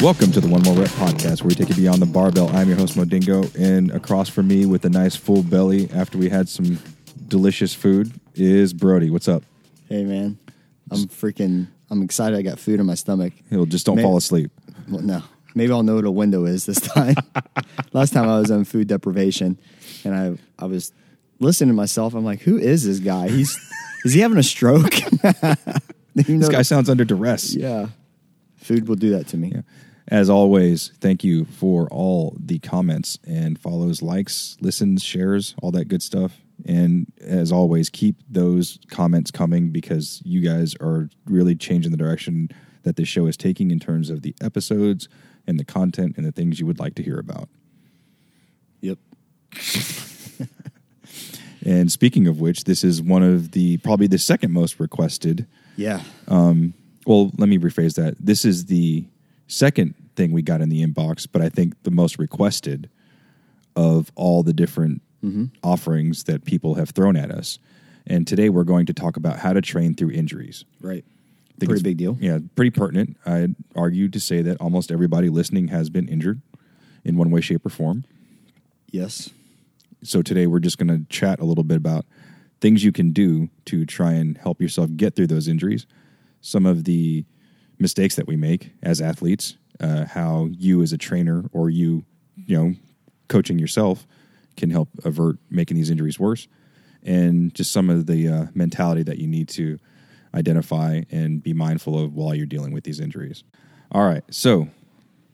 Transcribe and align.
Welcome 0.00 0.32
to 0.32 0.40
the 0.40 0.48
One 0.48 0.62
More 0.62 0.74
Rep 0.74 0.88
podcast, 0.90 1.40
where 1.40 1.48
we 1.48 1.54
take 1.54 1.70
you 1.70 1.74
beyond 1.74 2.00
the 2.00 2.06
barbell. 2.06 2.48
I'm 2.56 2.68
your 2.68 2.76
host, 2.76 2.96
Modingo, 2.96 3.54
and 3.58 3.90
across 3.90 4.28
from 4.28 4.48
me 4.48 4.66
with 4.66 4.84
a 4.84 4.90
nice 4.90 5.16
full 5.16 5.42
belly 5.42 5.90
after 5.92 6.18
we 6.18 6.28
had 6.28 6.48
some 6.48 6.78
delicious 7.26 7.74
food 7.74 8.12
is 8.34 8.72
Brody. 8.72 9.10
What's 9.10 9.28
up? 9.28 9.42
Hey 9.88 10.04
man, 10.04 10.38
I'm 10.90 11.08
freaking. 11.08 11.68
I'm 11.90 12.02
excited. 12.02 12.38
I 12.38 12.42
got 12.42 12.58
food 12.58 12.80
in 12.80 12.86
my 12.86 12.94
stomach. 12.94 13.32
He'll 13.50 13.66
just 13.66 13.86
don't 13.86 14.00
fall 14.00 14.16
asleep. 14.16 14.50
Well, 14.88 15.00
no, 15.00 15.22
maybe 15.58 15.72
I'll 15.72 15.82
know 15.82 15.96
what 15.96 16.04
a 16.06 16.10
window 16.10 16.46
is 16.46 16.64
this 16.64 16.80
time. 16.80 17.16
Last 17.92 18.12
time 18.14 18.28
I 18.28 18.38
was 18.40 18.50
on 18.50 18.64
food 18.64 18.88
deprivation, 18.88 19.58
and 20.04 20.14
I 20.14 20.38
I 20.58 20.66
was 20.66 20.92
listening 21.40 21.68
to 21.68 21.74
myself. 21.74 22.14
I'm 22.14 22.24
like, 22.24 22.40
who 22.40 22.56
is 22.56 22.84
this 22.86 22.98
guy? 23.00 23.28
He's 23.28 23.58
is 24.04 24.14
he 24.14 24.20
having 24.20 24.38
a 24.38 24.42
stroke? 24.42 24.94
You 26.14 26.34
know- 26.34 26.40
This 26.40 26.48
guy 26.48 26.62
sounds 26.62 26.88
under 26.90 27.04
duress. 27.04 27.54
yeah, 27.54 27.88
food 28.56 28.88
will 28.88 28.96
do 28.96 29.10
that 29.10 29.28
to 29.28 29.36
me. 29.36 29.52
As 30.08 30.28
always, 30.28 30.90
thank 31.00 31.22
you 31.22 31.44
for 31.44 31.86
all 31.92 32.34
the 32.40 32.58
comments 32.58 33.18
and 33.24 33.56
follows, 33.58 34.02
likes, 34.02 34.56
listens, 34.60 35.02
shares, 35.04 35.54
all 35.62 35.70
that 35.72 35.84
good 35.86 36.02
stuff. 36.02 36.40
And 36.66 37.06
as 37.20 37.52
always, 37.52 37.88
keep 37.88 38.16
those 38.28 38.78
comments 38.90 39.30
coming 39.30 39.70
because 39.70 40.20
you 40.24 40.40
guys 40.40 40.74
are 40.80 41.08
really 41.26 41.54
changing 41.54 41.92
the 41.92 41.98
direction 41.98 42.48
that 42.82 42.96
this 42.96 43.06
show 43.06 43.26
is 43.26 43.36
taking 43.36 43.70
in 43.70 43.78
terms 43.78 44.10
of 44.10 44.22
the 44.22 44.34
episodes 44.40 45.08
and 45.48 45.58
the 45.58 45.64
content 45.64 46.16
and 46.16 46.24
the 46.24 46.32
things 46.32 46.60
you 46.60 46.66
would 46.66 46.78
like 46.78 46.94
to 46.94 47.02
hear 47.02 47.18
about. 47.18 47.48
Yep. 48.80 48.98
And 51.68 51.90
speaking 51.90 52.26
of 52.26 52.40
which, 52.40 52.64
this 52.64 52.84
is 52.84 53.02
one 53.02 53.22
of 53.22 53.50
the 53.50 53.76
probably 53.78 54.06
the 54.06 54.18
second 54.18 54.52
most 54.52 54.78
requested. 54.80 55.46
Yeah. 55.76 56.00
Um, 56.26 56.72
well, 57.06 57.30
let 57.36 57.48
me 57.48 57.58
rephrase 57.58 57.94
that. 57.96 58.14
This 58.18 58.44
is 58.44 58.66
the 58.66 59.04
second 59.48 59.94
thing 60.16 60.32
we 60.32 60.40
got 60.40 60.60
in 60.60 60.68
the 60.68 60.84
inbox, 60.84 61.26
but 61.30 61.42
I 61.42 61.48
think 61.48 61.82
the 61.82 61.90
most 61.90 62.18
requested 62.18 62.88
of 63.76 64.10
all 64.14 64.42
the 64.42 64.52
different 64.52 65.02
mm-hmm. 65.22 65.46
offerings 65.62 66.24
that 66.24 66.44
people 66.44 66.76
have 66.76 66.90
thrown 66.90 67.16
at 67.16 67.30
us. 67.30 67.58
And 68.06 68.26
today 68.26 68.48
we're 68.48 68.64
going 68.64 68.86
to 68.86 68.94
talk 68.94 69.16
about 69.16 69.38
how 69.38 69.52
to 69.52 69.60
train 69.60 69.94
through 69.94 70.12
injuries. 70.12 70.64
right. 70.80 71.04
Pretty 71.66 71.82
big 71.82 71.96
deal. 71.96 72.16
Yeah, 72.20 72.38
pretty 72.54 72.70
pertinent. 72.70 73.16
I'd 73.26 73.54
argue 73.74 74.08
to 74.08 74.20
say 74.20 74.42
that 74.42 74.60
almost 74.60 74.90
everybody 74.92 75.28
listening 75.28 75.68
has 75.68 75.90
been 75.90 76.08
injured 76.08 76.40
in 77.04 77.16
one 77.16 77.30
way, 77.30 77.40
shape, 77.40 77.64
or 77.66 77.70
form. 77.70 78.04
Yes. 78.90 79.30
So 80.02 80.22
today 80.22 80.46
we're 80.46 80.60
just 80.60 80.78
going 80.78 80.88
to 80.88 81.04
chat 81.08 81.40
a 81.40 81.44
little 81.44 81.64
bit 81.64 81.76
about 81.76 82.06
things 82.60 82.84
you 82.84 82.92
can 82.92 83.12
do 83.12 83.48
to 83.66 83.84
try 83.84 84.12
and 84.12 84.38
help 84.38 84.60
yourself 84.60 84.90
get 84.96 85.16
through 85.16 85.26
those 85.26 85.48
injuries, 85.48 85.86
some 86.40 86.66
of 86.66 86.84
the 86.84 87.24
mistakes 87.78 88.16
that 88.16 88.26
we 88.26 88.36
make 88.36 88.72
as 88.82 89.00
athletes, 89.00 89.56
uh, 89.80 90.04
how 90.04 90.48
you 90.52 90.82
as 90.82 90.92
a 90.92 90.98
trainer 90.98 91.44
or 91.52 91.70
you, 91.70 92.04
you 92.46 92.56
know, 92.56 92.74
coaching 93.28 93.58
yourself 93.58 94.06
can 94.56 94.70
help 94.70 94.88
avert 95.04 95.38
making 95.50 95.76
these 95.76 95.90
injuries 95.90 96.18
worse, 96.18 96.48
and 97.02 97.54
just 97.54 97.70
some 97.70 97.90
of 97.90 98.06
the 98.06 98.28
uh, 98.28 98.46
mentality 98.54 99.02
that 99.04 99.18
you 99.18 99.28
need 99.28 99.48
to 99.48 99.78
identify 100.34 101.02
and 101.10 101.42
be 101.42 101.52
mindful 101.52 101.98
of 101.98 102.14
while 102.14 102.34
you're 102.34 102.46
dealing 102.46 102.72
with 102.72 102.84
these 102.84 103.00
injuries. 103.00 103.44
All 103.92 104.04
right, 104.06 104.22
so 104.30 104.68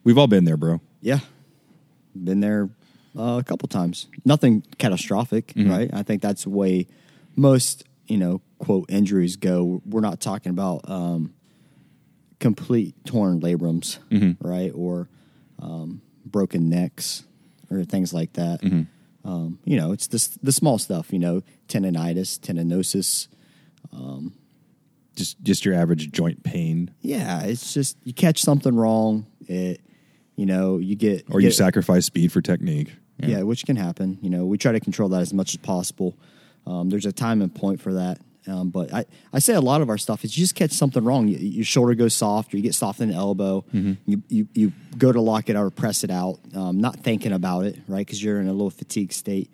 we've 0.03 0.17
all 0.17 0.27
been 0.27 0.45
there, 0.45 0.57
bro. 0.57 0.79
Yeah. 1.01 1.19
Been 2.15 2.39
there 2.39 2.69
uh, 3.17 3.37
a 3.39 3.43
couple 3.43 3.67
times. 3.67 4.07
Nothing 4.23 4.63
catastrophic, 4.77 5.53
right? 5.69 5.89
I 5.93 6.03
think 6.03 6.21
that's 6.21 6.43
the 6.43 6.49
way 6.49 6.87
most, 7.35 7.83
you 8.07 8.17
know, 8.17 8.41
quote 8.59 8.89
injuries 8.89 9.35
go. 9.35 9.81
We're 9.85 9.99
not 10.01 10.21
talking 10.21 10.49
about 10.51 10.89
um, 10.89 11.33
complete 12.39 12.95
torn 13.05 13.41
labrums, 13.41 13.97
right? 14.39 14.71
Or 14.73 15.09
um, 15.61 16.01
broken 16.25 16.69
necks 16.69 17.23
or 17.69 17.83
things 17.83 18.13
like 18.13 18.33
that. 18.33 18.61
Um, 19.25 19.59
you 19.65 19.75
know, 19.77 19.91
it's 19.91 20.07
the, 20.07 20.37
the 20.43 20.51
small 20.51 20.77
stuff, 20.77 21.11
you 21.11 21.19
know, 21.19 21.41
tendonitis, 21.67 22.39
tendinosis. 22.39 23.27
Just 25.15 25.41
just 25.43 25.65
your 25.65 25.73
average 25.75 26.11
joint 26.11 26.43
pain, 26.43 26.91
Yeah, 27.01 27.41
it's 27.43 27.73
just 27.73 27.97
you 28.03 28.13
catch 28.13 28.41
something 28.41 28.75
wrong. 28.75 29.25
It, 29.47 29.81
you 30.35 30.45
know, 30.45 30.77
you 30.77 30.95
get 30.95 31.25
or 31.31 31.39
you 31.39 31.47
get- 31.49 31.55
sacrifice 31.55 32.05
speed 32.05 32.31
for 32.31 32.41
technique. 32.41 32.91
Yeah. 33.17 33.43
which 33.43 33.65
can 33.65 33.77
happen. 33.77 34.17
You 34.21 34.29
know, 34.29 34.45
we 34.45 34.57
try 34.57 34.73
to 34.73 34.79
control 34.81 35.07
that 35.09 35.21
as 35.21 35.33
much 35.33 35.51
as 35.53 35.57
possible. 35.57 36.17
Um, 36.67 36.89
there's 36.89 37.05
a 37.05 37.13
time 37.13 37.41
and 37.41 37.53
point 37.55 37.79
for 37.79 37.93
that. 37.93 38.19
Um, 38.45 38.71
but 38.71 38.93
I, 38.93 39.05
I 39.31 39.39
say 39.39 39.53
a 39.53 39.61
lot 39.61 39.79
of 39.81 39.89
our 39.89 39.97
stuff 39.97 40.25
is 40.25 40.37
you 40.37 40.43
just 40.43 40.53
catch 40.53 40.71
something 40.71 41.01
wrong. 41.03 41.29
You, 41.29 41.37
your 41.37 41.63
shoulder 41.63 41.95
goes 41.95 42.13
soft, 42.13 42.53
or 42.53 42.57
you 42.57 42.63
get 42.63 42.75
soft 42.75 42.99
in 42.99 43.07
the 43.09 43.15
elbow. 43.15 43.63
You, 43.71 44.21
you 44.27 44.47
you 44.53 44.71
go 44.97 45.11
to 45.13 45.21
lock 45.21 45.49
it 45.49 45.55
out 45.55 45.63
or 45.63 45.69
press 45.71 46.03
it 46.03 46.11
out, 46.11 46.39
um, 46.53 46.79
not 46.81 46.97
thinking 46.99 47.31
about 47.31 47.65
it, 47.65 47.79
right? 47.87 48.05
Because 48.05 48.21
you're 48.21 48.39
in 48.41 48.47
a 48.47 48.51
little 48.51 48.69
fatigue 48.69 49.13
state, 49.13 49.49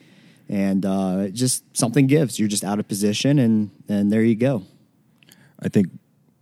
and 0.50 0.84
uh, 0.86 1.28
just 1.30 1.64
something 1.78 2.08
gives. 2.08 2.40
You're 2.40 2.50
just 2.50 2.64
out 2.64 2.80
of 2.80 2.88
position, 2.88 3.38
and 3.40 3.70
and 3.88 4.12
there 4.12 4.24
you 4.24 4.36
go. 4.36 4.64
I 5.62 5.70
think, 5.70 5.88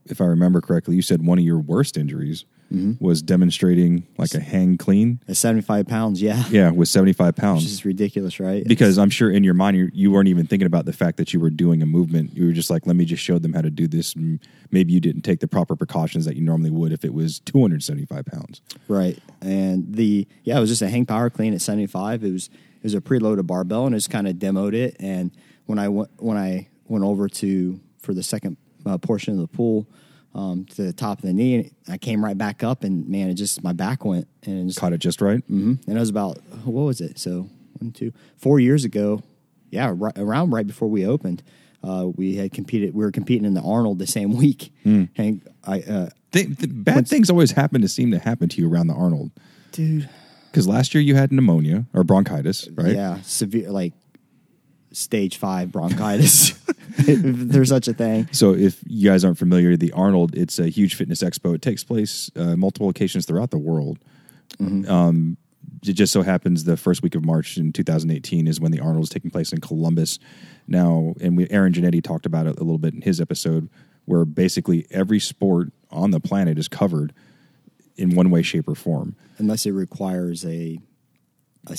if 0.05 0.21
I 0.21 0.25
remember 0.25 0.61
correctly, 0.61 0.95
you 0.95 1.01
said 1.01 1.25
one 1.25 1.37
of 1.37 1.45
your 1.45 1.59
worst 1.59 1.97
injuries 1.97 2.45
mm-hmm. 2.73 3.03
was 3.03 3.21
demonstrating 3.21 4.07
like 4.17 4.33
a 4.33 4.39
hang 4.39 4.77
clean. 4.77 5.19
At 5.27 5.37
75 5.37 5.87
pounds, 5.87 6.21
yeah, 6.21 6.43
Yeah, 6.49 6.71
with 6.71 6.87
75 6.87 7.27
which 7.27 7.35
pounds. 7.35 7.65
is 7.65 7.85
ridiculous, 7.85 8.39
right? 8.39 8.65
Because 8.67 8.97
I'm 8.97 9.09
sure 9.09 9.29
in 9.29 9.43
your 9.43 9.53
mind, 9.53 9.77
you, 9.77 9.89
you 9.93 10.11
weren't 10.11 10.27
even 10.27 10.47
thinking 10.47 10.65
about 10.65 10.85
the 10.85 10.93
fact 10.93 11.17
that 11.17 11.33
you 11.33 11.39
were 11.39 11.49
doing 11.49 11.81
a 11.81 11.85
movement. 11.85 12.35
You 12.35 12.47
were 12.47 12.51
just 12.51 12.69
like, 12.69 12.87
let 12.87 12.95
me 12.95 13.05
just 13.05 13.23
show 13.23 13.39
them 13.39 13.53
how 13.53 13.61
to 13.61 13.69
do 13.69 13.87
this. 13.87 14.15
And 14.15 14.39
maybe 14.71 14.93
you 14.93 14.99
didn't 14.99 15.21
take 15.21 15.39
the 15.39 15.47
proper 15.47 15.75
precautions 15.75 16.25
that 16.25 16.35
you 16.35 16.41
normally 16.41 16.71
would 16.71 16.91
if 16.91 17.03
it 17.03 17.13
was 17.13 17.39
275 17.41 18.25
pounds. 18.25 18.61
Right. 18.87 19.19
And 19.41 19.93
the 19.93 20.27
yeah, 20.43 20.57
it 20.57 20.61
was 20.61 20.69
just 20.69 20.81
a 20.81 20.89
hang 20.89 21.05
power 21.05 21.29
clean 21.29 21.53
at 21.53 21.61
75. 21.61 22.23
It 22.23 22.31
was 22.31 22.47
it 22.47 22.83
was 22.83 22.93
a 22.93 23.01
preloaded 23.01 23.45
barbell 23.45 23.85
and 23.85 23.95
just 23.95 24.09
kind 24.09 24.27
of 24.27 24.35
demoed 24.35 24.73
it 24.73 24.95
and 24.99 25.31
when 25.65 25.77
I 25.77 25.89
went 25.89 26.09
when 26.17 26.37
I 26.37 26.69
went 26.87 27.03
over 27.03 27.27
to 27.27 27.79
for 27.99 28.13
the 28.13 28.23
second 28.23 28.57
uh, 28.89 28.97
portion 28.97 29.33
of 29.33 29.39
the 29.39 29.47
pool 29.47 29.87
um, 30.35 30.65
to 30.65 30.83
the 30.83 30.93
top 30.93 31.19
of 31.19 31.23
the 31.25 31.33
knee 31.33 31.71
I 31.87 31.97
came 31.97 32.23
right 32.23 32.37
back 32.37 32.63
up 32.63 32.83
and 32.83 33.07
man 33.07 33.29
it 33.29 33.33
just 33.35 33.63
my 33.63 33.73
back 33.73 34.05
went 34.05 34.27
and 34.43 34.59
it 34.61 34.65
just, 34.67 34.79
Caught 34.79 34.93
it 34.93 34.99
just 34.99 35.21
right. 35.21 35.45
Mhm. 35.49 35.85
and 35.87 35.97
it 35.97 35.99
was 35.99 36.09
about 36.09 36.37
what 36.65 36.83
was 36.83 37.01
it? 37.01 37.17
So 37.19 37.49
one, 37.79 37.91
two, 37.91 38.11
four 38.37 38.59
years 38.59 38.83
ago. 38.85 39.21
Yeah, 39.71 39.93
right, 39.95 40.17
around 40.17 40.49
right 40.49 40.65
before 40.65 40.87
we 40.87 41.05
opened, 41.05 41.43
uh, 41.83 42.07
we 42.15 42.35
had 42.35 42.51
competed. 42.51 42.95
We 42.95 43.03
were 43.05 43.11
competing 43.11 43.45
in 43.45 43.53
the 43.53 43.61
Arnold 43.61 43.99
the 43.99 44.07
same 44.07 44.33
week, 44.43 44.73
and 44.83 45.41
I, 45.63 45.81
uh, 45.81 46.09
Th- 46.31 46.47
th- 46.57 46.69
bad 46.73 47.07
things 47.07 47.29
always 47.29 47.51
happen 47.51 47.81
to 47.81 47.87
seem 47.87 48.09
to 48.11 48.17
happen 48.19 48.49
to 48.49 48.61
you 48.61 48.67
around 48.71 48.87
the 48.87 48.95
Arnold. 48.95 49.29
dude, 49.71 50.09
Because 50.51 50.67
last 50.67 50.93
year 50.95 51.03
you 51.03 51.13
had 51.15 51.31
pneumonia 51.31 51.85
or 51.93 52.03
bronchitis, 52.03 52.67
right? 52.75 52.95
Yeah, 52.95 53.21
severe 53.21 53.69
like 53.71 53.93
stage 54.91 55.37
five 55.37 55.71
bronchitis. 55.71 56.51
if 56.97 57.19
there's 57.23 57.69
such 57.69 57.87
a 57.87 57.93
thing. 57.93 58.27
So, 58.31 58.53
if 58.53 58.81
you 58.87 59.09
guys 59.09 59.23
aren't 59.23 59.37
familiar, 59.37 59.75
the 59.77 59.91
Arnold, 59.91 60.35
it's 60.35 60.59
a 60.59 60.69
huge 60.69 60.95
fitness 60.95 61.23
expo. 61.23 61.55
It 61.55 61.61
takes 61.61 61.83
place 61.83 62.31
uh, 62.35 62.55
multiple 62.55 62.87
locations 62.87 63.25
throughout 63.25 63.51
the 63.51 63.57
world. 63.57 63.99
Um, 64.59 65.37
it 65.85 65.93
just 65.93 66.11
so 66.11 66.21
happens 66.21 66.63
the 66.63 66.77
first 66.77 67.01
week 67.01 67.15
of 67.15 67.23
March 67.23 67.57
in 67.57 67.71
2018 67.71 68.47
is 68.47 68.59
when 68.59 68.71
the 68.71 68.79
Arnold 68.79 69.03
is 69.03 69.09
taking 69.09 69.31
place 69.31 69.53
in 69.53 69.61
Columbus. 69.61 70.19
Now, 70.67 71.13
and 71.21 71.37
we, 71.37 71.49
Aaron 71.49 71.73
Janetti 71.73 72.03
talked 72.03 72.25
about 72.25 72.47
it 72.47 72.57
a 72.57 72.63
little 72.63 72.77
bit 72.77 72.93
in 72.93 73.01
his 73.01 73.21
episode, 73.21 73.69
where 74.05 74.25
basically 74.25 74.85
every 74.91 75.19
sport 75.19 75.71
on 75.91 76.11
the 76.11 76.19
planet 76.19 76.57
is 76.57 76.67
covered 76.67 77.13
in 77.95 78.15
one 78.15 78.29
way, 78.29 78.41
shape, 78.41 78.67
or 78.67 78.75
form. 78.75 79.15
Unless 79.37 79.65
it 79.65 79.71
requires 79.71 80.45
a, 80.45 80.79
a 81.67 81.77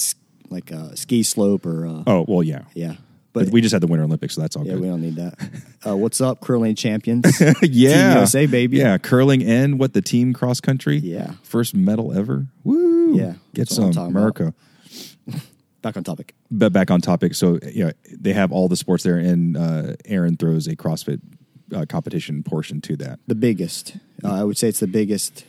like 0.50 0.70
a 0.70 0.96
ski 0.96 1.22
slope 1.22 1.64
or 1.66 1.84
a, 1.86 2.02
Oh, 2.06 2.24
well, 2.28 2.42
yeah. 2.42 2.62
yeah. 2.74 2.94
But 3.32 3.50
we 3.50 3.60
just 3.60 3.72
had 3.72 3.80
the 3.80 3.86
Winter 3.86 4.04
Olympics, 4.04 4.34
so 4.34 4.40
that's 4.40 4.56
all 4.56 4.66
yeah, 4.66 4.72
good. 4.72 4.80
we 4.82 4.88
don't 4.88 5.00
need 5.02 5.16
that. 5.16 5.34
Uh, 5.86 5.96
what's 5.96 6.20
up, 6.20 6.40
curling 6.42 6.74
champions? 6.74 7.40
yeah, 7.62 8.08
Team 8.10 8.16
USA, 8.18 8.44
baby. 8.44 8.76
Yeah, 8.76 8.98
curling 8.98 9.42
and 9.42 9.78
what 9.80 9.94
the 9.94 10.02
team 10.02 10.34
cross 10.34 10.60
country. 10.60 10.98
Yeah. 10.98 11.32
first 11.42 11.74
medal 11.74 12.12
ever. 12.12 12.48
Woo! 12.64 13.16
Yeah, 13.16 13.32
get 13.54 13.68
that's 13.70 13.78
what 13.78 13.86
I'm 13.86 13.92
some. 13.94 14.06
America. 14.08 14.52
Back 15.82 15.96
on 15.96 16.04
topic. 16.04 16.34
But 16.50 16.74
back 16.74 16.90
on 16.90 17.00
topic. 17.00 17.34
So 17.34 17.58
yeah, 17.62 17.92
they 18.10 18.34
have 18.34 18.52
all 18.52 18.68
the 18.68 18.76
sports 18.76 19.02
there, 19.04 19.16
and 19.16 19.56
uh, 19.56 19.94
Aaron 20.04 20.36
throws 20.36 20.66
a 20.66 20.76
CrossFit 20.76 21.22
uh, 21.74 21.86
competition 21.88 22.42
portion 22.42 22.82
to 22.82 22.96
that. 22.98 23.18
The 23.26 23.34
biggest, 23.34 23.96
uh, 24.22 24.28
I 24.34 24.44
would 24.44 24.58
say, 24.58 24.68
it's 24.68 24.80
the 24.80 24.86
biggest 24.86 25.46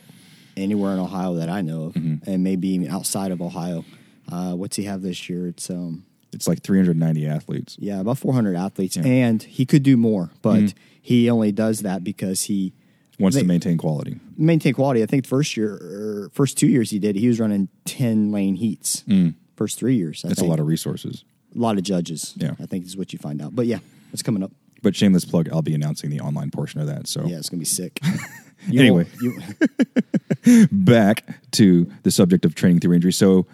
anywhere 0.56 0.94
in 0.94 0.98
Ohio 0.98 1.34
that 1.34 1.50
I 1.50 1.60
know 1.60 1.84
of, 1.84 1.92
Mm-hmm. 1.92 2.30
and 2.30 2.42
maybe 2.42 2.68
even 2.68 2.88
outside 2.88 3.30
of 3.32 3.42
Ohio. 3.42 3.84
Uh, 4.30 4.54
what's 4.54 4.76
he 4.76 4.84
have 4.84 5.02
this 5.02 5.28
year? 5.28 5.46
It's 5.48 5.68
um, 5.70 6.04
It's 6.32 6.46
like 6.48 6.62
390 6.62 7.26
athletes. 7.26 7.76
Yeah, 7.78 8.00
about 8.00 8.18
400 8.18 8.56
athletes, 8.56 8.96
Yeah. 8.96 9.02
Mm-hmm. 9.02 9.10
and 9.12 9.42
he 9.42 9.66
could 9.66 9.82
do 9.82 9.96
more, 9.96 10.30
but 10.42 10.74
he 11.00 11.28
only 11.30 11.52
does 11.52 11.80
that 11.80 12.02
because 12.04 12.42
he 12.44 12.72
Wants 13.18 13.36
They- 13.36 13.42
to 13.42 13.46
maintain 13.46 13.76
quality. 13.76 14.18
maintain 14.38 14.72
quality. 14.72 15.02
I 15.02 15.06
think 15.06 15.26
first 15.26 15.56
year 15.56 15.74
or 15.74 16.30
first 16.32 16.56
two 16.58 16.66
years 16.66 16.90
he 16.90 16.98
did, 16.98 17.14
he 17.14 17.28
was 17.28 17.38
running 17.38 17.68
ten 17.84 18.32
lane 18.32 18.56
heats. 18.56 19.04
First 19.54 19.78
three 19.78 19.96
years, 19.96 20.22
I 20.24 20.26
Mm. 20.26 20.30
That's 20.30 20.40
a 20.40 20.44
lot 20.46 20.58
of 20.58 20.66
resources. 20.66 21.24
a 21.54 21.58
lot 21.58 21.76
of 21.76 21.84
judges. 21.84 22.32
Yeah. 22.38 22.54
I 22.58 22.64
think 22.66 22.86
is 22.86 22.96
what 22.96 23.12
you 23.12 23.18
find 23.18 23.40
out. 23.42 23.54
But 23.54 23.66
yeah, 23.66 23.78
it's 24.12 24.22
coming 24.22 24.42
up. 24.42 24.50
But 24.80 24.96
shameless 24.96 25.24
plug, 25.26 25.48
I'll 25.52 25.62
be 25.62 25.74
announcing 25.74 26.08
the 26.10 26.20
online 26.20 26.50
portion 26.50 26.80
of 26.80 26.86
that. 26.88 27.06
So 27.06 27.24
Yeah, 27.26 27.36
it's 27.36 27.48
gonna 27.50 27.58
be 27.60 27.64
sick. 27.66 28.00
Anyway. 28.72 29.06
you, 29.20 29.40
back 30.72 31.24
to 31.52 31.90
the 32.04 32.10
subject 32.10 32.44
of 32.44 32.54
training 32.54 32.80
through 32.80 32.94
injury. 32.94 33.12
So 33.12 33.46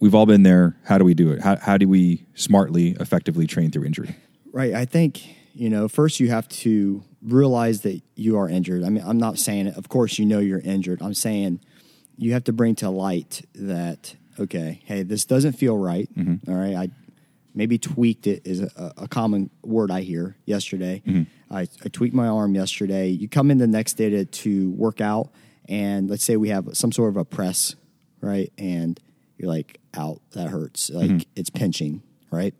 we've 0.00 0.14
all 0.14 0.26
been 0.26 0.42
there. 0.42 0.76
How 0.84 0.98
do 0.98 1.04
we 1.04 1.14
do 1.14 1.30
it? 1.30 1.40
How, 1.40 1.56
how 1.56 1.76
do 1.76 1.88
we 1.88 2.26
smartly, 2.34 2.96
effectively 3.00 3.46
train 3.46 3.70
through 3.70 3.84
injury? 3.84 4.16
right. 4.52 4.74
I 4.74 4.84
think 4.84 5.36
you 5.54 5.68
know 5.68 5.88
first 5.88 6.20
you 6.20 6.28
have 6.30 6.48
to 6.48 7.02
realize 7.22 7.82
that 7.82 8.00
you 8.14 8.38
are 8.38 8.48
injured. 8.48 8.84
I 8.84 8.88
mean, 8.88 9.04
I'm 9.06 9.18
not 9.18 9.38
saying, 9.38 9.68
of 9.68 9.88
course, 9.88 10.18
you 10.18 10.24
know 10.24 10.38
you're 10.38 10.60
injured. 10.60 11.02
I'm 11.02 11.14
saying 11.14 11.60
you 12.16 12.32
have 12.32 12.44
to 12.44 12.52
bring 12.52 12.74
to 12.76 12.90
light 12.90 13.42
that 13.54 14.16
okay, 14.38 14.82
hey, 14.84 15.02
this 15.02 15.24
doesn't 15.24 15.52
feel 15.52 15.76
right. 15.76 16.08
Mm-hmm. 16.14 16.50
All 16.50 16.56
right, 16.56 16.74
I 16.74 16.90
maybe 17.54 17.78
tweaked 17.78 18.26
it 18.26 18.42
is 18.46 18.60
a, 18.60 18.92
a 18.96 19.08
common 19.08 19.50
word 19.62 19.90
I 19.90 20.02
hear 20.02 20.36
yesterday. 20.44 21.02
Mm-hmm. 21.04 21.54
I, 21.54 21.62
I 21.84 21.88
tweaked 21.88 22.14
my 22.14 22.28
arm 22.28 22.54
yesterday. 22.54 23.08
You 23.08 23.28
come 23.28 23.50
in 23.50 23.58
the 23.58 23.66
next 23.66 23.94
day 23.94 24.10
to, 24.10 24.24
to 24.24 24.70
work 24.70 25.00
out, 25.00 25.30
and 25.68 26.08
let's 26.08 26.24
say 26.24 26.36
we 26.36 26.50
have 26.50 26.68
some 26.76 26.92
sort 26.92 27.10
of 27.10 27.16
a 27.16 27.24
press, 27.24 27.74
right? 28.20 28.52
And 28.58 29.00
you're 29.38 29.48
like, 29.48 29.80
out, 29.94 30.20
that 30.32 30.48
hurts. 30.48 30.90
Like 30.90 31.10
mm-hmm. 31.10 31.30
it's 31.36 31.50
pinching, 31.50 32.02
right? 32.30 32.54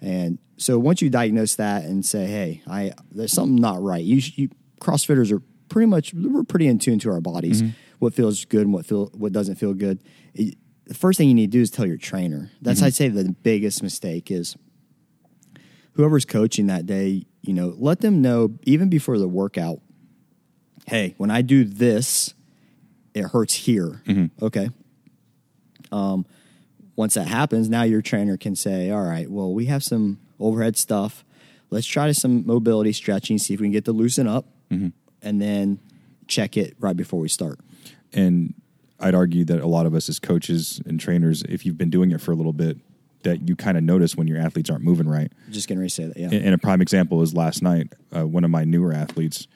And 0.00 0.38
so 0.56 0.78
once 0.78 1.02
you 1.02 1.10
diagnose 1.10 1.56
that 1.56 1.84
and 1.84 2.04
say, 2.04 2.26
hey, 2.26 2.62
I 2.68 2.92
there's 3.10 3.32
something 3.32 3.56
not 3.56 3.82
right. 3.82 4.04
You, 4.04 4.20
you 4.34 4.48
CrossFitters 4.80 5.32
are 5.32 5.42
pretty 5.68 5.86
much 5.86 6.14
we're 6.14 6.44
pretty 6.44 6.66
in 6.66 6.78
tune 6.78 6.98
to 7.00 7.10
our 7.10 7.20
bodies. 7.20 7.62
Mm-hmm. 7.62 7.72
What 7.98 8.14
feels 8.14 8.44
good 8.44 8.62
and 8.62 8.72
what 8.72 8.86
feel 8.86 9.06
what 9.14 9.32
doesn't 9.32 9.56
feel 9.56 9.74
good. 9.74 10.00
It- 10.34 10.56
the 10.88 10.94
first 10.94 11.18
thing 11.18 11.28
you 11.28 11.34
need 11.34 11.52
to 11.52 11.58
do 11.58 11.60
is 11.60 11.70
tell 11.70 11.86
your 11.86 11.98
trainer. 11.98 12.50
That's 12.62 12.78
mm-hmm. 12.78 12.86
I'd 12.86 12.94
say 12.94 13.08
the 13.08 13.30
biggest 13.42 13.82
mistake 13.82 14.30
is 14.30 14.56
whoever's 15.92 16.24
coaching 16.24 16.68
that 16.68 16.86
day, 16.86 17.26
you 17.42 17.52
know, 17.52 17.74
let 17.76 18.00
them 18.00 18.22
know 18.22 18.54
even 18.62 18.88
before 18.88 19.18
the 19.18 19.28
workout, 19.28 19.80
hey, 20.86 21.14
when 21.18 21.30
I 21.30 21.42
do 21.42 21.64
this, 21.64 22.32
it 23.12 23.24
hurts 23.24 23.52
here. 23.52 24.02
Okay. 24.40 24.70
Um, 25.92 26.26
once 26.96 27.14
that 27.14 27.28
happens, 27.28 27.68
now 27.68 27.82
your 27.82 28.02
trainer 28.02 28.36
can 28.36 28.56
say, 28.56 28.90
all 28.90 29.04
right, 29.04 29.30
well, 29.30 29.52
we 29.52 29.66
have 29.66 29.84
some 29.84 30.18
overhead 30.40 30.76
stuff. 30.76 31.24
Let's 31.70 31.86
try 31.86 32.10
some 32.12 32.46
mobility 32.46 32.92
stretching, 32.92 33.38
see 33.38 33.54
if 33.54 33.60
we 33.60 33.66
can 33.66 33.72
get 33.72 33.84
to 33.84 33.92
loosen 33.92 34.26
up, 34.26 34.46
and 35.22 35.40
then 35.40 35.78
check 36.26 36.56
it 36.56 36.74
right 36.78 36.96
before 36.96 37.20
we 37.20 37.28
start. 37.28 37.60
And 38.12 38.54
I'd 39.00 39.14
argue 39.14 39.44
that 39.44 39.60
a 39.60 39.66
lot 39.66 39.86
of 39.86 39.94
us 39.94 40.08
as 40.08 40.18
coaches 40.18 40.80
and 40.86 40.98
trainers, 40.98 41.42
if 41.42 41.64
you've 41.64 41.78
been 41.78 41.90
doing 41.90 42.10
it 42.10 42.20
for 42.20 42.32
a 42.32 42.34
little 42.34 42.52
bit, 42.52 42.78
that 43.22 43.48
you 43.48 43.56
kind 43.56 43.76
of 43.76 43.84
notice 43.84 44.16
when 44.16 44.26
your 44.26 44.38
athletes 44.38 44.70
aren't 44.70 44.84
moving 44.84 45.08
right. 45.08 45.32
Just 45.50 45.68
to 45.80 45.88
say 45.90 46.06
that, 46.06 46.16
yeah. 46.16 46.26
And 46.26 46.44
and 46.44 46.54
a 46.54 46.58
prime 46.58 46.80
example 46.80 47.22
is 47.22 47.34
last 47.34 47.62
night, 47.62 47.92
uh, 48.14 48.26
one 48.26 48.44
of 48.44 48.50
my 48.50 48.64
newer 48.64 48.92
athletes, 48.92 49.46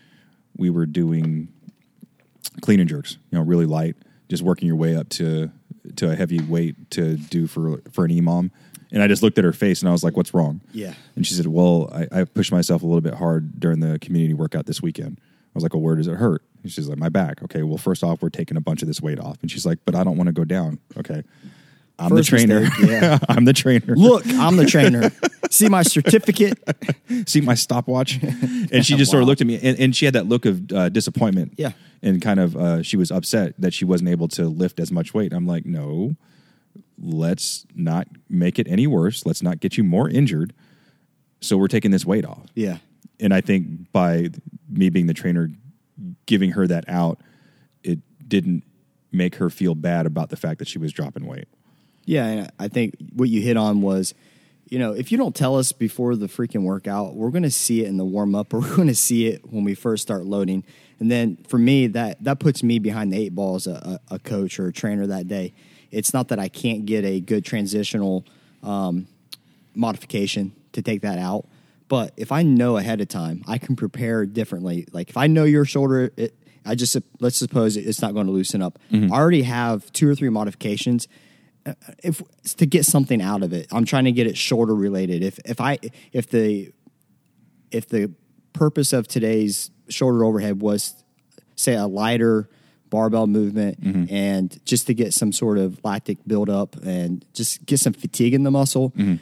we 0.57 0.69
were 0.69 0.87
doing 0.87 1.49
clean 2.61 2.81
and 2.81 2.89
jerks, 2.89 3.19
you 3.31 3.39
know, 3.39 3.45
really 3.45 3.67
light, 3.67 3.97
just 4.29 4.43
working 4.43 4.67
your 4.67 4.77
way 4.77 4.97
up 4.97 5.09
to 5.11 5.51
to 5.97 6.11
a 6.11 6.17
heavy 6.17 6.41
weight 6.41 6.91
to 6.93 7.17
do 7.17 7.47
for 7.47 7.81
for 7.91 8.05
an 8.05 8.11
EMOM. 8.11 8.51
And 8.91 9.03
I 9.03 9.09
just 9.09 9.23
looked 9.23 9.39
at 9.39 9.45
her 9.45 9.55
face 9.55 9.81
and 9.81 9.89
I 9.89 9.93
was 9.93 10.05
like, 10.05 10.17
"What's 10.17 10.35
wrong?" 10.35 10.61
Yeah. 10.73 10.95
And 11.17 11.27
she 11.27 11.35
said, 11.35 11.47
"Well, 11.47 11.91
I, 11.93 12.21
I 12.21 12.25
pushed 12.25 12.53
myself 12.53 12.83
a 12.83 12.87
little 12.87 13.01
bit 13.01 13.15
hard 13.15 13.59
during 13.59 13.81
the 13.81 13.99
community 13.99 14.35
workout 14.35 14.67
this 14.67 14.83
weekend." 14.83 15.19
I 15.21 15.55
was 15.55 15.63
like, 15.63 15.73
"Well, 15.75 15.83
where 15.83 15.97
does 15.97 16.09
it 16.09 16.17
hurt?" 16.17 16.43
And 16.63 16.71
she's 16.71 16.89
like, 16.89 16.99
"My 16.99 17.09
back." 17.09 17.43
Okay, 17.43 17.63
well, 17.63 17.79
first 17.79 18.05
off, 18.05 18.23
we're 18.23 18.29
taking 18.29 18.57
a 18.57 18.61
bunch 18.61 18.83
of 18.83 18.89
this 18.89 19.01
weight 19.01 19.19
off, 19.19 19.39
and 19.41 19.51
she's 19.51 19.65
like, 19.65 19.79
"But 19.85 19.95
I 19.95 20.05
don't 20.05 20.17
want 20.17 20.29
to 20.29 20.33
go 20.33 20.45
down." 20.45 20.79
Okay, 20.99 21.23
I'm 21.99 22.11
First 22.11 22.31
the 22.31 22.37
trainer. 22.39 22.61
mistake, 22.61 22.89
yeah. 22.89 23.19
I'm 23.29 23.45
the 23.45 23.53
trainer. 23.53 23.95
Look, 23.95 24.27
I'm 24.27 24.57
the 24.57 24.67
trainer. 24.67 25.11
See 25.51 25.69
my 25.69 25.83
certificate? 25.83 26.59
see 27.27 27.43
my 27.43 27.55
stopwatch 27.55 28.19
and 28.23 28.85
she 28.87 28.97
just 28.97 29.11
sort 29.11 29.23
of 29.23 29.29
looked 29.29 29.43
at 29.43 29.47
me 29.47 29.61
and, 29.63 29.79
and 29.79 29.95
she 29.95 30.07
had 30.07 30.15
that 30.15 30.27
look 30.27 30.47
of 30.47 30.73
uh, 30.73 30.89
disappointment 30.89 31.53
Yeah. 31.59 31.73
and 32.03 32.23
kind 32.23 32.41
of 32.41 32.57
uh, 32.57 32.83
she 32.83 32.97
was 32.97 33.11
upset 33.11 33.55
that 33.59 33.75
she 33.75 33.85
wasn't 33.85 34.09
able 34.09 34.29
to 34.29 34.49
lift 34.49 34.81
as 34.81 34.91
much 34.91 35.13
weight 35.13 35.35
i'm 35.35 35.47
like 35.47 35.67
no 35.67 36.17
let's 36.99 37.67
not 37.75 38.09
make 38.31 38.59
it 38.59 38.67
any 38.67 38.87
worse 38.87 39.27
let's 39.27 39.43
not 39.43 39.61
get 39.61 39.77
you 39.77 39.85
more 39.85 40.09
injured 40.09 40.55
so 41.43 41.59
we're 41.59 41.69
taking 41.69 41.91
this 41.91 42.07
weight 42.07 42.25
off 42.25 42.47
Yeah. 42.55 42.79
and 43.21 43.35
i 43.35 43.43
think 43.43 43.93
by 43.93 44.31
me 44.71 44.89
being 44.89 45.07
the 45.07 45.15
trainer 45.15 45.51
giving 46.25 46.53
her 46.53 46.67
that 46.67 46.85
out 46.89 47.21
it 47.85 47.99
didn't 48.27 48.65
make 49.13 49.35
her 49.37 49.51
feel 49.51 49.75
bad 49.75 50.07
about 50.07 50.31
the 50.31 50.37
fact 50.37 50.59
that 50.61 50.69
she 50.69 50.79
was 50.79 50.93
dropping 50.93 51.27
weight 51.27 51.49
Yeah, 52.05 52.27
and 52.27 52.53
I 52.59 52.69
think 52.69 52.97
what 53.15 53.29
you 53.29 53.41
hit 53.41 53.57
on 53.57 53.83
was, 53.83 54.15
you 54.69 54.79
know, 54.79 54.93
if 54.93 55.13
you 55.13 55.19
don't 55.19 55.35
tell 55.35 55.57
us 55.57 55.73
before 55.73 56.17
the 56.17 56.27
freaking 56.27 56.63
workout, 56.63 57.15
we're 57.15 57.31
going 57.31 57.43
to 57.43 57.51
see 57.51 57.83
it 57.85 57.89
in 57.89 57.97
the 57.97 58.05
warm 58.05 58.35
up, 58.35 58.53
or 58.55 58.61
we're 58.61 58.77
going 58.77 58.89
to 58.89 58.95
see 58.95 59.27
it 59.27 59.51
when 59.53 59.65
we 59.65 59.75
first 59.75 60.03
start 60.03 60.25
loading. 60.25 60.65
And 60.99 61.11
then 61.11 61.37
for 61.49 61.59
me, 61.59 61.89
that 61.89 62.23
that 62.25 62.39
puts 62.39 62.63
me 62.63 62.79
behind 62.79 63.13
the 63.13 63.19
eight 63.19 63.35
ball 63.35 63.57
as 63.57 63.67
a, 63.67 64.01
a, 64.09 64.19
coach 64.19 64.61
or 64.61 64.69
a 64.69 64.73
trainer 64.73 65.07
that 65.09 65.27
day. 65.27 65.53
It's 65.91 66.15
not 66.15 66.29
that 66.29 66.39
I 66.39 66.49
can't 66.49 66.87
get 66.87 67.05
a 67.05 67.21
good 67.21 67.45
transitional 67.45 68.25
um, 68.63 69.09
modification 69.75 70.53
to 70.73 70.81
take 70.81 71.03
that 71.03 71.19
out, 71.19 71.47
but 71.89 72.15
if 72.17 72.31
I 72.31 72.43
know 72.43 72.77
ahead 72.77 73.01
of 73.01 73.09
time, 73.09 73.43
I 73.47 73.59
can 73.59 73.75
prepare 73.75 74.25
differently. 74.25 74.87
Like 74.93 75.11
if 75.11 75.17
I 75.17 75.27
know 75.27 75.45
your 75.45 75.65
shoulder, 75.65 76.13
it, 76.17 76.35
I 76.65 76.77
just 76.77 76.97
let's 77.21 77.37
suppose 77.37 77.77
it's 77.77 78.01
not 78.01 78.15
going 78.15 78.27
to 78.27 78.33
loosen 78.33 78.63
up. 78.63 78.79
I 79.13 79.17
already 79.17 79.43
have 79.43 79.93
two 79.93 80.09
or 80.09 80.15
three 80.15 80.31
modifications 80.31 81.09
Uh, 81.65 81.75
if 82.03 82.21
to 82.57 82.67
get 82.67 82.85
something 82.85 83.23
out 83.23 83.43
of 83.43 83.53
it. 83.53 83.69
I'm 83.71 83.85
trying 83.85 84.05
to 84.05 84.13
get 84.13 84.27
it 84.27 84.37
shoulder 84.37 84.75
related. 84.75 85.23
If 85.23 85.39
if 85.45 85.61
I 85.61 85.79
if 86.13 86.29
the 86.29 86.73
if 87.71 87.89
the 87.89 88.13
purpose 88.53 88.93
of 88.93 89.07
today's 89.07 89.71
shoulder 89.89 90.25
overhead 90.25 90.61
was 90.61 91.03
say 91.57 91.75
a 91.75 91.87
lighter 91.87 92.49
barbell 92.91 93.27
movement 93.27 93.81
mm-hmm. 93.81 94.13
and 94.15 94.65
just 94.67 94.87
to 94.87 94.95
get 94.95 95.15
some 95.15 95.33
sort 95.33 95.57
of 95.59 95.83
lactic 95.85 96.19
buildup 96.27 96.77
and 96.85 97.25
just 97.33 97.65
get 97.65 97.81
some 97.81 97.93
fatigue 97.93 98.35
in 98.35 98.43
the 98.43 98.51
muscle, 98.51 98.91
mm-hmm. 98.91 99.15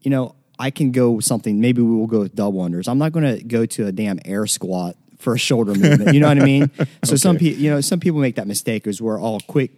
you 0.00 0.10
know, 0.10 0.34
I 0.58 0.70
can 0.70 0.92
go 0.92 1.10
with 1.10 1.24
something. 1.24 1.60
Maybe 1.60 1.82
we 1.82 1.94
will 1.94 2.06
go 2.06 2.20
with 2.20 2.34
double 2.34 2.60
unders. 2.60 2.88
I'm 2.88 2.98
not 2.98 3.12
going 3.12 3.36
to 3.36 3.42
go 3.42 3.66
to 3.66 3.86
a 3.86 3.92
damn 3.92 4.18
air 4.24 4.46
squat 4.46 4.96
for 5.18 5.34
a 5.34 5.38
shoulder 5.38 5.74
movement. 5.74 6.14
You 6.14 6.20
know 6.20 6.28
what 6.28 6.40
I 6.40 6.44
mean? 6.44 6.70
So 7.04 7.16
some 7.16 7.38
people, 7.38 7.60
you 7.60 7.70
know, 7.70 7.80
some 7.80 7.98
people 7.98 8.20
make 8.20 8.36
that 8.36 8.46
mistake 8.46 8.86
is 8.86 9.02
we're 9.02 9.20
all 9.20 9.40
quick 9.40 9.70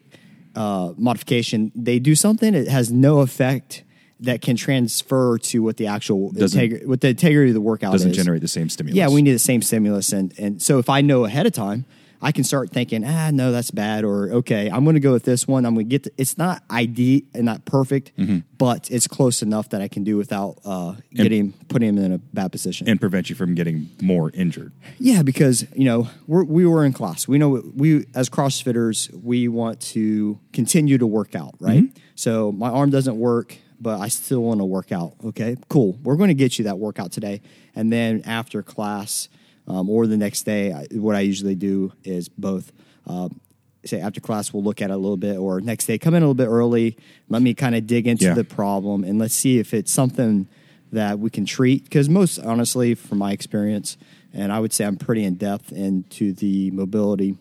uh, 0.54 0.92
modification 0.96 1.72
they 1.74 1.98
do 1.98 2.14
something 2.14 2.54
it 2.54 2.68
has 2.68 2.90
no 2.92 3.20
effect 3.20 3.84
that 4.20 4.40
can 4.40 4.54
transfer 4.54 5.36
to 5.38 5.62
what 5.62 5.76
the 5.78 5.86
actual 5.86 6.30
Doesn't- 6.30 6.86
what 6.88 7.00
the 7.00 7.08
integrity 7.08 7.50
of 7.50 7.54
the 7.54 7.60
workout 7.60 7.90
doesn't 7.92 8.10
is. 8.12 8.16
generate 8.16 8.40
the 8.40 8.48
same 8.48 8.68
stimulus 8.68 8.96
Yeah, 8.96 9.08
we 9.08 9.20
need 9.22 9.32
the 9.32 9.38
same 9.38 9.62
stimulus, 9.62 10.12
and 10.12 10.32
and 10.38 10.60
so 10.62 10.78
if 10.78 10.88
I 10.88 11.00
know 11.00 11.24
ahead 11.24 11.46
of 11.46 11.52
time, 11.52 11.84
I 12.24 12.30
can 12.30 12.44
start 12.44 12.70
thinking, 12.70 13.04
ah, 13.04 13.30
no, 13.32 13.50
that's 13.50 13.72
bad, 13.72 14.04
or 14.04 14.30
okay, 14.30 14.70
I'm 14.70 14.84
going 14.84 14.94
to 14.94 15.00
go 15.00 15.10
with 15.12 15.24
this 15.24 15.48
one. 15.48 15.66
I'm 15.66 15.74
going 15.74 15.88
to 15.88 15.98
get. 15.98 16.06
It's 16.16 16.38
not 16.38 16.62
ID 16.70 17.26
and 17.34 17.44
not 17.44 17.64
perfect, 17.64 18.12
Mm-hmm. 18.16 18.38
but 18.58 18.88
it's 18.92 19.08
close 19.08 19.42
enough 19.42 19.70
that 19.70 19.82
I 19.82 19.88
can 19.88 20.04
do 20.04 20.16
without 20.16 20.58
uh, 20.64 20.94
getting 21.12 21.52
putting 21.68 21.88
him 21.88 21.98
in 21.98 22.12
a 22.12 22.18
bad 22.18 22.52
position. 22.52 22.88
and 22.88 23.00
prevent 23.00 23.28
you 23.28 23.34
from 23.34 23.54
getting 23.56 23.90
more 24.00 24.30
injured 24.34 24.72
Yeah, 24.98 25.22
because 25.22 25.66
you 25.74 25.84
know 25.84 26.08
we're, 26.28 26.44
we 26.44 26.64
were 26.64 26.84
in 26.84 26.92
class. 26.92 27.26
We 27.26 27.38
know 27.38 27.60
we 27.74 28.06
as 28.14 28.30
CrossFitters 28.30 29.12
we 29.22 29.48
want 29.48 29.80
to 29.94 30.38
continue 30.52 30.98
to 30.98 31.06
work 31.06 31.34
out, 31.34 31.54
right? 31.60 31.84
So 32.14 32.52
my 32.52 32.68
arm 32.70 32.90
doesn't 32.90 33.16
work, 33.16 33.56
but 33.80 33.98
I 34.00 34.08
still 34.08 34.42
want 34.42 34.60
to 34.60 34.64
work 34.64 34.92
out. 34.92 35.14
Okay, 35.24 35.56
cool. 35.68 35.98
We're 36.04 36.16
going 36.16 36.28
to 36.28 36.34
get 36.34 36.58
you 36.58 36.64
that 36.66 36.78
workout 36.78 37.10
today, 37.10 37.40
and 37.74 37.92
then 37.92 38.22
after 38.26 38.62
class 38.62 39.28
um, 39.66 39.88
or 39.88 40.06
the 40.06 40.16
next 40.16 40.42
day, 40.42 40.72
I, 40.72 40.86
what 40.92 41.16
I 41.16 41.20
usually 41.20 41.54
do 41.54 41.92
is 42.04 42.28
both. 42.28 42.72
Um, 43.06 43.40
Say 43.84 44.00
after 44.00 44.20
class, 44.20 44.52
we'll 44.52 44.62
look 44.62 44.80
at 44.80 44.90
it 44.90 44.92
a 44.92 44.96
little 44.96 45.16
bit, 45.16 45.36
or 45.36 45.60
next 45.60 45.86
day, 45.86 45.98
come 45.98 46.14
in 46.14 46.22
a 46.22 46.26
little 46.26 46.34
bit 46.36 46.46
early. 46.46 46.96
Let 47.28 47.42
me 47.42 47.52
kind 47.52 47.74
of 47.74 47.84
dig 47.84 48.06
into 48.06 48.26
Yeah. 48.26 48.34
the 48.34 48.44
problem, 48.44 49.02
and 49.02 49.18
let's 49.18 49.34
see 49.34 49.58
if 49.58 49.74
it's 49.74 49.90
something 49.90 50.46
that 50.92 51.18
we 51.18 51.30
can 51.30 51.44
treat. 51.44 51.82
Because 51.82 52.08
most 52.08 52.38
honestly, 52.38 52.94
from 52.94 53.18
my 53.18 53.32
experience, 53.32 53.96
and 54.32 54.52
I 54.52 54.60
would 54.60 54.72
say 54.72 54.84
I'm 54.84 54.94
pretty 54.96 55.24
in 55.24 55.34
depth 55.34 55.72
into 55.72 56.32
the 56.32 56.70
mobility 56.70 57.36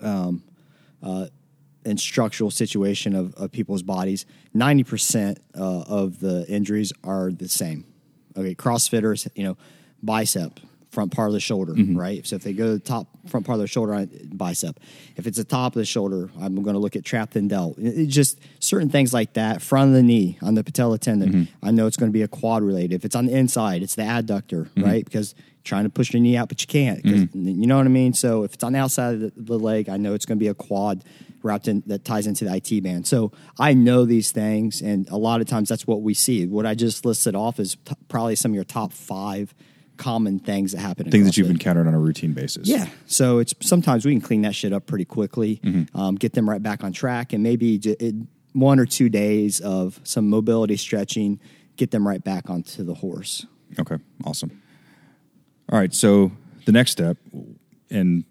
um, 0.00 0.44
uh, 1.02 1.26
and 1.84 1.98
structural 1.98 2.52
situation 2.52 3.16
of, 3.16 3.34
of 3.34 3.50
people's 3.50 3.82
bodies. 3.82 4.26
Ninety 4.52 4.84
percent 4.84 5.40
uh, 5.58 5.80
of 5.80 6.20
the 6.20 6.46
injuries 6.48 6.92
are 7.02 7.32
the 7.32 7.48
same. 7.48 7.86
Okay, 8.36 8.54
CrossFitters, 8.54 9.26
you 9.34 9.42
know, 9.42 9.56
bicep 10.00 10.60
front 10.94 11.12
part 11.12 11.28
of 11.28 11.34
the 11.34 11.40
shoulder, 11.40 11.74
mm-hmm. 11.74 11.98
right? 11.98 12.26
So 12.26 12.36
if 12.36 12.42
they 12.42 12.52
go 12.52 12.66
to 12.66 12.72
the 12.74 12.78
top 12.78 13.08
front 13.28 13.44
part 13.44 13.56
of 13.56 13.60
the 13.60 13.66
shoulder 13.66 13.94
uh, 13.94 14.06
bicep, 14.32 14.78
if 15.16 15.26
it's 15.26 15.36
the 15.36 15.44
top 15.44 15.74
of 15.74 15.80
the 15.80 15.84
shoulder, 15.84 16.30
I'm 16.40 16.54
going 16.62 16.74
to 16.74 16.80
look 16.80 16.96
at 16.96 17.04
trapped 17.04 17.36
and 17.36 17.50
delt. 17.50 17.76
It, 17.78 18.06
just 18.06 18.38
certain 18.60 18.88
things 18.88 19.12
like 19.12 19.34
that. 19.34 19.60
Front 19.60 19.90
of 19.90 19.94
the 19.94 20.02
knee 20.02 20.38
on 20.40 20.54
the 20.54 20.64
patella 20.64 20.98
tendon, 20.98 21.32
mm-hmm. 21.32 21.66
I 21.66 21.70
know 21.72 21.86
it's 21.86 21.96
going 21.96 22.10
to 22.10 22.14
be 22.14 22.22
a 22.22 22.28
quad 22.28 22.62
related. 22.62 22.94
If 22.94 23.04
it's 23.04 23.16
on 23.16 23.26
the 23.26 23.36
inside, 23.36 23.82
it's 23.82 23.96
the 23.96 24.02
adductor, 24.02 24.68
mm-hmm. 24.68 24.84
right? 24.84 25.04
Because 25.04 25.34
trying 25.64 25.84
to 25.84 25.90
push 25.90 26.12
your 26.12 26.20
knee 26.22 26.36
out, 26.36 26.48
but 26.48 26.60
you 26.60 26.66
can't. 26.66 27.02
'cause- 27.02 27.26
You 27.34 27.66
know 27.66 27.76
what 27.76 27.86
I 27.86 27.90
mean? 27.90 28.12
So 28.12 28.44
if 28.44 28.54
it's 28.54 28.62
on 28.62 28.72
the 28.74 28.78
outside 28.78 29.14
of 29.14 29.20
the, 29.20 29.32
the 29.36 29.58
leg, 29.58 29.88
I 29.88 29.96
know 29.96 30.14
it's 30.14 30.26
going 30.26 30.38
to 30.38 30.42
be 30.42 30.48
a 30.48 30.54
quad 30.54 31.02
wrapped 31.42 31.68
in 31.68 31.82
that 31.86 32.04
ties 32.04 32.26
into 32.26 32.44
the 32.44 32.54
IT 32.54 32.82
band. 32.82 33.06
So 33.06 33.32
I 33.58 33.74
know 33.74 34.04
these 34.04 34.30
things, 34.32 34.80
and 34.80 35.08
a 35.10 35.16
lot 35.16 35.40
of 35.40 35.46
times 35.46 35.68
that's 35.68 35.86
what 35.86 36.02
we 36.02 36.14
see. 36.14 36.46
What 36.46 36.66
I 36.66 36.74
just 36.74 37.04
listed 37.04 37.34
off 37.34 37.58
is 37.60 37.76
t- 37.84 37.94
probably 38.08 38.34
some 38.36 38.52
of 38.52 38.54
your 38.54 38.64
top 38.64 38.92
five 38.92 39.54
common 39.96 40.38
things 40.38 40.72
that 40.72 40.78
happen. 40.80 41.06
in 41.06 41.12
Things 41.12 41.26
that 41.26 41.36
you've 41.36 41.50
encountered 41.50 41.86
on 41.86 41.94
a 41.94 41.98
routine 41.98 42.32
basis. 42.32 42.66
Yeah. 42.68 42.86
So 43.06 43.38
it's 43.38 43.54
sometimes 43.60 44.04
we 44.04 44.12
can 44.12 44.20
clean 44.20 44.42
that 44.42 44.54
shit 44.54 44.72
up 44.72 44.86
pretty 44.86 45.04
quickly, 45.04 45.60
Mm-hmm. 45.62 45.98
um, 45.98 46.14
get 46.16 46.32
them 46.32 46.48
right 46.48 46.62
back 46.62 46.82
on 46.84 46.92
track, 46.92 47.32
and 47.32 47.42
maybe 47.42 47.78
j- 47.78 47.96
it, 48.00 48.14
one 48.52 48.78
or 48.78 48.86
two 48.86 49.08
days 49.08 49.60
of 49.60 50.00
some 50.04 50.28
mobility 50.30 50.76
stretching, 50.76 51.40
get 51.76 51.90
them 51.90 52.06
right 52.06 52.22
back 52.22 52.48
onto 52.50 52.84
the 52.84 52.94
horse. 52.94 53.46
Okay, 53.78 53.96
awesome. 54.24 54.60
All 55.70 55.78
right, 55.78 55.92
so 55.94 56.30
the 56.66 56.72
next 56.72 56.90
step, 56.92 57.16
and 57.90 58.24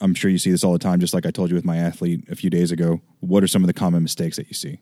I'm 0.00 0.14
sure 0.14 0.30
you 0.30 0.38
see 0.38 0.50
this 0.50 0.64
all 0.64 0.72
the 0.72 0.78
time, 0.78 1.00
just 1.00 1.14
like 1.14 1.24
I 1.26 1.30
told 1.30 1.50
you 1.50 1.54
with 1.56 1.64
my 1.64 1.76
athlete 1.76 2.24
a 2.30 2.34
few 2.34 2.50
days 2.50 2.72
ago. 2.72 3.00
What 3.20 3.42
are 3.42 3.46
some 3.46 3.62
of 3.62 3.66
the 3.68 3.72
common 3.74 4.02
mistakes 4.02 4.36
that 4.36 4.48
you 4.48 4.54
see? 4.54 4.80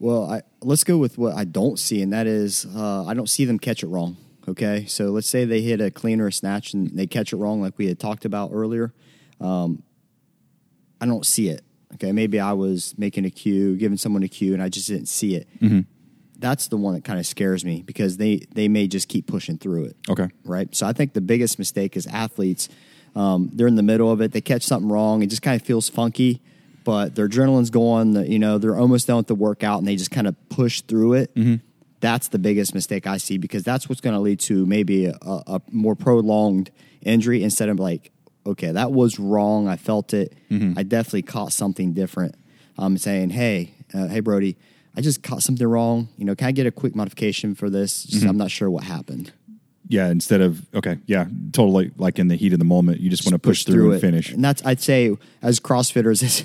Well, 0.00 0.30
I, 0.30 0.42
let's 0.60 0.84
go 0.84 0.98
with 0.98 1.16
what 1.18 1.34
I 1.34 1.44
don't 1.44 1.78
see, 1.78 2.02
and 2.02 2.12
that 2.12 2.26
is 2.26 2.66
uh, 2.76 3.04
I 3.06 3.14
don't 3.14 3.28
see 3.28 3.44
them 3.44 3.58
catch 3.58 3.82
it 3.82 3.86
wrong. 3.86 4.16
Okay, 4.48 4.84
so 4.86 5.06
let's 5.10 5.28
say 5.28 5.44
they 5.44 5.62
hit 5.62 5.80
a 5.80 5.90
clean 5.90 6.20
or 6.20 6.26
a 6.26 6.32
snatch 6.32 6.74
and 6.74 6.90
they 6.90 7.06
catch 7.06 7.32
it 7.32 7.36
wrong, 7.36 7.62
like 7.62 7.78
we 7.78 7.86
had 7.86 7.98
talked 7.98 8.24
about 8.24 8.50
earlier. 8.52 8.92
Um, 9.40 9.82
I 11.00 11.06
don't 11.06 11.24
see 11.24 11.48
it. 11.48 11.62
Okay, 11.94 12.12
maybe 12.12 12.40
I 12.40 12.52
was 12.52 12.94
making 12.98 13.24
a 13.24 13.30
cue, 13.30 13.76
giving 13.76 13.96
someone 13.96 14.22
a 14.22 14.28
cue, 14.28 14.52
and 14.52 14.62
I 14.62 14.68
just 14.68 14.88
didn't 14.88 15.06
see 15.08 15.36
it. 15.36 15.48
That's 16.38 16.68
the 16.68 16.76
one 16.76 16.94
that 16.94 17.04
kind 17.04 17.18
of 17.18 17.26
scares 17.26 17.64
me 17.64 17.82
because 17.82 18.16
they 18.18 18.46
they 18.52 18.68
may 18.68 18.86
just 18.88 19.08
keep 19.08 19.26
pushing 19.26 19.56
through 19.56 19.84
it 19.84 19.96
Okay. 20.10 20.28
right? 20.44 20.74
So 20.74 20.86
I 20.86 20.92
think 20.92 21.12
the 21.14 21.20
biggest 21.20 21.58
mistake 21.58 21.96
is 21.96 22.06
athletes. 22.08 22.68
Um, 23.16 23.48
they're 23.54 23.68
in 23.68 23.76
the 23.76 23.82
middle 23.84 24.10
of 24.10 24.20
it. 24.20 24.32
They 24.32 24.40
catch 24.40 24.62
something 24.64 24.90
wrong. 24.90 25.22
It 25.22 25.28
just 25.28 25.40
kind 25.42 25.58
of 25.58 25.64
feels 25.66 25.88
funky, 25.88 26.42
but 26.82 27.14
their 27.14 27.28
adrenaline's 27.28 27.70
going. 27.70 28.16
You 28.30 28.40
know, 28.40 28.58
they're 28.58 28.76
almost 28.78 29.06
done 29.06 29.18
with 29.18 29.28
the 29.28 29.34
workout, 29.36 29.78
and 29.78 29.86
they 29.88 29.94
just 29.96 30.10
kind 30.10 30.26
of 30.26 30.34
push 30.50 30.80
through 30.82 31.14
it. 31.14 31.30
That's 32.04 32.28
the 32.28 32.38
biggest 32.38 32.74
mistake 32.74 33.06
I 33.06 33.16
see 33.16 33.38
because 33.38 33.62
that's 33.62 33.88
what's 33.88 34.02
going 34.02 34.12
to 34.12 34.20
lead 34.20 34.38
to 34.40 34.66
maybe 34.66 35.06
a, 35.06 35.16
a 35.22 35.62
more 35.70 35.94
prolonged 35.94 36.70
injury 37.00 37.42
instead 37.42 37.70
of 37.70 37.80
like, 37.80 38.12
okay, 38.44 38.72
that 38.72 38.92
was 38.92 39.18
wrong. 39.18 39.68
I 39.68 39.76
felt 39.76 40.12
it. 40.12 40.36
I 40.76 40.82
definitely 40.82 41.22
caught 41.22 41.54
something 41.54 41.94
different. 41.94 42.34
I'm 42.76 42.98
saying, 42.98 43.30
hey, 43.30 43.72
uh, 43.94 44.08
hey, 44.08 44.20
Brody. 44.20 44.58
I 44.94 45.00
just 45.00 45.22
caught 45.22 45.42
something 45.42 45.66
wrong. 45.66 46.08
You 46.18 46.26
know, 46.26 46.34
can 46.34 46.46
I 46.46 46.52
get 46.52 46.66
a 46.66 46.70
quick 46.70 46.94
modification 46.94 47.54
for 47.54 47.70
this? 47.70 48.04
Just, 48.04 48.26
I'm 48.26 48.36
not 48.36 48.50
sure 48.50 48.70
what 48.70 48.84
happened. 48.84 49.32
Yeah, 49.88 50.08
instead 50.10 50.42
of 50.42 50.62
okay, 50.74 50.98
yeah, 51.06 51.24
totally 51.52 51.90
like 51.96 52.18
in 52.18 52.28
the 52.28 52.36
heat 52.36 52.52
of 52.52 52.58
the 52.58 52.64
moment, 52.66 53.00
you 53.00 53.10
just 53.10 53.24
want 53.24 53.32
to 53.32 53.38
push, 53.38 53.64
through, 53.64 53.92
and 53.92 53.94
it. 53.94 54.00
finish. 54.00 54.30
And 54.30 54.44
that's 54.44 54.64
I'd 54.64 54.80
say 54.80 55.16
as 55.42 55.58
CrossFitters 55.58 56.22
is 56.22 56.44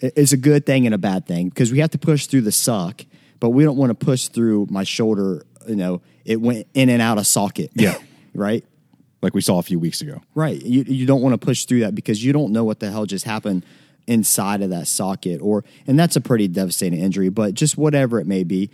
is 0.00 0.32
a 0.32 0.36
good 0.36 0.66
thing 0.66 0.86
and 0.86 0.94
a 0.94 0.98
bad 0.98 1.26
thing 1.26 1.48
because 1.48 1.72
we 1.72 1.78
have 1.78 1.90
to 1.90 1.98
push 1.98 2.26
through 2.26 2.42
the 2.42 2.52
suck, 2.52 3.04
but 3.40 3.50
we 3.50 3.64
don't 3.64 3.76
want 3.76 3.90
to 3.90 4.06
push 4.06 4.28
through 4.28 4.66
my 4.70 4.84
shoulder. 4.84 5.44
You 5.66 5.76
know, 5.76 6.02
it 6.24 6.40
went 6.40 6.66
in 6.74 6.88
and 6.88 7.02
out 7.02 7.18
of 7.18 7.26
socket. 7.26 7.70
Yeah. 7.74 7.98
right. 8.34 8.64
Like 9.20 9.34
we 9.34 9.40
saw 9.40 9.58
a 9.58 9.62
few 9.62 9.78
weeks 9.78 10.00
ago. 10.00 10.22
Right. 10.34 10.60
You 10.60 10.84
you 10.86 11.06
don't 11.06 11.22
want 11.22 11.38
to 11.38 11.44
push 11.44 11.64
through 11.64 11.80
that 11.80 11.94
because 11.94 12.24
you 12.24 12.32
don't 12.32 12.52
know 12.52 12.64
what 12.64 12.80
the 12.80 12.90
hell 12.90 13.06
just 13.06 13.24
happened 13.24 13.64
inside 14.06 14.62
of 14.62 14.70
that 14.70 14.88
socket 14.88 15.40
or 15.42 15.64
and 15.86 15.98
that's 15.98 16.16
a 16.16 16.20
pretty 16.20 16.48
devastating 16.48 17.00
injury, 17.00 17.28
but 17.28 17.54
just 17.54 17.76
whatever 17.76 18.20
it 18.20 18.26
may 18.26 18.44
be, 18.44 18.70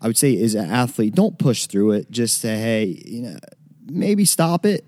I 0.00 0.06
would 0.06 0.18
say 0.18 0.40
as 0.42 0.54
an 0.54 0.70
athlete, 0.70 1.14
don't 1.14 1.38
push 1.38 1.66
through 1.66 1.92
it. 1.92 2.10
Just 2.10 2.40
say, 2.40 2.58
hey, 2.58 3.02
you 3.06 3.22
know, 3.22 3.36
maybe 3.86 4.24
stop 4.24 4.66
it. 4.66 4.84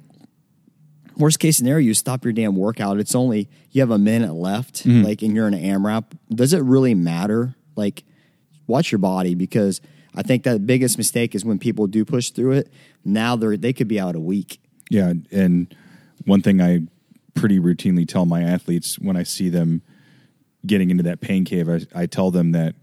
Worst 1.17 1.39
case 1.39 1.57
scenario, 1.57 1.87
you 1.87 1.95
stop 1.95 2.25
your 2.25 2.35
damn 2.35 2.57
workout. 2.57 2.99
It's 2.99 3.15
only 3.15 3.49
you 3.71 3.81
have 3.81 3.91
a 3.91 3.99
minute 3.99 4.35
left, 4.35 4.85
mm-hmm. 4.85 5.03
like 5.03 5.23
and 5.23 5.35
you're 5.35 5.49
in 5.49 5.55
an 5.55 5.63
AMRAP. 5.63 6.05
Does 6.29 6.53
it 6.53 6.63
really 6.63 6.95
matter? 6.95 7.55
Like 7.75 8.05
watch 8.67 8.93
your 8.93 8.99
body 8.99 9.35
because 9.35 9.81
I 10.15 10.23
think 10.23 10.45
that 10.45 10.53
the 10.55 10.59
biggest 10.59 10.99
mistake 10.99 11.35
is 11.35 11.45
when 11.45 11.59
people 11.59 11.87
do 11.87 12.05
push 12.05 12.31
through 12.31 12.53
it. 12.53 12.73
Now 13.05 13.37
they're 13.37 13.57
they 13.57 13.73
could 13.73 13.89
be 13.89 14.01
out 14.01 14.17
a 14.17 14.21
week. 14.21 14.61
Yeah, 14.91 15.13
and 15.31 15.75
one 16.25 16.43
thing 16.43 16.61
I 16.61 16.83
pretty 17.35 17.59
routinely 17.59 18.09
tell 18.09 18.25
my 18.25 18.43
athletes 18.43 18.99
when 18.99 19.17
I 19.17 19.23
see 19.23 19.49
them 19.49 19.83
getting 20.65 20.91
into 20.91 21.03
that 21.05 21.21
pain 21.21 21.45
cave, 21.45 21.69
I, 21.69 21.81
I 21.95 22.07
tell 22.07 22.31
them 22.31 22.53
that 22.53 22.75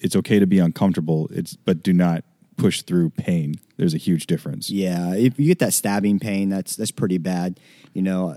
it's 0.00 0.16
okay 0.16 0.38
to 0.38 0.46
be 0.46 0.58
uncomfortable. 0.58 1.28
It's 1.32 1.56
but 1.56 1.82
do 1.82 1.92
not 1.92 2.24
push 2.56 2.82
through 2.82 3.10
pain. 3.10 3.54
There's 3.76 3.94
a 3.94 3.98
huge 3.98 4.26
difference. 4.26 4.70
Yeah, 4.70 5.14
if 5.14 5.38
you 5.38 5.46
get 5.46 5.60
that 5.60 5.72
stabbing 5.72 6.18
pain, 6.18 6.48
that's 6.48 6.76
that's 6.76 6.90
pretty 6.90 7.18
bad. 7.18 7.60
You 7.94 8.02
know, 8.02 8.36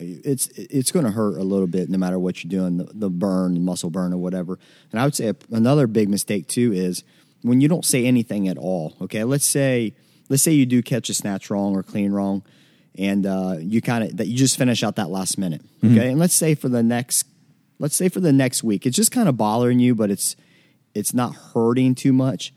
it's 0.00 0.46
it's 0.48 0.92
going 0.92 1.04
to 1.04 1.10
hurt 1.10 1.38
a 1.38 1.42
little 1.44 1.66
bit 1.66 1.88
no 1.88 1.98
matter 1.98 2.18
what 2.18 2.42
you're 2.42 2.50
doing, 2.50 2.78
the, 2.78 2.84
the 2.92 3.10
burn, 3.10 3.54
the 3.54 3.60
muscle 3.60 3.90
burn, 3.90 4.12
or 4.12 4.18
whatever. 4.18 4.58
And 4.92 5.00
I 5.00 5.04
would 5.04 5.14
say 5.14 5.32
another 5.50 5.86
big 5.86 6.08
mistake 6.08 6.48
too 6.48 6.72
is 6.72 7.04
when 7.42 7.60
you 7.60 7.68
don't 7.68 7.84
say 7.84 8.04
anything 8.06 8.48
at 8.48 8.58
all. 8.58 8.96
Okay, 9.00 9.24
let's 9.24 9.46
say 9.46 9.94
let's 10.28 10.42
say 10.42 10.52
you 10.52 10.66
do 10.66 10.82
catch 10.82 11.08
a 11.08 11.14
snatch 11.14 11.50
wrong 11.50 11.74
or 11.74 11.82
clean 11.82 12.12
wrong, 12.12 12.42
and 12.96 13.26
uh, 13.26 13.56
you 13.58 13.80
kind 13.80 14.04
of 14.04 14.16
that 14.16 14.26
you 14.26 14.36
just 14.36 14.56
finish 14.56 14.82
out 14.82 14.96
that 14.96 15.10
last 15.10 15.38
minute. 15.38 15.62
Okay, 15.84 16.10
and 16.10 16.18
let's 16.18 16.34
say 16.34 16.54
for 16.54 16.68
the 16.68 16.82
next 16.82 17.26
let's 17.78 17.96
say 17.96 18.08
for 18.08 18.20
the 18.20 18.32
next 18.32 18.62
week, 18.64 18.86
it's 18.86 18.96
just 18.96 19.12
kind 19.12 19.28
of 19.28 19.36
bothering 19.36 19.78
you, 19.78 19.94
but 19.94 20.10
it's 20.10 20.36
it's 20.94 21.14
not 21.14 21.34
hurting 21.34 21.94
too 21.94 22.12
much. 22.12 22.52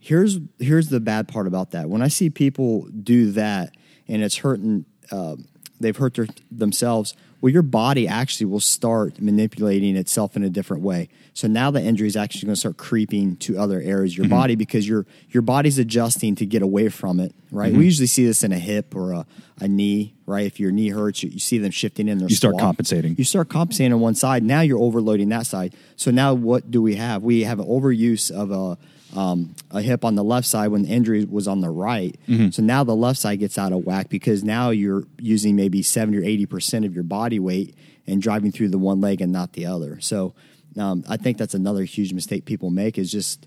Here's 0.00 0.38
here's 0.58 0.88
the 0.88 1.00
bad 1.00 1.28
part 1.28 1.46
about 1.46 1.70
that. 1.72 1.88
When 1.88 2.02
I 2.02 2.08
see 2.08 2.30
people 2.30 2.86
do 2.88 3.32
that 3.32 3.74
and 4.06 4.22
it's 4.22 4.36
hurting, 4.36 4.84
uh, 5.10 5.36
they've 5.80 5.96
hurt 5.96 6.14
their, 6.14 6.26
themselves. 6.50 7.14
Well, 7.40 7.52
your 7.52 7.62
body 7.62 8.08
actually 8.08 8.46
will 8.46 8.60
start 8.60 9.20
manipulating 9.20 9.96
itself 9.96 10.34
in 10.34 10.44
a 10.44 10.48
different 10.48 10.82
way. 10.82 11.10
So 11.34 11.46
now 11.46 11.70
the 11.70 11.82
injury 11.82 12.06
is 12.06 12.16
actually 12.16 12.46
going 12.46 12.54
to 12.54 12.60
start 12.60 12.78
creeping 12.78 13.36
to 13.36 13.58
other 13.58 13.80
areas 13.80 14.12
of 14.12 14.18
your 14.18 14.24
mm-hmm. 14.26 14.34
body 14.34 14.54
because 14.54 14.88
your 14.88 15.04
your 15.28 15.42
body's 15.42 15.78
adjusting 15.78 16.36
to 16.36 16.46
get 16.46 16.62
away 16.62 16.88
from 16.88 17.20
it. 17.20 17.34
Right. 17.50 17.66
We 17.66 17.78
mm-hmm. 17.78 17.82
usually 17.82 18.06
see 18.06 18.24
this 18.24 18.44
in 18.44 18.52
a 18.52 18.58
hip 18.58 18.94
or 18.96 19.12
a, 19.12 19.26
a 19.60 19.68
knee. 19.68 20.14
Right. 20.26 20.46
If 20.46 20.58
your 20.58 20.72
knee 20.72 20.88
hurts, 20.88 21.22
you, 21.22 21.28
you 21.30 21.38
see 21.38 21.58
them 21.58 21.70
shifting 21.70 22.08
in 22.08 22.18
their. 22.18 22.28
You 22.28 22.36
start 22.36 22.58
compensating. 22.58 23.14
You 23.18 23.24
start 23.24 23.50
compensating 23.50 23.92
on 23.92 24.00
one 24.00 24.14
side. 24.14 24.42
Now 24.42 24.62
you're 24.62 24.78
overloading 24.78 25.28
that 25.28 25.46
side. 25.46 25.74
So 25.96 26.10
now 26.10 26.32
what 26.32 26.70
do 26.70 26.80
we 26.80 26.94
have? 26.94 27.22
We 27.22 27.42
have 27.42 27.58
an 27.60 27.66
overuse 27.66 28.30
of 28.30 28.50
a 28.50 28.78
um, 29.18 29.54
a 29.70 29.80
hip 29.80 30.04
on 30.04 30.14
the 30.14 30.24
left 30.24 30.46
side 30.46 30.68
when 30.68 30.82
the 30.82 30.88
injury 30.88 31.24
was 31.24 31.46
on 31.46 31.60
the 31.60 31.70
right. 31.70 32.18
So 32.50 32.62
now 32.62 32.84
the 32.84 32.96
left 32.96 33.18
side 33.18 33.38
gets 33.38 33.58
out 33.58 33.72
of 33.72 33.84
whack 33.84 34.08
because 34.08 34.42
now 34.42 34.70
you're 34.70 35.04
using 35.18 35.56
maybe 35.56 35.82
seventy 35.82 36.18
or 36.18 36.24
eighty 36.24 36.46
percent 36.46 36.84
of 36.84 36.94
your 36.94 37.04
body 37.04 37.38
weight 37.38 37.76
and 38.06 38.20
driving 38.20 38.50
through 38.50 38.68
the 38.68 38.78
one 38.78 39.00
leg 39.00 39.20
and 39.20 39.30
not 39.30 39.52
the 39.52 39.66
other. 39.66 40.00
So 40.00 40.34
um, 40.78 41.04
I 41.08 41.16
think 41.16 41.38
that's 41.38 41.54
another 41.54 41.84
huge 41.84 42.12
mistake 42.12 42.44
people 42.44 42.70
make 42.70 42.98
is 42.98 43.12
just 43.12 43.46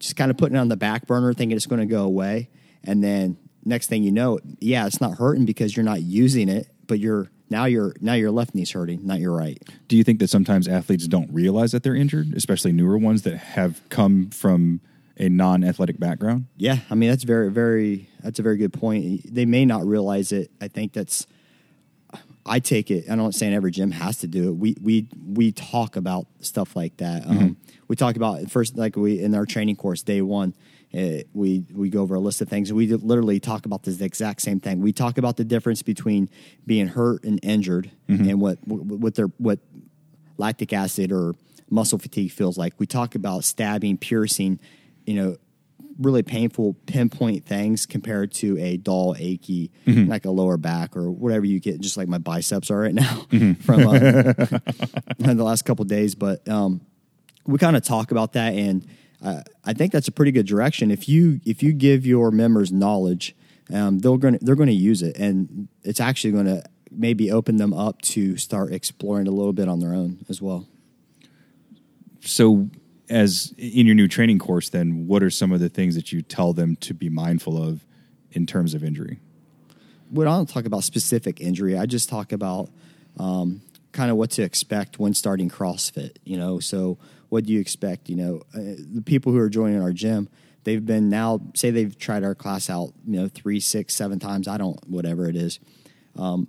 just 0.00 0.16
kind 0.16 0.30
of 0.30 0.36
putting 0.36 0.56
it 0.56 0.60
on 0.60 0.68
the 0.68 0.76
back 0.76 1.06
burner, 1.06 1.32
thinking 1.32 1.56
it's 1.56 1.66
going 1.66 1.80
to 1.80 1.86
go 1.86 2.04
away, 2.04 2.48
and 2.82 3.04
then 3.04 3.36
next 3.64 3.88
thing 3.88 4.02
you 4.02 4.12
know, 4.12 4.38
yeah, 4.60 4.86
it's 4.86 5.00
not 5.00 5.18
hurting 5.18 5.44
because 5.44 5.76
you're 5.76 5.84
not 5.84 6.02
using 6.02 6.48
it, 6.48 6.68
but 6.86 6.98
you're 6.98 7.30
now 7.50 7.64
your 7.66 7.94
now 8.00 8.14
your 8.14 8.30
left 8.30 8.54
knee's 8.54 8.70
hurting, 8.70 9.06
not 9.06 9.20
your 9.20 9.32
right. 9.32 9.62
Do 9.88 9.96
you 9.96 10.04
think 10.04 10.18
that 10.20 10.28
sometimes 10.28 10.66
athletes 10.68 11.06
don't 11.06 11.32
realize 11.32 11.72
that 11.72 11.82
they're 11.82 11.94
injured, 11.94 12.34
especially 12.34 12.72
newer 12.72 12.98
ones 12.98 13.22
that 13.22 13.36
have 13.36 13.80
come 13.88 14.30
from 14.30 14.80
a 15.16 15.28
non-athletic 15.28 15.98
background? 15.98 16.46
Yeah, 16.56 16.78
I 16.90 16.94
mean 16.94 17.10
that's 17.10 17.24
very 17.24 17.50
very 17.50 18.08
that's 18.22 18.38
a 18.38 18.42
very 18.42 18.56
good 18.56 18.72
point. 18.72 19.32
They 19.32 19.46
may 19.46 19.64
not 19.64 19.86
realize 19.86 20.32
it. 20.32 20.50
I 20.60 20.68
think 20.68 20.92
that's 20.92 21.26
I 22.46 22.58
take 22.58 22.90
it. 22.90 23.06
I'm 23.08 23.18
not 23.18 23.34
saying 23.34 23.54
every 23.54 23.70
gym 23.70 23.90
has 23.90 24.18
to 24.18 24.26
do 24.26 24.48
it. 24.48 24.52
We 24.52 24.76
we 24.82 25.08
we 25.26 25.52
talk 25.52 25.96
about 25.96 26.26
stuff 26.40 26.76
like 26.76 26.96
that. 26.98 27.26
Um, 27.26 27.56
we 27.88 27.96
talk 27.96 28.16
about 28.16 28.50
first 28.50 28.76
like 28.76 28.96
we 28.96 29.20
in 29.20 29.34
our 29.34 29.46
training 29.46 29.76
course 29.76 30.02
day 30.02 30.20
one. 30.20 30.54
Uh, 30.96 31.22
we 31.32 31.64
we 31.72 31.90
go 31.90 32.02
over 32.02 32.14
a 32.14 32.20
list 32.20 32.40
of 32.40 32.48
things. 32.48 32.72
We 32.72 32.86
literally 32.86 33.40
talk 33.40 33.66
about 33.66 33.82
this 33.82 34.00
exact 34.00 34.42
same 34.42 34.60
thing. 34.60 34.80
We 34.80 34.92
talk 34.92 35.18
about 35.18 35.36
the 35.36 35.44
difference 35.44 35.82
between 35.82 36.30
being 36.66 36.86
hurt 36.86 37.24
and 37.24 37.40
injured, 37.42 37.90
and 38.30 38.40
what 38.40 38.58
what 38.66 39.14
their 39.16 39.26
what 39.38 39.58
lactic 40.38 40.72
acid 40.72 41.10
or 41.10 41.34
muscle 41.68 41.98
fatigue 41.98 42.30
feels 42.30 42.56
like. 42.56 42.74
We 42.78 42.86
talk 42.86 43.14
about 43.14 43.44
stabbing, 43.44 43.98
piercing, 43.98 44.60
you 45.04 45.14
know, 45.14 45.36
really 45.98 46.22
painful 46.22 46.74
pinpoint 46.86 47.44
things 47.44 47.86
compared 47.86 48.32
to 48.32 48.58
a 48.58 48.76
dull, 48.76 49.14
achy, 49.18 49.70
like 50.08 50.24
a 50.24 50.30
lower 50.30 50.56
back 50.56 50.96
or 50.96 51.10
whatever 51.10 51.44
you 51.44 51.60
get, 51.60 51.80
just 51.80 51.96
like 51.96 52.08
my 52.08 52.18
biceps 52.18 52.70
are 52.70 52.78
right 52.78 52.94
now 52.94 53.26
from 53.60 53.86
uh, 53.86 53.98
the 55.18 55.34
last 55.38 55.64
couple 55.64 55.84
days. 55.84 56.14
But 56.14 56.48
um, 56.48 56.80
we 57.46 57.58
kind 57.58 57.76
of 57.76 57.84
talk 57.84 58.10
about 58.10 58.34
that, 58.34 58.54
and 58.54 58.86
uh, 59.22 59.42
I 59.64 59.72
think 59.72 59.92
that's 59.92 60.08
a 60.08 60.12
pretty 60.12 60.32
good 60.32 60.46
direction. 60.46 60.90
If 60.90 61.08
you 61.08 61.40
if 61.44 61.62
you 61.62 61.72
give 61.72 62.06
your 62.06 62.30
members 62.30 62.72
knowledge 62.72 63.34
um, 63.72 63.98
they're 63.98 64.16
going 64.16 64.38
to 64.38 64.44
they're 64.44 64.56
going 64.56 64.68
to 64.68 64.74
use 64.74 65.02
it, 65.02 65.16
and 65.16 65.68
it's 65.82 66.00
actually 66.00 66.32
going 66.32 66.46
to 66.46 66.64
maybe 66.90 67.30
open 67.30 67.56
them 67.56 67.72
up 67.72 68.02
to 68.02 68.36
start 68.36 68.72
exploring 68.72 69.26
a 69.26 69.30
little 69.30 69.52
bit 69.52 69.68
on 69.68 69.80
their 69.80 69.94
own 69.94 70.24
as 70.28 70.42
well. 70.42 70.68
So, 72.20 72.68
as 73.08 73.54
in 73.56 73.86
your 73.86 73.94
new 73.94 74.08
training 74.08 74.38
course, 74.38 74.68
then 74.68 75.06
what 75.06 75.22
are 75.22 75.30
some 75.30 75.52
of 75.52 75.60
the 75.60 75.68
things 75.68 75.94
that 75.94 76.12
you 76.12 76.20
tell 76.20 76.52
them 76.52 76.76
to 76.76 76.94
be 76.94 77.08
mindful 77.08 77.62
of 77.62 77.86
in 78.32 78.46
terms 78.46 78.74
of 78.74 78.84
injury? 78.84 79.20
We 80.10 80.24
don't 80.24 80.48
talk 80.48 80.66
about 80.66 80.84
specific 80.84 81.40
injury. 81.40 81.78
I 81.78 81.86
just 81.86 82.08
talk 82.08 82.32
about 82.32 82.70
um, 83.18 83.62
kind 83.92 84.10
of 84.10 84.18
what 84.18 84.30
to 84.32 84.42
expect 84.42 84.98
when 84.98 85.14
starting 85.14 85.48
CrossFit. 85.48 86.16
You 86.24 86.36
know, 86.36 86.60
so 86.60 86.98
what 87.34 87.46
do 87.46 87.52
you 87.52 87.58
expect? 87.58 88.08
You 88.08 88.14
know, 88.14 88.42
uh, 88.54 88.76
the 88.94 89.02
people 89.04 89.32
who 89.32 89.38
are 89.38 89.48
joining 89.48 89.82
our 89.82 89.90
gym, 89.90 90.28
they've 90.62 90.86
been 90.86 91.08
now 91.10 91.40
say 91.56 91.72
they've 91.72 91.98
tried 91.98 92.22
our 92.22 92.36
class 92.36 92.70
out, 92.70 92.92
you 93.04 93.20
know, 93.20 93.26
three, 93.26 93.58
six, 93.58 93.92
seven 93.92 94.20
times. 94.20 94.46
I 94.46 94.56
don't, 94.56 94.78
whatever 94.88 95.28
it 95.28 95.34
is. 95.34 95.58
Um, 96.16 96.46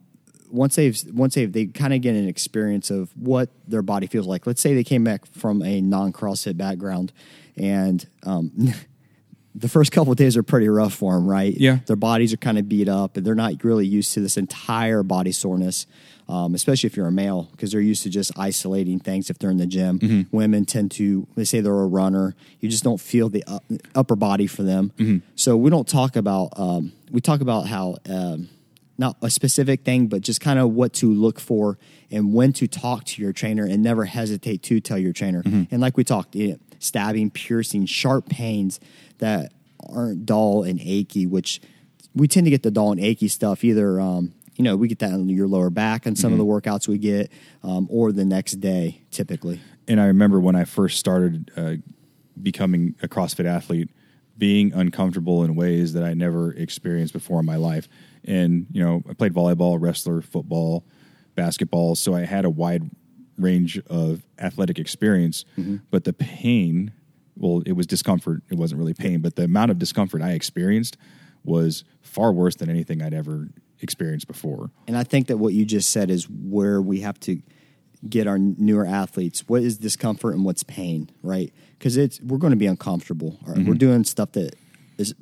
once 0.51 0.75
they've 0.75 0.95
once 1.11 1.33
they've 1.33 1.51
they 1.51 1.65
kind 1.65 1.91
of 1.91 2.01
get 2.01 2.13
an 2.15 2.27
experience 2.27 2.91
of 2.91 3.09
what 3.17 3.49
their 3.67 3.81
body 3.81 4.05
feels 4.05 4.27
like. 4.27 4.45
Let's 4.45 4.61
say 4.61 4.75
they 4.75 4.83
came 4.83 5.03
back 5.03 5.25
from 5.25 5.63
a 5.63 5.81
non 5.81 6.13
CrossFit 6.13 6.55
background, 6.55 7.11
and 7.57 8.07
um, 8.21 8.51
the 9.55 9.67
first 9.67 9.91
couple 9.91 10.11
of 10.11 10.19
days 10.19 10.37
are 10.37 10.43
pretty 10.43 10.69
rough 10.69 10.93
for 10.93 11.15
them, 11.15 11.25
right? 11.25 11.55
Yeah. 11.57 11.79
their 11.87 11.95
bodies 11.95 12.31
are 12.31 12.37
kind 12.37 12.59
of 12.59 12.69
beat 12.69 12.87
up, 12.87 13.17
and 13.17 13.25
they're 13.25 13.33
not 13.33 13.63
really 13.63 13.87
used 13.87 14.13
to 14.13 14.19
this 14.19 14.37
entire 14.37 15.01
body 15.01 15.31
soreness. 15.31 15.87
Um, 16.27 16.55
especially 16.55 16.87
if 16.87 16.97
you're 16.97 17.05
a 17.05 17.11
male, 17.11 17.49
because 17.51 17.71
they're 17.71 17.79
used 17.79 18.01
to 18.01 18.09
just 18.09 18.31
isolating 18.35 18.99
things 18.99 19.29
if 19.29 19.37
they're 19.37 19.51
in 19.51 19.57
the 19.57 19.67
gym. 19.67 19.99
Women 20.31 20.65
tend 20.65 20.89
to, 20.93 21.27
they 21.35 21.43
say 21.43 21.59
they're 21.61 21.71
a 21.71 21.85
runner, 21.85 22.33
you 22.59 22.67
just 22.67 22.83
don't 22.83 22.99
feel 22.99 23.29
the 23.29 23.43
up, 23.45 23.63
upper 23.93 24.15
body 24.15 24.47
for 24.47 24.63
them. 24.63 24.91
So 25.35 25.55
we 25.55 25.69
don't 25.69 25.87
talk 25.87 26.15
about, 26.15 26.49
um, 26.57 26.93
we 27.11 27.21
talk 27.21 27.41
about 27.41 27.67
how, 27.67 27.97
um, 28.09 28.49
not 28.97 29.17
a 29.21 29.29
specific 29.29 29.83
thing, 29.83 30.07
but 30.07 30.21
just 30.21 30.41
kind 30.41 30.57
of 30.57 30.71
what 30.71 30.93
to 30.93 31.13
look 31.13 31.39
for 31.39 31.77
and 32.09 32.33
when 32.33 32.53
to 32.53 32.67
talk 32.67 33.03
to 33.03 33.21
your 33.21 33.31
trainer 33.33 33.63
and 33.65 33.83
never 33.83 34.05
hesitate 34.05 34.63
to 34.63 34.79
tell 34.79 34.97
your 34.97 35.13
trainer. 35.13 35.43
And 35.69 35.79
like 35.79 35.95
we 35.95 36.03
talked, 36.03 36.33
know, 36.33 36.57
stabbing, 36.79 37.29
piercing, 37.29 37.85
sharp 37.85 38.29
pains 38.29 38.79
that 39.19 39.51
aren't 39.93 40.25
dull 40.25 40.63
and 40.63 40.79
achy, 40.81 41.27
which 41.27 41.61
we 42.15 42.27
tend 42.27 42.45
to 42.47 42.51
get 42.51 42.63
the 42.63 42.71
dull 42.71 42.91
and 42.93 42.99
achy 42.99 43.27
stuff 43.27 43.63
either. 43.63 43.99
Um, 43.99 44.33
you 44.55 44.63
know, 44.63 44.75
we 44.75 44.87
get 44.87 44.99
that 44.99 45.11
on 45.11 45.27
your 45.29 45.47
lower 45.47 45.69
back 45.69 46.07
on 46.07 46.15
some 46.15 46.31
of 46.31 46.37
the 46.37 46.45
workouts 46.45 46.87
we 46.87 46.97
get, 46.97 47.31
um, 47.63 47.87
or 47.89 48.11
the 48.11 48.25
next 48.25 48.53
day 48.53 49.01
typically. 49.11 49.61
And 49.87 49.99
I 49.99 50.05
remember 50.05 50.39
when 50.39 50.55
I 50.55 50.63
first 50.63 50.97
started 50.97 51.51
uh, 51.57 51.73
becoming 52.41 52.95
a 53.03 53.07
CrossFit 53.07 53.45
athlete, 53.45 53.89
being 54.37 54.73
uncomfortable 54.73 55.43
in 55.43 55.55
ways 55.55 55.93
that 55.93 56.03
I 56.03 56.13
never 56.13 56.53
experienced 56.53 57.13
before 57.13 57.39
in 57.39 57.45
my 57.45 57.55
life. 57.55 57.87
And, 58.23 58.67
you 58.71 58.83
know, 58.83 59.01
I 59.09 59.13
played 59.13 59.33
volleyball, 59.33 59.77
wrestler, 59.79 60.21
football, 60.21 60.85
basketball. 61.35 61.95
So 61.95 62.15
I 62.15 62.21
had 62.21 62.45
a 62.45 62.49
wide 62.49 62.89
range 63.37 63.79
of 63.87 64.23
athletic 64.39 64.79
experience. 64.79 65.45
But 65.91 66.05
the 66.05 66.13
pain, 66.13 66.93
well, 67.37 67.61
it 67.65 67.73
was 67.73 67.85
discomfort. 67.85 68.41
It 68.49 68.57
wasn't 68.57 68.79
really 68.79 68.93
pain, 68.93 69.21
but 69.21 69.35
the 69.35 69.43
amount 69.43 69.71
of 69.71 69.79
discomfort 69.79 70.21
I 70.21 70.31
experienced 70.31 70.97
was 71.43 71.83
far 72.01 72.31
worse 72.33 72.55
than 72.55 72.69
anything 72.69 73.01
I'd 73.01 73.13
ever 73.13 73.49
experienced 73.81 74.27
before. 74.27 74.71
And 74.87 74.97
I 74.97 75.03
think 75.03 75.27
that 75.27 75.37
what 75.37 75.53
you 75.53 75.65
just 75.65 75.89
said 75.89 76.09
is 76.09 76.29
where 76.29 76.81
we 76.81 77.01
have 77.01 77.19
to 77.21 77.41
get 78.07 78.27
our 78.27 78.37
newer 78.37 78.85
athletes. 78.85 79.43
What 79.47 79.63
is 79.63 79.77
discomfort 79.77 80.35
and 80.35 80.45
what's 80.45 80.63
pain, 80.63 81.09
right? 81.23 81.53
Because 81.77 81.97
it's 81.97 82.21
we're 82.21 82.37
going 82.37 82.51
to 82.51 82.57
be 82.57 82.67
uncomfortable. 82.67 83.39
Or 83.45 83.53
We're 83.53 83.61
mm-hmm. 83.61 83.73
doing 83.73 84.03
stuff 84.03 84.33
that 84.33 84.55
is. 84.97 85.13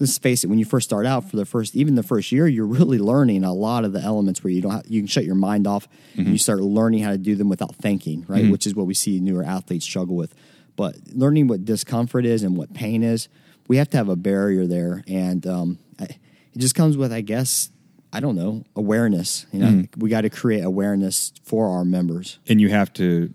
Let's 0.00 0.18
face 0.18 0.42
it. 0.42 0.48
When 0.48 0.58
you 0.58 0.64
first 0.64 0.88
start 0.88 1.06
out, 1.06 1.30
for 1.30 1.36
the 1.36 1.44
first 1.44 1.76
even 1.76 1.94
the 1.94 2.02
first 2.02 2.32
year, 2.32 2.48
you're 2.48 2.66
really 2.66 2.98
learning 2.98 3.44
a 3.44 3.52
lot 3.52 3.84
of 3.84 3.92
the 3.92 4.00
elements 4.00 4.42
where 4.42 4.52
you 4.52 4.60
don't 4.60 4.72
have, 4.72 4.86
you 4.88 5.00
can 5.00 5.06
shut 5.06 5.24
your 5.24 5.36
mind 5.36 5.66
off 5.68 5.86
and 6.16 6.26
you 6.26 6.38
start 6.38 6.60
learning 6.60 7.02
how 7.02 7.10
to 7.10 7.18
do 7.18 7.36
them 7.36 7.48
without 7.48 7.76
thinking, 7.76 8.24
right? 8.26 8.42
Mm-hmm. 8.42 8.50
Which 8.50 8.66
is 8.66 8.74
what 8.74 8.86
we 8.86 8.94
see 8.94 9.20
newer 9.20 9.44
athletes 9.44 9.84
struggle 9.84 10.16
with. 10.16 10.34
But 10.74 10.96
learning 11.12 11.48
what 11.48 11.64
discomfort 11.64 12.24
is 12.24 12.42
and 12.42 12.56
what 12.56 12.72
pain 12.72 13.02
is, 13.02 13.28
we 13.68 13.76
have 13.76 13.90
to 13.90 13.96
have 13.98 14.08
a 14.08 14.16
barrier 14.16 14.66
there, 14.66 15.04
and 15.06 15.46
um, 15.46 15.78
I, 16.00 16.18
it 16.54 16.58
just 16.58 16.74
comes 16.74 16.96
with, 16.96 17.12
I 17.12 17.20
guess, 17.20 17.70
I 18.12 18.20
don't 18.20 18.36
know, 18.36 18.64
awareness. 18.74 19.46
You 19.52 19.60
know, 19.60 19.70
hmm. 19.70 19.82
we 19.96 20.10
got 20.10 20.22
to 20.22 20.30
create 20.30 20.64
awareness 20.64 21.32
for 21.44 21.68
our 21.68 21.84
members. 21.84 22.38
and 22.48 22.60
you 22.60 22.68
have 22.68 22.92
to 22.94 23.32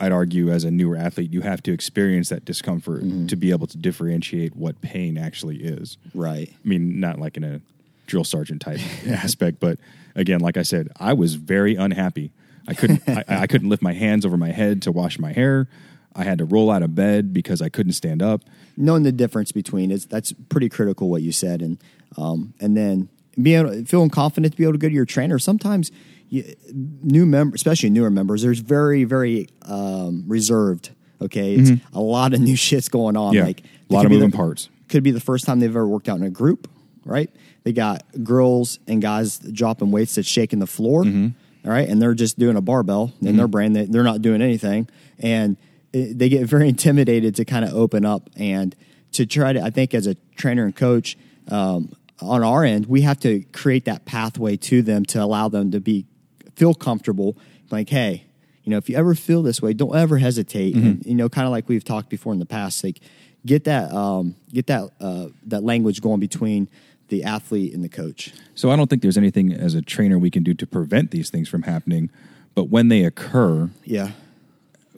i'd 0.00 0.10
argue 0.10 0.50
as 0.50 0.64
a 0.64 0.70
newer 0.70 0.96
athlete 0.96 1.30
you 1.30 1.42
have 1.42 1.62
to 1.62 1.70
experience 1.70 2.30
that 2.30 2.44
discomfort 2.46 3.02
mm-hmm. 3.04 3.26
to 3.26 3.36
be 3.36 3.50
able 3.50 3.66
to 3.66 3.76
differentiate 3.76 4.56
what 4.56 4.80
pain 4.80 5.18
actually 5.18 5.56
is 5.62 5.98
Right. 6.14 6.48
i 6.52 6.68
mean 6.68 6.98
not 6.98 7.18
like 7.18 7.36
in 7.36 7.44
a 7.44 7.60
drill 8.06 8.24
sergeant 8.24 8.62
type 8.62 8.80
aspect 9.06 9.60
but 9.60 9.78
again 10.16 10.40
like 10.40 10.56
i 10.56 10.62
said 10.62 10.88
i 10.98 11.12
was 11.12 11.34
very 11.34 11.76
unhappy 11.76 12.32
i 12.66 12.74
couldn't 12.74 13.02
I, 13.08 13.24
I 13.28 13.46
couldn't 13.46 13.68
lift 13.68 13.82
my 13.82 13.92
hands 13.92 14.24
over 14.24 14.36
my 14.38 14.50
head 14.50 14.80
to 14.82 14.92
wash 14.92 15.18
my 15.18 15.32
hair 15.32 15.68
i 16.16 16.24
had 16.24 16.38
to 16.38 16.46
roll 16.46 16.70
out 16.70 16.82
of 16.82 16.94
bed 16.94 17.32
because 17.34 17.60
i 17.60 17.68
couldn't 17.68 17.92
stand 17.92 18.22
up 18.22 18.42
Knowing 18.76 19.02
the 19.02 19.12
difference 19.12 19.52
between 19.52 19.90
is 19.90 20.06
that's 20.06 20.32
pretty 20.48 20.68
critical 20.68 21.08
what 21.10 21.22
you 21.22 21.32
said, 21.32 21.60
and 21.62 21.78
um, 22.16 22.54
and 22.60 22.76
then 22.76 23.08
being 23.40 23.60
able, 23.66 23.84
feeling 23.84 24.10
confident 24.10 24.52
to 24.52 24.56
be 24.58 24.64
able 24.64 24.72
to 24.72 24.78
go 24.78 24.88
to 24.88 24.94
your 24.94 25.04
trainer. 25.04 25.38
Sometimes 25.38 25.90
you, 26.28 26.54
new 26.72 27.26
members, 27.26 27.58
especially 27.60 27.90
newer 27.90 28.10
members, 28.10 28.42
there's 28.42 28.60
very 28.60 29.04
very 29.04 29.48
um, 29.62 30.24
reserved. 30.26 30.90
Okay, 31.20 31.54
it's 31.54 31.70
a 31.92 32.00
lot 32.00 32.34
of 32.34 32.40
new 32.40 32.56
shit's 32.66 32.88
going 32.88 33.16
on. 33.16 33.34
Mm-hmm. 33.34 33.38
Yeah. 33.38 33.44
Like 33.44 33.62
A 33.90 33.92
lot 33.94 34.04
of 34.06 34.10
moving 34.10 34.30
the- 34.30 34.36
parts. 34.36 34.68
Could 34.88 35.02
be 35.02 35.10
the 35.10 35.20
first 35.20 35.44
time 35.46 35.60
they've 35.60 35.70
ever 35.70 35.86
worked 35.86 36.08
out 36.08 36.16
in 36.18 36.22
a 36.24 36.30
group, 36.30 36.68
right? 37.04 37.30
They 37.64 37.72
got 37.72 38.02
girls 38.24 38.78
and 38.88 39.00
guys 39.00 39.38
dropping 39.38 39.90
weights 39.90 40.16
that's 40.16 40.28
shaking 40.28 40.58
the 40.58 40.66
floor, 40.66 41.04
Mm-hmm. 41.04 41.28
all 41.68 41.72
right, 41.72 41.88
and 41.88 42.02
they're 42.02 42.12
just 42.14 42.38
doing 42.38 42.56
a 42.56 42.60
barbell 42.60 43.12
in 43.22 43.36
their 43.36 43.48
brain. 43.48 43.72
They, 43.72 43.84
they're 43.86 44.02
not 44.02 44.20
doing 44.20 44.42
anything, 44.42 44.88
and 45.18 45.56
they 45.92 46.28
get 46.28 46.46
very 46.46 46.68
intimidated 46.74 47.34
to 47.36 47.44
kind 47.44 47.64
of 47.64 47.72
open 47.74 48.04
up 48.04 48.30
and 48.36 48.74
to 49.12 49.26
try 49.26 49.52
to. 49.52 49.60
I 49.62 49.70
think 49.70 49.94
as 49.94 50.06
a 50.06 50.16
trainer 50.36 50.64
and 50.64 50.74
coach, 50.74 51.16
um, 51.48 51.92
on 52.20 52.42
our 52.42 52.64
end, 52.64 52.86
we 52.86 53.02
have 53.02 53.18
to 53.20 53.42
create 53.52 53.84
that 53.86 54.04
pathway 54.04 54.56
to 54.56 54.82
them 54.82 55.04
to 55.06 55.22
allow 55.22 55.48
them 55.48 55.70
to 55.72 55.80
be 55.80 56.06
feel 56.54 56.74
comfortable. 56.74 57.36
Like, 57.70 57.88
hey, 57.88 58.24
you 58.64 58.70
know, 58.70 58.76
if 58.76 58.88
you 58.88 58.96
ever 58.96 59.14
feel 59.14 59.42
this 59.42 59.60
way, 59.60 59.72
don't 59.72 59.96
ever 59.96 60.18
hesitate. 60.18 60.74
And, 60.76 61.04
you 61.04 61.14
know, 61.14 61.28
kind 61.28 61.46
of 61.46 61.50
like 61.52 61.68
we've 61.68 61.82
talked 61.84 62.08
before 62.10 62.32
in 62.32 62.38
the 62.38 62.46
past, 62.46 62.84
like 62.84 63.00
get 63.44 63.64
that 63.64 63.92
um, 63.92 64.36
get 64.52 64.66
that 64.68 64.90
uh, 65.00 65.28
that 65.46 65.64
language 65.64 66.00
going 66.00 66.20
between 66.20 66.68
the 67.08 67.24
athlete 67.24 67.74
and 67.74 67.84
the 67.84 67.90
coach. 67.90 68.32
so 68.54 68.70
i 68.70 68.76
don't 68.76 68.88
think 68.88 69.02
there's 69.02 69.18
anything 69.18 69.52
as 69.52 69.74
a 69.74 69.82
trainer 69.82 70.18
we 70.18 70.30
can 70.30 70.42
do 70.42 70.54
to 70.54 70.66
prevent 70.66 71.10
these 71.10 71.28
things 71.28 71.46
from 71.46 71.62
happening 71.64 72.08
but 72.54 72.70
when 72.70 72.88
they 72.88 73.04
occur 73.04 73.68
Yeah, 73.84 74.12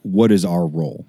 what 0.04 0.30
is 0.30 0.44
our 0.44 0.66
role 0.66 1.04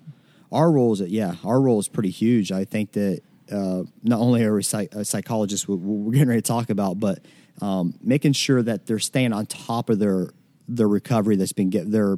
our 0.52 0.72
role 0.72 0.94
is 0.94 1.02
yeah, 1.02 1.36
our 1.44 1.62
role 1.62 1.80
is 1.80 1.88
pretty 1.88 2.10
huge. 2.10 2.52
I 2.52 2.64
think 2.66 2.94
that 2.94 3.22
uh, 3.52 3.84
not 4.04 4.20
only 4.20 4.44
are 4.44 4.56
we 4.56 4.64
psych- 4.64 4.94
a 4.96 5.04
psychologist, 5.06 5.68
what 5.68 5.80
we're 5.80 6.14
getting 6.14 6.30
ready 6.30 6.42
to 6.42 6.48
talk 6.48 6.70
about, 6.70 7.00
but 7.00 7.20
um, 7.62 7.96
making 8.02 8.34
sure 8.34 8.62
that 8.64 8.86
they're 8.86 9.00
staying 9.00 9.34
on 9.34 9.46
top 9.46 9.90
of 9.90 10.00
their 10.00 10.30
their 10.68 10.88
recovery 10.88 11.36
that's 11.36 11.54
been 11.54 11.70
get 11.70 11.92
their 11.92 12.18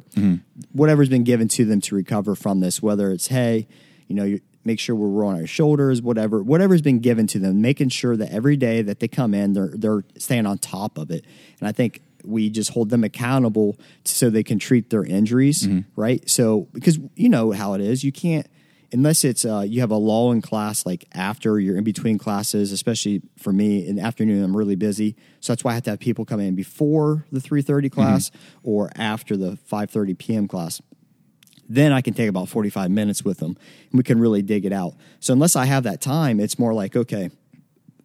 whatever's 0.72 1.08
been 1.08 1.24
given 1.24 1.48
to 1.48 1.64
them 1.64 1.80
to 1.82 1.94
recover 1.94 2.34
from 2.34 2.60
this. 2.60 2.80
Whether 2.80 3.10
it's 3.10 3.26
hey, 3.26 3.66
you 4.06 4.14
know, 4.14 4.24
you 4.24 4.40
make 4.64 4.78
sure 4.78 4.94
we're 4.94 5.24
on 5.24 5.36
our 5.36 5.46
shoulders, 5.46 6.00
whatever 6.00 6.42
whatever's 6.42 6.82
been 6.82 7.00
given 7.00 7.26
to 7.28 7.38
them, 7.38 7.60
making 7.60 7.88
sure 7.88 8.16
that 8.16 8.30
every 8.30 8.56
day 8.56 8.82
that 8.82 9.00
they 9.00 9.08
come 9.08 9.34
in, 9.34 9.52
they're 9.52 9.72
they're 9.74 10.04
staying 10.16 10.46
on 10.46 10.58
top 10.58 10.96
of 10.96 11.10
it. 11.10 11.24
And 11.58 11.68
I 11.68 11.72
think 11.72 12.02
we 12.28 12.50
just 12.50 12.70
hold 12.70 12.90
them 12.90 13.04
accountable 13.04 13.78
so 14.04 14.30
they 14.30 14.42
can 14.42 14.58
treat 14.58 14.90
their 14.90 15.04
injuries, 15.04 15.66
right? 15.96 16.28
So 16.28 16.68
because 16.72 16.98
you 17.16 17.28
know 17.28 17.52
how 17.52 17.74
it 17.74 17.80
is, 17.80 18.04
you 18.04 18.12
can't 18.12 18.46
unless 18.92 19.22
it's 19.22 19.44
uh, 19.44 19.64
you 19.66 19.80
have 19.80 19.90
a 19.90 19.96
lull 19.96 20.32
in 20.32 20.40
class 20.40 20.86
like 20.86 21.04
after 21.12 21.58
you're 21.60 21.76
in 21.76 21.84
between 21.84 22.18
classes. 22.18 22.72
Especially 22.72 23.22
for 23.38 23.52
me, 23.52 23.86
in 23.86 23.96
the 23.96 24.02
afternoon 24.02 24.42
I'm 24.44 24.56
really 24.56 24.76
busy, 24.76 25.16
so 25.40 25.52
that's 25.52 25.64
why 25.64 25.72
I 25.72 25.74
have 25.74 25.82
to 25.84 25.90
have 25.90 26.00
people 26.00 26.24
come 26.24 26.40
in 26.40 26.54
before 26.54 27.26
the 27.32 27.40
three 27.40 27.62
thirty 27.62 27.90
class 27.90 28.30
or 28.62 28.90
after 28.96 29.36
the 29.36 29.56
five 29.56 29.90
thirty 29.90 30.14
p.m. 30.14 30.48
class 30.48 30.80
then 31.68 31.92
I 31.92 32.00
can 32.00 32.14
take 32.14 32.30
about 32.30 32.48
45 32.48 32.90
minutes 32.90 33.22
with 33.22 33.40
them 33.40 33.56
and 33.90 33.98
we 33.98 34.02
can 34.02 34.18
really 34.18 34.40
dig 34.40 34.64
it 34.64 34.72
out. 34.72 34.94
So 35.20 35.34
unless 35.34 35.54
I 35.54 35.66
have 35.66 35.82
that 35.82 36.00
time, 36.00 36.40
it's 36.40 36.58
more 36.58 36.72
like, 36.72 36.96
okay, 36.96 37.30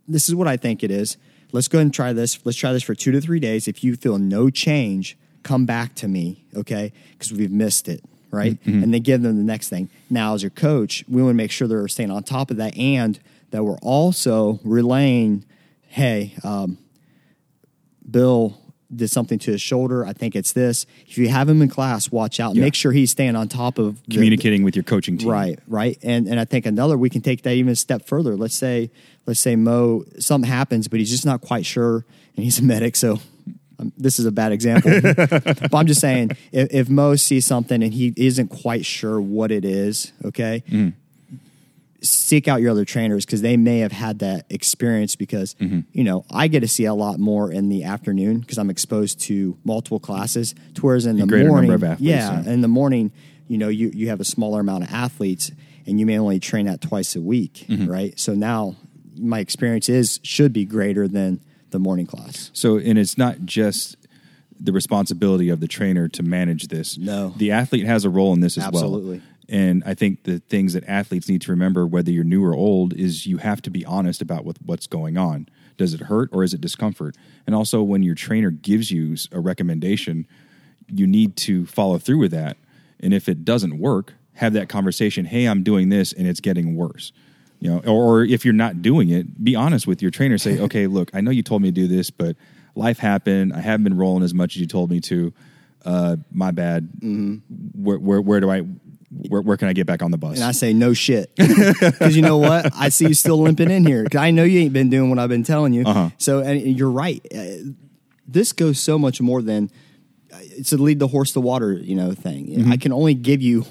this 0.05 0.27
is 0.27 0.35
what 0.35 0.47
I 0.47 0.57
think 0.57 0.83
it 0.83 0.91
is. 0.91 1.17
Let's 1.53 1.69
go 1.69 1.77
ahead 1.77 1.85
and 1.85 1.93
try 1.93 2.11
this. 2.11 2.45
Let's 2.45 2.57
try 2.57 2.73
this 2.73 2.83
for 2.83 2.95
two 2.95 3.11
to 3.11 3.21
three 3.21 3.39
days. 3.39 3.67
If 3.67 3.83
you 3.83 3.95
feel 3.95 4.17
no 4.17 4.49
change, 4.49 5.17
come 5.43 5.65
back 5.65 5.95
to 5.95 6.07
me, 6.07 6.43
okay? 6.55 6.91
Because 7.11 7.31
we've 7.31 7.51
missed 7.51 7.87
it, 7.87 8.03
right? 8.31 8.57
And 8.83 8.93
then 8.93 9.01
give 9.01 9.21
them 9.21 9.37
the 9.37 9.43
next 9.43 9.69
thing. 9.69 9.89
Now, 10.09 10.33
as 10.33 10.41
your 10.41 10.49
coach, 10.49 11.05
we 11.07 11.21
want 11.21 11.31
to 11.31 11.37
make 11.37 11.51
sure 11.51 11.67
they're 11.67 11.87
staying 11.87 12.11
on 12.11 12.23
top 12.23 12.49
of 12.51 12.57
that 12.57 12.75
and 12.75 13.19
that 13.51 13.63
we're 13.63 13.77
also 13.83 14.59
relaying, 14.63 15.45
hey, 15.87 16.33
um, 16.43 16.79
Bill, 18.09 18.59
did 18.95 19.09
something 19.09 19.39
to 19.39 19.51
his 19.51 19.61
shoulder. 19.61 20.05
I 20.05 20.13
think 20.13 20.35
it's 20.35 20.53
this. 20.53 20.85
If 21.07 21.17
you 21.17 21.27
have 21.29 21.49
him 21.49 21.61
in 21.61 21.69
class, 21.69 22.11
watch 22.11 22.39
out. 22.39 22.55
Yeah. 22.55 22.61
Make 22.61 22.75
sure 22.75 22.91
he's 22.91 23.11
staying 23.11 23.35
on 23.35 23.47
top 23.49 23.77
of 23.77 24.01
the- 24.05 24.13
Communicating 24.15 24.63
with 24.63 24.75
your 24.75 24.83
coaching 24.83 25.17
team. 25.17 25.29
Right, 25.29 25.59
right, 25.67 25.97
and 26.03 26.27
and 26.27 26.39
I 26.39 26.45
think 26.45 26.65
another 26.65 26.97
we 26.97 27.09
can 27.09 27.21
take 27.21 27.43
that 27.43 27.53
even 27.53 27.71
a 27.71 27.75
step 27.75 28.05
further. 28.07 28.35
Let's 28.35 28.55
say 28.55 28.91
let's 29.25 29.39
say 29.39 29.55
Mo 29.55 30.03
something 30.19 30.49
happens, 30.49 30.87
but 30.87 30.99
he's 30.99 31.09
just 31.09 31.25
not 31.25 31.41
quite 31.41 31.65
sure, 31.65 32.05
and 32.35 32.43
he's 32.43 32.59
a 32.59 32.63
medic, 32.63 32.95
so. 32.95 33.19
Um, 33.79 33.91
this 33.97 34.19
is 34.19 34.27
a 34.27 34.31
bad 34.31 34.51
example, 34.51 34.91
but 35.01 35.73
I'm 35.73 35.87
just 35.87 35.99
saying 35.99 36.29
if, 36.51 36.67
if 36.71 36.89
Mo 36.89 37.15
sees 37.15 37.47
something 37.47 37.81
and 37.81 37.91
he 37.91 38.13
isn't 38.15 38.49
quite 38.49 38.85
sure 38.85 39.19
what 39.19 39.51
it 39.51 39.65
is, 39.65 40.13
okay, 40.23 40.61
seek 42.03 42.47
out 42.47 42.61
your 42.61 42.71
other 42.71 42.85
trainers 42.85 43.25
because 43.25 43.41
they 43.41 43.55
may 43.57 43.79
have 43.79 43.91
had 43.93 44.19
that 44.19 44.45
experience 44.49 45.15
because 45.15 45.55
Mm-hmm. 45.55 45.79
you 45.91 46.03
know 46.03 46.25
I 46.29 46.47
get 46.47 46.59
to 46.59 46.67
see 46.67 46.85
a 46.85 46.93
lot 46.93 47.19
more 47.19 47.51
in 47.51 47.69
the 47.69 47.83
afternoon 47.85 48.39
because 48.39 48.57
I'm 48.57 48.69
exposed 48.69 49.19
to 49.21 49.57
multiple 49.63 49.99
classes. 49.99 50.53
To 50.75 50.81
whereas 50.81 51.05
in 51.05 51.17
the 51.17 51.25
morning, 51.25 51.71
athletes, 51.71 52.01
yeah, 52.01 52.41
yeah. 52.41 52.51
in 52.51 52.61
the 52.61 52.67
morning, 52.67 53.11
you 53.47 53.57
know 53.57 53.69
you 53.69 53.89
you 53.93 54.09
have 54.09 54.19
a 54.19 54.25
smaller 54.25 54.59
amount 54.59 54.83
of 54.83 54.91
athletes 54.91 55.51
and 55.87 55.99
you 55.99 56.05
may 56.05 56.17
only 56.19 56.39
train 56.39 56.65
that 56.67 56.81
twice 56.81 57.15
a 57.15 57.21
week, 57.21 57.65
Mm-hmm. 57.69 57.89
right? 57.89 58.19
So 58.19 58.33
now 58.33 58.75
my 59.17 59.39
experience 59.39 59.89
is 59.89 60.19
should 60.23 60.51
be 60.53 60.65
greater 60.65 61.07
than 61.07 61.39
the 61.71 61.79
morning 61.79 62.05
class. 62.05 62.51
So, 62.53 62.77
and 62.77 62.97
it's 62.99 63.17
not 63.17 63.45
just 63.45 63.95
the 64.59 64.71
responsibility 64.71 65.49
of 65.49 65.59
the 65.59 65.67
trainer 65.67 66.07
to 66.07 66.23
manage 66.23 66.67
this. 66.67 66.97
No. 66.97 67.33
The 67.37 67.51
athlete 67.51 67.85
has 67.85 68.05
a 68.05 68.09
role 68.09 68.31
in 68.33 68.39
this 68.39 68.57
as 68.57 68.63
well. 68.63 68.67
Absolutely. 68.83 69.17
well. 69.19 69.27
And 69.53 69.83
I 69.85 69.93
think 69.93 70.23
the 70.23 70.39
things 70.39 70.73
that 70.73 70.83
athletes 70.87 71.29
need 71.29 71.43
to 71.43 71.51
remember, 71.51 71.85
whether 71.85 72.09
you're 72.09 72.23
new 72.23 72.43
or 72.43 72.55
old, 72.55 72.91
is 72.93 73.27
you 73.27 73.37
have 73.37 73.61
to 73.61 73.69
be 73.69 73.85
honest 73.85 74.19
about 74.19 74.45
what, 74.45 74.57
what's 74.65 74.87
going 74.87 75.15
on. 75.15 75.47
Does 75.77 75.93
it 75.93 76.01
hurt 76.01 76.29
or 76.31 76.43
is 76.43 76.55
it 76.55 76.59
discomfort? 76.59 77.15
And 77.45 77.55
also, 77.55 77.83
when 77.83 78.01
your 78.01 78.15
trainer 78.15 78.49
gives 78.49 78.89
you 78.89 79.15
a 79.31 79.39
recommendation, 79.39 80.25
you 80.87 81.05
need 81.05 81.35
to 81.37 81.67
follow 81.67 81.99
through 81.99 82.17
with 82.17 82.31
that. 82.31 82.57
And 82.99 83.13
if 83.13 83.29
it 83.29 83.45
doesn't 83.45 83.77
work, 83.77 84.15
have 84.33 84.53
that 84.53 84.69
conversation. 84.69 85.25
Hey, 85.25 85.45
I'm 85.45 85.61
doing 85.61 85.89
this 85.89 86.13
and 86.13 86.25
it's 86.25 86.39
getting 86.39 86.75
worse. 86.75 87.11
You 87.59 87.69
know, 87.69 87.77
or, 87.85 88.21
or 88.21 88.25
if 88.25 88.43
you're 88.43 88.55
not 88.55 88.81
doing 88.81 89.09
it, 89.09 89.43
be 89.43 89.55
honest 89.55 89.85
with 89.85 90.01
your 90.01 90.09
trainer. 90.09 90.39
Say, 90.39 90.59
okay, 90.61 90.87
look, 90.87 91.11
I 91.13 91.21
know 91.21 91.29
you 91.29 91.43
told 91.43 91.61
me 91.61 91.67
to 91.67 91.71
do 91.71 91.87
this, 91.87 92.09
but 92.09 92.35
life 92.73 92.97
happened. 92.97 93.53
I 93.53 93.59
haven't 93.59 93.83
been 93.83 93.97
rolling 93.97 94.23
as 94.23 94.33
much 94.33 94.55
as 94.55 94.61
you 94.61 94.67
told 94.67 94.89
me 94.89 94.99
to. 95.01 95.31
Uh, 95.85 96.15
my 96.31 96.49
bad. 96.49 96.89
Where, 97.75 97.99
where, 97.99 98.21
where 98.21 98.39
do 98.39 98.49
I? 98.49 98.63
Where, 99.29 99.41
where 99.41 99.57
can 99.57 99.67
I 99.67 99.73
get 99.73 99.85
back 99.85 100.01
on 100.01 100.11
the 100.11 100.17
bus? 100.17 100.35
And 100.37 100.43
I 100.43 100.51
say 100.51 100.73
no 100.73 100.93
shit 100.93 101.35
because 101.35 102.15
you 102.15 102.21
know 102.21 102.37
what? 102.37 102.71
I 102.75 102.89
see 102.89 103.07
you 103.07 103.13
still 103.13 103.37
limping 103.41 103.69
in 103.71 103.85
here 103.85 104.05
'Cause 104.05 104.19
I 104.19 104.31
know 104.31 104.43
you 104.43 104.59
ain't 104.59 104.73
been 104.73 104.89
doing 104.89 105.09
what 105.09 105.19
I've 105.19 105.29
been 105.29 105.43
telling 105.43 105.73
you. 105.73 105.83
Uh-huh. 105.85 106.09
So 106.17 106.39
and 106.39 106.61
you're 106.77 106.89
right. 106.91 107.25
Uh, 107.33 107.71
this 108.27 108.53
goes 108.53 108.79
so 108.79 108.97
much 108.97 109.21
more 109.21 109.41
than 109.41 109.69
uh, 110.31 110.37
it's 110.41 110.73
a 110.73 110.77
lead 110.77 110.99
the 110.99 111.07
horse 111.07 111.33
to 111.33 111.41
water, 111.41 111.73
you 111.73 111.95
know, 111.95 112.13
thing. 112.13 112.47
Mm-hmm. 112.47 112.71
I 112.71 112.77
can 112.77 112.91
only 112.91 113.13
give 113.13 113.41
you 113.41 113.65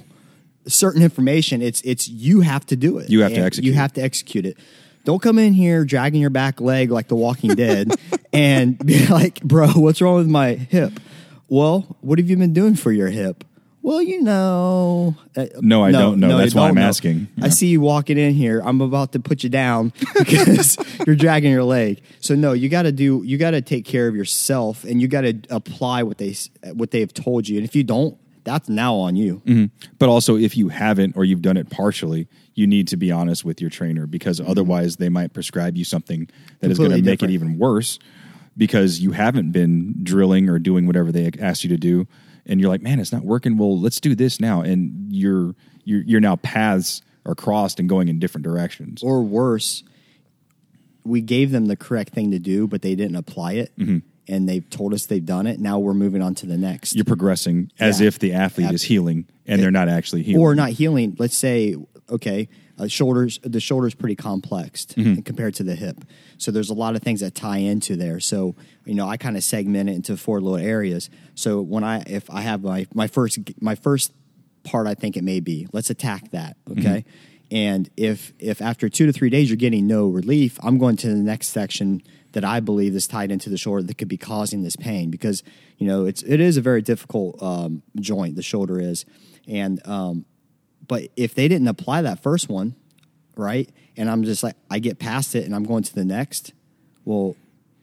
certain 0.66 1.02
information. 1.02 1.60
It's 1.62 1.80
it's 1.82 2.08
you 2.08 2.42
have 2.42 2.64
to 2.66 2.76
do 2.76 2.98
it. 2.98 3.10
You 3.10 3.22
have 3.22 3.32
to 3.34 3.40
execute. 3.40 3.66
You 3.72 3.74
have 3.78 3.92
to 3.94 4.02
execute 4.02 4.46
it. 4.46 4.58
Don't 5.04 5.20
come 5.20 5.38
in 5.40 5.52
here 5.52 5.84
dragging 5.84 6.20
your 6.20 6.30
back 6.30 6.60
leg 6.60 6.92
like 6.92 7.08
The 7.08 7.16
Walking 7.16 7.54
Dead 7.56 7.90
and 8.32 8.78
be 8.78 9.04
like, 9.08 9.42
"Bro, 9.42 9.70
what's 9.72 10.00
wrong 10.00 10.16
with 10.16 10.28
my 10.28 10.54
hip?" 10.54 10.92
Well, 11.48 11.96
what 12.00 12.18
have 12.20 12.30
you 12.30 12.36
been 12.36 12.52
doing 12.54 12.76
for 12.76 12.92
your 12.92 13.08
hip? 13.08 13.42
Well, 13.82 14.00
you 14.00 14.22
know. 14.22 15.16
uh, 15.36 15.46
No, 15.60 15.82
I 15.82 15.90
don't 15.90 16.20
know. 16.20 16.30
you 16.30 16.36
That's 16.38 16.54
why 16.54 16.68
I'm 16.68 16.76
know. 16.76 16.82
asking. 16.82 17.26
I 17.40 17.48
see 17.48 17.66
you 17.66 17.80
walking 17.80 18.16
in 18.16 18.32
here. 18.32 18.60
I'm 18.64 18.80
about 18.80 19.12
to 19.12 19.20
put 19.20 19.42
you 19.42 19.50
down 19.50 19.92
because 20.18 20.76
you're 21.06 21.16
dragging 21.16 21.50
your 21.50 21.64
leg. 21.64 22.00
So 22.20 22.34
no, 22.36 22.52
you 22.52 22.68
got 22.68 22.82
to 22.82 22.92
do. 22.92 23.22
You 23.24 23.38
got 23.38 23.50
to 23.52 23.60
take 23.60 23.84
care 23.84 24.06
of 24.08 24.14
yourself, 24.14 24.84
and 24.84 25.00
you 25.00 25.08
got 25.08 25.22
to 25.22 25.34
apply 25.50 26.04
what 26.04 26.18
they 26.18 26.34
what 26.74 26.92
they 26.92 27.00
have 27.00 27.12
told 27.12 27.48
you. 27.48 27.56
And 27.58 27.64
if 27.66 27.74
you 27.74 27.82
don't, 27.82 28.16
that's 28.44 28.68
now 28.68 28.94
on 28.94 29.16
you. 29.16 29.70
But 29.98 30.08
also, 30.08 30.36
if 30.36 30.56
you 30.56 30.68
haven't 30.68 31.16
or 31.16 31.24
you've 31.24 31.42
done 31.42 31.56
it 31.56 31.68
partially, 31.70 32.28
you 32.54 32.66
need 32.68 32.86
to 32.88 32.96
be 32.96 33.10
honest 33.10 33.44
with 33.44 33.60
your 33.60 33.70
trainer 33.70 34.06
because 34.06 34.40
otherwise 34.40 34.96
they 34.96 35.08
might 35.08 35.32
prescribe 35.32 35.76
you 35.76 35.84
something 35.84 36.28
that 36.60 36.70
is 36.70 36.78
going 36.78 36.90
to 36.90 36.96
Mm-hmm. 36.96 37.04
Make 37.06 37.18
different. 37.20 37.32
it 37.32 37.34
even 37.34 37.58
worse 37.58 37.98
because 38.56 39.00
you 39.00 39.12
haven't 39.12 39.50
been 39.52 39.94
drilling 40.02 40.48
or 40.48 40.58
doing 40.58 40.86
whatever 40.86 41.10
they 41.10 41.30
asked 41.40 41.64
you 41.64 41.70
to 41.70 41.76
do, 41.78 42.06
and 42.46 42.60
you're 42.60 42.68
like, 42.68 42.82
man, 42.82 43.00
it's 43.00 43.12
not 43.12 43.24
working. 43.24 43.56
Well, 43.56 43.78
let's 43.78 44.00
do 44.00 44.14
this 44.14 44.40
now, 44.40 44.62
and 44.62 45.12
you're 45.12 45.54
you're, 45.84 46.02
you're 46.02 46.20
now 46.20 46.36
paths 46.36 47.02
are 47.26 47.34
crossed 47.34 47.78
and 47.80 47.88
going 47.88 48.08
in 48.08 48.18
different 48.18 48.44
directions. 48.44 49.02
Or 49.02 49.22
worse, 49.22 49.84
we 51.04 51.20
gave 51.20 51.50
them 51.50 51.66
the 51.66 51.76
correct 51.76 52.12
thing 52.14 52.30
to 52.32 52.38
do, 52.38 52.66
but 52.66 52.82
they 52.82 52.94
didn't 52.94 53.16
apply 53.16 53.54
it, 53.54 53.76
mm-hmm. 53.78 53.98
and 54.28 54.48
they've 54.48 54.68
told 54.70 54.94
us 54.94 55.06
they've 55.06 55.24
done 55.24 55.46
it. 55.46 55.60
Now 55.60 55.78
we're 55.78 55.94
moving 55.94 56.22
on 56.22 56.34
to 56.36 56.46
the 56.46 56.56
next. 56.58 56.94
You're 56.94 57.04
progressing 57.04 57.70
as 57.78 58.00
Yeah. 58.00 58.08
if 58.08 58.18
the 58.18 58.32
athlete 58.34 58.68
Ab- 58.68 58.74
is 58.74 58.82
healing, 58.82 59.26
and 59.46 59.62
they're 59.62 59.70
not 59.70 59.88
actually 59.88 60.22
healing. 60.22 60.42
or 60.42 60.54
not 60.54 60.70
healing. 60.70 61.16
Let's 61.18 61.36
say, 61.36 61.76
okay, 62.12 62.48
uh, 62.78 62.86
shoulders. 62.86 63.38
The 63.42 63.60
shoulder's 63.60 63.94
pretty 63.94 64.16
complex 64.16 64.86
compared 65.24 65.54
to 65.54 65.64
the 65.64 65.74
hip, 65.74 66.04
so 66.38 66.50
there's 66.50 66.70
a 66.70 66.74
lot 66.74 66.94
of 66.94 67.02
things 67.02 67.20
that 67.20 67.34
tie 67.34 67.58
into 67.58 67.96
there. 67.96 68.20
So 68.20 68.54
you 68.84 68.94
know, 68.94 69.08
I 69.08 69.16
kind 69.16 69.36
of 69.36 69.44
segment 69.44 69.90
it 69.90 69.94
into 69.94 70.16
four 70.16 70.40
little 70.40 70.64
areas. 70.64 71.10
So 71.34 71.60
when 71.60 71.84
I, 71.84 72.02
if 72.06 72.30
I 72.30 72.42
have 72.42 72.62
my 72.62 72.86
my 72.94 73.06
first 73.06 73.38
my 73.60 73.74
first 73.74 74.12
part, 74.62 74.86
I 74.86 74.94
think 74.94 75.16
it 75.16 75.24
may 75.24 75.40
be. 75.40 75.66
Let's 75.72 75.90
attack 75.90 76.30
that. 76.30 76.56
Okay. 76.70 77.04
And 77.50 77.90
if 77.98 78.32
if 78.38 78.62
after 78.62 78.88
two 78.88 79.04
to 79.06 79.12
three 79.12 79.28
days 79.28 79.50
you're 79.50 79.58
getting 79.58 79.86
no 79.86 80.08
relief, 80.08 80.58
I'm 80.62 80.78
going 80.78 80.96
to 80.96 81.08
the 81.08 81.14
next 81.16 81.48
section 81.48 82.02
that 82.32 82.46
I 82.46 82.60
believe 82.60 82.94
is 82.94 83.06
tied 83.06 83.30
into 83.30 83.50
the 83.50 83.58
shoulder 83.58 83.82
that 83.82 83.98
could 83.98 84.08
be 84.08 84.16
causing 84.16 84.62
this 84.62 84.74
pain 84.74 85.10
because 85.10 85.42
you 85.76 85.86
know 85.86 86.06
it's 86.06 86.22
it 86.22 86.40
is 86.40 86.56
a 86.56 86.62
very 86.62 86.80
difficult 86.80 87.42
um, 87.42 87.82
joint. 87.96 88.36
The 88.36 88.42
shoulder 88.42 88.80
is, 88.80 89.04
and 89.46 89.86
um, 89.86 90.24
but 90.92 91.08
if 91.16 91.34
they 91.34 91.48
didn't 91.48 91.68
apply 91.68 92.02
that 92.02 92.22
first 92.22 92.48
one, 92.48 92.74
right, 93.36 93.68
and 93.96 94.10
I'm 94.10 94.22
just 94.24 94.42
like 94.42 94.56
I 94.70 94.78
get 94.78 94.98
past 94.98 95.34
it 95.34 95.44
and 95.46 95.54
I'm 95.54 95.64
going 95.64 95.82
to 95.84 95.94
the 95.94 96.04
next, 96.04 96.52
well, 97.04 97.34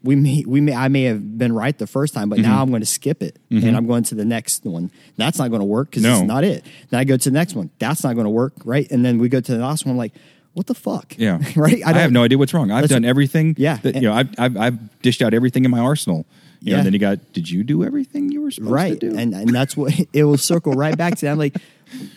we 0.02 0.16
may 0.16 0.44
we 0.46 0.60
may 0.60 0.74
I 0.74 0.88
may 0.88 1.02
have 1.04 1.36
been 1.38 1.52
right 1.52 1.76
the 1.76 1.86
first 1.86 2.14
time, 2.14 2.28
but 2.30 2.38
Mm-hmm. 2.38 2.48
now 2.50 2.62
I'm 2.62 2.70
going 2.70 2.80
to 2.80 2.86
skip 2.86 3.22
it 3.22 3.36
and 3.50 3.76
I'm 3.76 3.86
going 3.86 4.02
to 4.04 4.14
the 4.14 4.24
next 4.24 4.64
one. 4.64 4.90
That's 5.16 5.38
not 5.38 5.48
going 5.48 5.60
to 5.60 5.66
work 5.66 5.90
because 5.90 6.02
No. 6.04 6.14
it's 6.18 6.22
not 6.26 6.42
it. 6.44 6.64
Then 6.88 7.00
I 7.00 7.04
go 7.04 7.16
to 7.16 7.30
the 7.30 7.34
next 7.34 7.54
one. 7.54 7.70
That's 7.78 8.02
not 8.02 8.14
going 8.14 8.24
to 8.24 8.30
work, 8.30 8.54
right? 8.64 8.90
And 8.90 9.04
then 9.04 9.18
we 9.18 9.28
go 9.28 9.40
to 9.40 9.52
the 9.52 9.58
last 9.58 9.84
one. 9.84 9.96
Like, 9.98 10.14
what 10.54 10.66
the 10.66 10.74
fuck? 10.74 11.14
Yeah, 11.18 11.38
right. 11.56 11.82
I, 11.84 11.92
don't- 11.92 12.00
have 12.00 12.12
no 12.12 12.22
idea 12.24 12.38
what's 12.38 12.54
wrong. 12.54 12.70
I've 12.70 12.88
done 12.88 13.04
everything. 13.04 13.54
Yeah. 13.58 13.76
that, 13.82 13.94
you 13.96 14.02
know, 14.02 14.14
I've, 14.14 14.30
I've 14.38 14.56
I've 14.56 15.00
dished 15.02 15.20
out 15.22 15.34
everything 15.34 15.64
in 15.66 15.70
my 15.70 15.80
arsenal. 15.80 16.24
You 16.62 16.72
know, 16.72 16.78
Yeah. 16.78 16.84
then 16.84 16.92
you 16.94 16.98
got. 16.98 17.32
Did 17.34 17.48
you 17.50 17.62
do 17.62 17.84
everything 17.84 18.30
you 18.32 18.40
were 18.42 18.50
supposed 18.50 18.72
right 18.72 18.98
to 19.00 19.10
do? 19.10 19.18
and 19.18 19.34
and 19.34 19.48
that's 19.54 19.76
what 19.76 19.92
it 20.14 20.24
will 20.24 20.36
circle 20.38 20.72
right 20.72 20.96
back 20.96 21.16
to 21.16 21.26
that. 21.26 21.32
I'm 21.32 21.38
like 21.38 21.56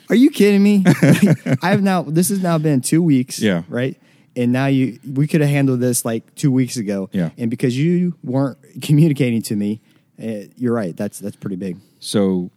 are 0.10 0.16
you 0.16 0.30
kidding 0.30 0.62
me 0.64 0.84
i 1.62 1.70
have 1.70 1.82
now 1.82 2.04
this 2.04 2.30
has 2.30 2.42
now 2.42 2.58
been 2.58 2.82
two 2.82 3.02
weeks 3.02 3.40
Yeah. 3.40 3.64
right 3.70 4.00
and 4.36 4.52
now 4.52 4.66
you 4.68 5.00
we 5.14 5.28
could 5.28 5.42
have 5.42 5.50
handled 5.50 5.80
this 5.80 6.04
like 6.06 6.34
two 6.36 6.52
weeks 6.52 6.78
ago 6.78 7.10
Yeah. 7.14 7.30
and 7.38 7.50
because 7.50 7.78
you 7.78 8.16
weren't 8.24 8.58
communicating 8.82 9.42
to 9.44 9.56
me 9.56 9.82
uh, 10.24 10.46
you're 10.58 10.74
right 10.74 10.96
that's 10.96 11.20
that's 11.20 11.36
pretty 11.36 11.56
big 11.56 11.78
So, 12.00 12.52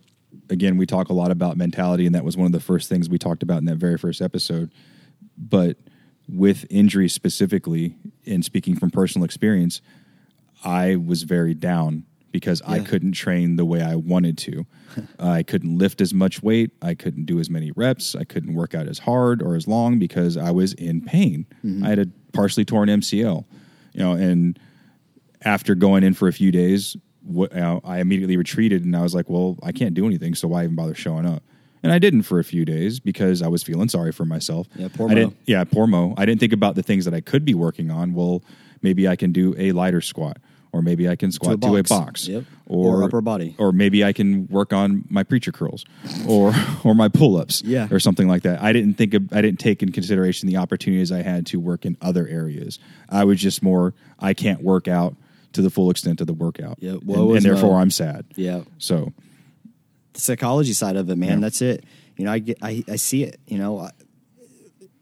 again, 0.50 0.76
we 0.76 0.84
talk 0.86 1.08
a 1.08 1.12
lot 1.14 1.30
about 1.30 1.56
mentality, 1.56 2.04
and 2.04 2.14
that 2.14 2.24
was 2.24 2.36
one 2.36 2.46
of 2.46 2.52
the 2.52 2.60
first 2.60 2.88
things 2.88 3.08
we 3.08 3.16
talked 3.18 3.42
about 3.42 3.58
in 3.58 3.64
that 3.64 3.76
very 3.76 3.96
first 3.96 4.20
episode. 4.20 4.70
But 5.38 5.76
with 6.28 6.66
injury 6.68 7.08
specifically, 7.08 7.94
and 8.26 8.44
speaking 8.44 8.76
from 8.76 8.90
personal 8.90 9.24
experience, 9.24 9.80
I 10.64 10.96
was 10.96 11.22
very 11.22 11.54
down 11.54 12.04
because 12.36 12.60
I 12.66 12.80
couldn't 12.80 13.12
train 13.12 13.56
the 13.56 13.64
way 13.64 13.80
I 13.80 13.94
wanted 13.94 14.36
to. 14.36 14.66
I 15.18 15.42
couldn't 15.42 15.78
lift 15.78 16.02
as 16.02 16.12
much 16.12 16.42
weight. 16.42 16.70
I 16.82 16.94
couldn't 16.94 17.24
do 17.24 17.40
as 17.40 17.48
many 17.48 17.70
reps. 17.70 18.14
I 18.14 18.24
couldn't 18.24 18.52
work 18.52 18.74
out 18.74 18.88
as 18.88 18.98
hard 18.98 19.40
or 19.40 19.56
as 19.56 19.66
long 19.66 19.98
because 19.98 20.36
I 20.36 20.50
was 20.50 20.74
in 20.74 21.00
pain. 21.00 21.46
Mm-hmm. 21.64 21.82
I 21.82 21.88
had 21.88 21.98
a 21.98 22.06
partially 22.34 22.66
torn 22.66 22.90
MCL, 22.90 23.46
you 23.94 24.00
know, 24.00 24.12
and 24.12 24.58
after 25.46 25.74
going 25.74 26.04
in 26.04 26.12
for 26.12 26.28
a 26.28 26.32
few 26.32 26.52
days, 26.52 26.94
what, 27.22 27.54
you 27.54 27.60
know, 27.60 27.80
I 27.84 28.00
immediately 28.00 28.36
retreated 28.36 28.84
and 28.84 28.94
I 28.94 29.00
was 29.00 29.14
like, 29.14 29.30
well, 29.30 29.56
I 29.62 29.72
can't 29.72 29.94
do 29.94 30.04
anything, 30.04 30.34
so 30.34 30.46
why 30.46 30.64
even 30.64 30.76
bother 30.76 30.94
showing 30.94 31.24
up? 31.24 31.42
And 31.82 31.90
I 31.90 31.98
didn't 31.98 32.24
for 32.24 32.38
a 32.38 32.44
few 32.44 32.66
days 32.66 33.00
because 33.00 33.40
I 33.40 33.48
was 33.48 33.62
feeling 33.62 33.88
sorry 33.88 34.12
for 34.12 34.26
myself. 34.26 34.66
Yeah, 34.74 34.88
poor 34.92 35.08
I 35.08 35.14
Mo. 35.14 35.20
didn't, 35.20 35.36
yeah, 35.46 35.64
poor 35.64 35.86
Mo. 35.86 36.12
I 36.18 36.26
didn't 36.26 36.40
think 36.40 36.52
about 36.52 36.74
the 36.74 36.82
things 36.82 37.06
that 37.06 37.14
I 37.14 37.22
could 37.22 37.46
be 37.46 37.54
working 37.54 37.90
on. 37.90 38.12
Well, 38.12 38.42
maybe 38.82 39.08
I 39.08 39.16
can 39.16 39.32
do 39.32 39.54
a 39.56 39.72
lighter 39.72 40.02
squat, 40.02 40.36
or 40.76 40.82
maybe 40.82 41.08
I 41.08 41.16
can 41.16 41.32
squat 41.32 41.60
to 41.62 41.68
a 41.76 41.82
box, 41.82 41.88
box. 41.88 42.28
Yep. 42.28 42.44
Or 42.66 43.02
upper 43.04 43.20
body. 43.20 43.54
or 43.58 43.72
maybe 43.72 44.04
I 44.04 44.12
can 44.12 44.46
work 44.48 44.72
on 44.72 45.04
my 45.08 45.22
preacher 45.22 45.52
curls, 45.52 45.84
or 46.28 46.52
or 46.84 46.94
my 46.94 47.08
pull 47.08 47.36
ups, 47.36 47.62
Yeah. 47.62 47.88
or 47.90 47.98
something 48.00 48.28
like 48.28 48.42
that. 48.42 48.60
I 48.62 48.72
didn't 48.72 48.94
think 48.94 49.14
of, 49.14 49.32
I 49.32 49.40
didn't 49.40 49.60
take 49.60 49.82
in 49.82 49.92
consideration 49.92 50.48
the 50.48 50.56
opportunities 50.58 51.10
I 51.12 51.22
had 51.22 51.46
to 51.46 51.60
work 51.60 51.86
in 51.86 51.96
other 52.00 52.26
areas. 52.26 52.78
I 53.08 53.24
was 53.24 53.40
just 53.40 53.62
more 53.62 53.94
I 54.18 54.34
can't 54.34 54.62
work 54.62 54.88
out 54.88 55.16
to 55.52 55.62
the 55.62 55.70
full 55.70 55.90
extent 55.90 56.20
of 56.20 56.26
the 56.26 56.34
workout, 56.34 56.76
Yeah, 56.80 56.92
and, 57.00 57.08
and 57.10 57.42
therefore 57.42 57.70
Mo. 57.72 57.76
I'm 57.78 57.90
sad. 57.90 58.26
yeah 58.36 58.62
So 58.78 59.12
the 60.12 60.20
psychology 60.20 60.72
side 60.74 60.96
of 60.96 61.08
it 61.08 61.16
man 61.16 61.28
Yeah. 61.30 61.36
that's 61.40 61.62
it 61.62 61.84
you 62.16 62.24
know 62.24 62.32
i 62.32 62.38
get 62.38 62.58
i, 62.62 62.82
I 62.88 62.96
see 62.96 63.22
it 63.22 63.38
you 63.46 63.58
know 63.58 63.78
I, 63.78 63.90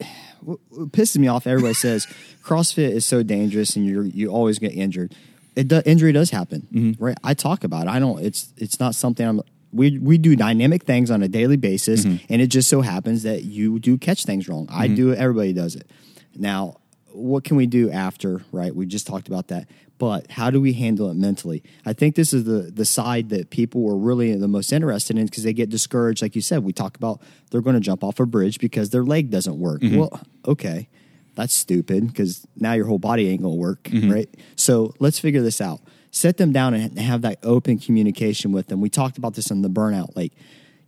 what 0.41 0.59
pisses 0.93 1.19
me 1.19 1.29
off 1.29 1.47
everybody 1.47 1.75
says 1.75 2.07
crossfit 2.45 2.91
is 2.91 3.07
so 3.07 3.23
dangerous 3.23 3.77
and 3.77 3.87
you're 3.87 4.05
you 4.05 4.29
always 4.29 4.59
get 4.59 4.73
injured 4.75 5.15
it 5.57 5.69
do, 5.69 5.83
injury 5.85 6.12
does 6.12 6.31
happen, 6.31 6.67
Mm-hmm. 6.73 7.05
right? 7.05 7.17
I 7.23 7.35
talk 7.35 7.64
about 7.64 7.87
it. 7.87 7.90
I 7.90 7.99
don't. 8.01 8.21
It's 8.25 8.53
it's 8.57 8.79
not 8.81 8.95
something 8.95 9.27
I'm. 9.27 9.40
We 9.73 9.99
we 9.99 10.19
do 10.19 10.37
dynamic 10.37 10.85
things 10.85 11.11
on 11.11 11.23
a 11.23 11.29
daily 11.29 11.57
basis, 11.57 12.05
Mm-hmm. 12.05 12.27
and 12.29 12.43
it 12.43 12.49
just 12.49 12.69
so 12.69 12.81
happens 12.81 13.23
that 13.25 13.45
you 13.45 13.79
do 13.79 13.99
catch 13.99 14.25
things 14.25 14.49
wrong. 14.49 14.67
I 14.71 14.88
do 14.88 15.11
it. 15.11 15.19
Everybody 15.19 15.53
does 15.53 15.75
it. 15.77 15.88
Now, 16.37 16.79
what 17.12 17.45
can 17.45 17.57
we 17.57 17.67
do 17.67 17.90
after? 17.90 18.43
Right? 18.53 18.75
We 18.75 18.87
just 18.87 19.07
talked 19.07 19.29
about 19.29 19.49
that. 19.49 19.69
But 19.97 20.29
how 20.29 20.51
do 20.51 20.61
we 20.61 20.73
handle 20.73 21.09
it 21.11 21.14
mentally? 21.14 21.62
I 21.87 21.93
think 21.93 22.17
this 22.17 22.33
is 22.33 22.45
the 22.45 22.71
the 22.75 22.85
side 22.85 23.29
that 23.29 23.51
people 23.51 23.88
are 23.88 23.97
really 23.97 24.35
the 24.37 24.49
most 24.49 24.73
interested 24.73 25.17
in 25.17 25.27
because 25.27 25.45
they 25.45 25.53
get 25.53 25.71
discouraged. 25.71 26.21
Like 26.21 26.35
you 26.35 26.43
said, 26.43 26.64
we 26.64 26.73
talk 26.73 26.97
about 26.97 27.21
they're 27.51 27.61
going 27.62 27.75
to 27.75 27.81
jump 27.81 28.03
off 28.03 28.19
a 28.19 28.27
bridge 28.27 28.59
because 28.59 28.90
their 28.90 29.05
leg 29.05 29.31
doesn't 29.31 29.57
work. 29.59 29.83
Well, 29.85 30.21
okay, 30.47 30.88
that's 31.35 31.55
stupid 31.55 32.09
because 32.09 32.47
now 32.57 32.73
your 32.73 32.87
whole 32.87 32.99
body 32.99 33.29
ain't 33.29 33.42
to 33.42 33.49
work, 33.49 33.85
mm-hmm. 33.85 34.11
right? 34.11 34.35
So 34.57 34.94
let's 34.99 35.18
figure 35.18 35.42
this 35.42 35.61
out. 35.61 35.81
Set 36.11 36.37
them 36.37 36.53
down 36.53 36.75
and 36.75 36.99
have 36.99 37.23
that 37.23 37.38
open 37.42 37.79
communication 37.79 38.53
with 38.53 38.68
them. 38.68 38.81
We 38.81 38.88
talked 38.88 39.18
about 39.18 39.35
this 39.35 39.51
in 39.51 39.62
the 39.62 39.68
burnout. 39.68 40.14
Like 40.14 40.33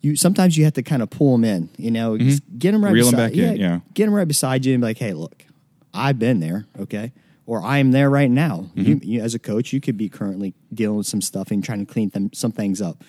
you, 0.01 0.15
sometimes 0.15 0.57
you 0.57 0.65
have 0.65 0.75
to 0.75 0.83
kind 0.83 1.03
of 1.03 1.11
pull 1.11 1.33
them 1.33 1.45
in. 1.45 1.69
You 1.77 1.91
know, 1.91 2.13
mm-hmm. 2.13 2.29
just 2.29 2.43
get 2.59 2.73
them 2.73 2.85
right 2.85 2.93
Reel 2.93 3.11
beside. 3.11 3.33
back 3.33 3.37
in, 3.37 3.57
yeah. 3.57 3.81
get 3.95 4.05
them 4.05 4.15
right 4.15 4.29
beside 4.29 4.65
you 4.65 4.75
and 4.75 4.81
be 4.81 4.87
like, 4.87 4.99
"Hey, 4.99 5.15
look, 5.15 5.45
I've 5.93 6.19
been 6.19 6.41
there, 6.41 6.67
okay." 6.79 7.13
Or 7.45 7.63
I 7.63 7.79
am 7.79 7.93
there 7.93 8.11
right 8.11 8.31
now. 8.31 8.71
You, 8.75 8.97
mm-hmm. 8.97 9.09
you, 9.09 9.21
as 9.23 9.37
a 9.37 9.39
coach, 9.39 9.73
you 9.73 9.81
could 9.81 9.97
be 9.97 10.09
currently 10.09 10.53
dealing 10.75 10.99
with 10.99 11.07
some 11.07 11.21
stuff 11.21 11.53
and 11.53 11.63
trying 11.63 11.87
to 11.87 11.93
clean 11.93 12.09
them, 12.09 12.33
some 12.33 12.51
things 12.51 12.83
up 12.83 13.05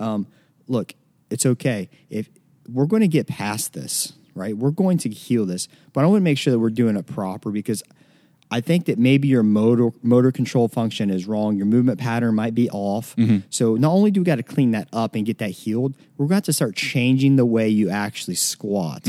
um, 0.00 0.26
look, 0.66 0.94
it's 1.30 1.46
okay. 1.46 1.88
If 2.10 2.28
we're 2.68 2.86
going 2.86 3.02
to 3.02 3.08
get 3.08 3.26
past 3.26 3.72
this, 3.72 4.12
right? 4.38 4.56
We're 4.56 4.70
going 4.70 4.98
to 4.98 5.10
heal 5.10 5.46
this, 5.46 5.68
but 5.92 6.04
I 6.04 6.06
want 6.06 6.20
to 6.20 6.24
make 6.24 6.38
sure 6.38 6.52
that 6.52 6.58
we're 6.58 6.70
doing 6.70 6.96
it 6.96 7.06
proper 7.06 7.50
because 7.50 7.82
I 8.50 8.62
think 8.62 8.86
that 8.86 8.98
maybe 8.98 9.28
your 9.28 9.42
motor 9.42 9.90
motor 10.02 10.32
control 10.32 10.68
function 10.68 11.10
is 11.10 11.26
wrong. 11.26 11.56
Your 11.56 11.66
movement 11.66 11.98
pattern 11.98 12.34
might 12.34 12.54
be 12.54 12.70
off. 12.70 13.14
Mm-hmm. 13.16 13.40
So 13.50 13.74
not 13.74 13.92
only 13.92 14.10
do 14.10 14.20
we 14.20 14.24
got 14.24 14.36
to 14.36 14.42
clean 14.42 14.70
that 14.70 14.88
up 14.90 15.14
and 15.14 15.26
get 15.26 15.36
that 15.38 15.50
healed, 15.50 15.94
we're 16.16 16.26
going 16.26 16.40
to 16.40 16.48
to 16.48 16.52
start 16.52 16.74
changing 16.74 17.36
the 17.36 17.46
way 17.46 17.68
you 17.68 17.90
actually 17.90 18.34
squat. 18.34 19.06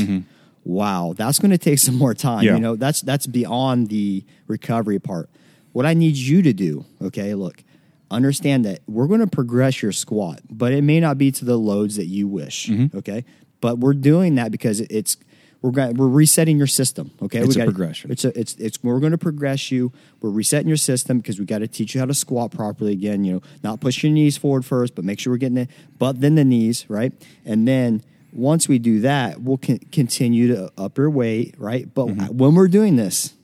Wow, 0.62 1.14
that's 1.16 1.38
going 1.38 1.50
to 1.50 1.58
take 1.58 1.78
some 1.78 1.96
more 1.96 2.14
time. 2.14 2.38
Mm-hmm. 2.38 2.46
Yeah. 2.46 2.54
You 2.54 2.60
know, 2.60 2.76
that's 2.76 3.00
that's 3.00 3.26
beyond 3.26 3.88
the 3.88 4.24
recovery 4.46 4.98
part. 4.98 5.30
What 5.72 5.86
I 5.86 5.94
need 5.94 6.16
you 6.16 6.42
to 6.42 6.52
do, 6.52 6.84
okay? 7.00 7.34
Look, 7.34 7.64
understand 8.10 8.64
that 8.66 8.80
we're 8.86 9.06
going 9.06 9.20
to 9.20 9.26
progress 9.26 9.80
your 9.80 9.92
squat, 9.92 10.40
but 10.50 10.72
it 10.72 10.82
may 10.82 11.00
not 11.00 11.16
be 11.16 11.30
to 11.32 11.44
the 11.44 11.56
loads 11.56 11.96
that 11.96 12.06
you 12.06 12.28
wish. 12.28 12.66
Mm-hmm. 12.66 12.98
Okay, 12.98 13.24
but 13.60 13.78
we're 13.78 13.94
doing 13.94 14.34
that 14.36 14.50
because 14.52 14.80
it's 14.80 15.16
we're 15.62 15.70
going 15.72 15.94
we're 15.94 16.08
resetting 16.08 16.56
your 16.56 16.66
system. 16.66 17.10
Okay, 17.22 17.38
It's 17.40 17.48
we 17.48 17.54
a 17.54 17.58
gotta- 17.58 17.70
progression. 17.72 18.10
It's 18.10 18.24
a, 18.24 18.38
it's 18.38 18.54
it's 18.54 18.82
we're 18.82 18.98
going 19.00 19.12
to 19.12 19.18
progress 19.18 19.70
you. 19.70 19.92
We're 20.22 20.30
resetting 20.30 20.68
your 20.68 20.76
system 20.78 21.18
because 21.18 21.38
we 21.38 21.44
got 21.44 21.58
to 21.58 21.68
teach 21.68 21.94
you 21.94 22.00
how 22.00 22.06
to 22.06 22.14
squat 22.14 22.50
properly 22.50 22.92
again. 22.92 23.24
You 23.24 23.34
know, 23.34 23.42
not 23.62 23.80
push 23.80 24.02
your 24.02 24.10
knees 24.12 24.36
forward 24.38 24.64
first, 24.64 24.94
but 24.94 25.04
make 25.04 25.18
sure 25.20 25.32
we're 25.32 25.36
getting 25.38 25.58
it, 25.58 25.70
but 25.98 26.20
then 26.20 26.34
the 26.34 26.44
knees 26.44 26.86
right, 26.88 27.12
and 27.44 27.66
then. 27.68 28.02
Once 28.32 28.68
we 28.68 28.78
do 28.78 29.00
that, 29.00 29.40
we'll 29.42 29.58
con- 29.58 29.80
continue 29.90 30.46
to 30.54 30.70
up 30.78 30.96
your 30.96 31.10
weight, 31.10 31.52
right? 31.58 31.92
But 31.92 32.06
Mm-hmm. 32.06 32.36
when 32.38 32.54
we're 32.54 32.68
doing 32.68 32.94
this, 32.94 33.34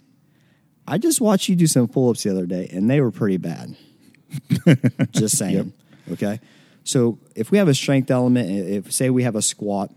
I 0.87 0.97
just 0.97 1.21
watched 1.21 1.49
you 1.49 1.57
do 1.57 1.67
some 1.67 1.89
pull 1.89 2.09
ups 2.11 2.23
the 2.23 2.31
other 2.31 2.47
day, 2.47 2.69
and 2.73 2.89
they 2.89 3.01
were 3.01 3.11
pretty 3.11 3.37
bad. 3.37 3.75
just 5.11 5.37
saying. 5.39 5.73
Okay. 6.13 6.39
So 6.85 7.19
if 7.35 7.51
we 7.51 7.59
have 7.59 7.67
a 7.67 7.75
strength 7.75 8.13
element, 8.13 8.49
if 8.49 8.93
say 8.93 9.11
we 9.11 9.25
have 9.25 9.35
a 9.35 9.43
squat, 9.43 9.91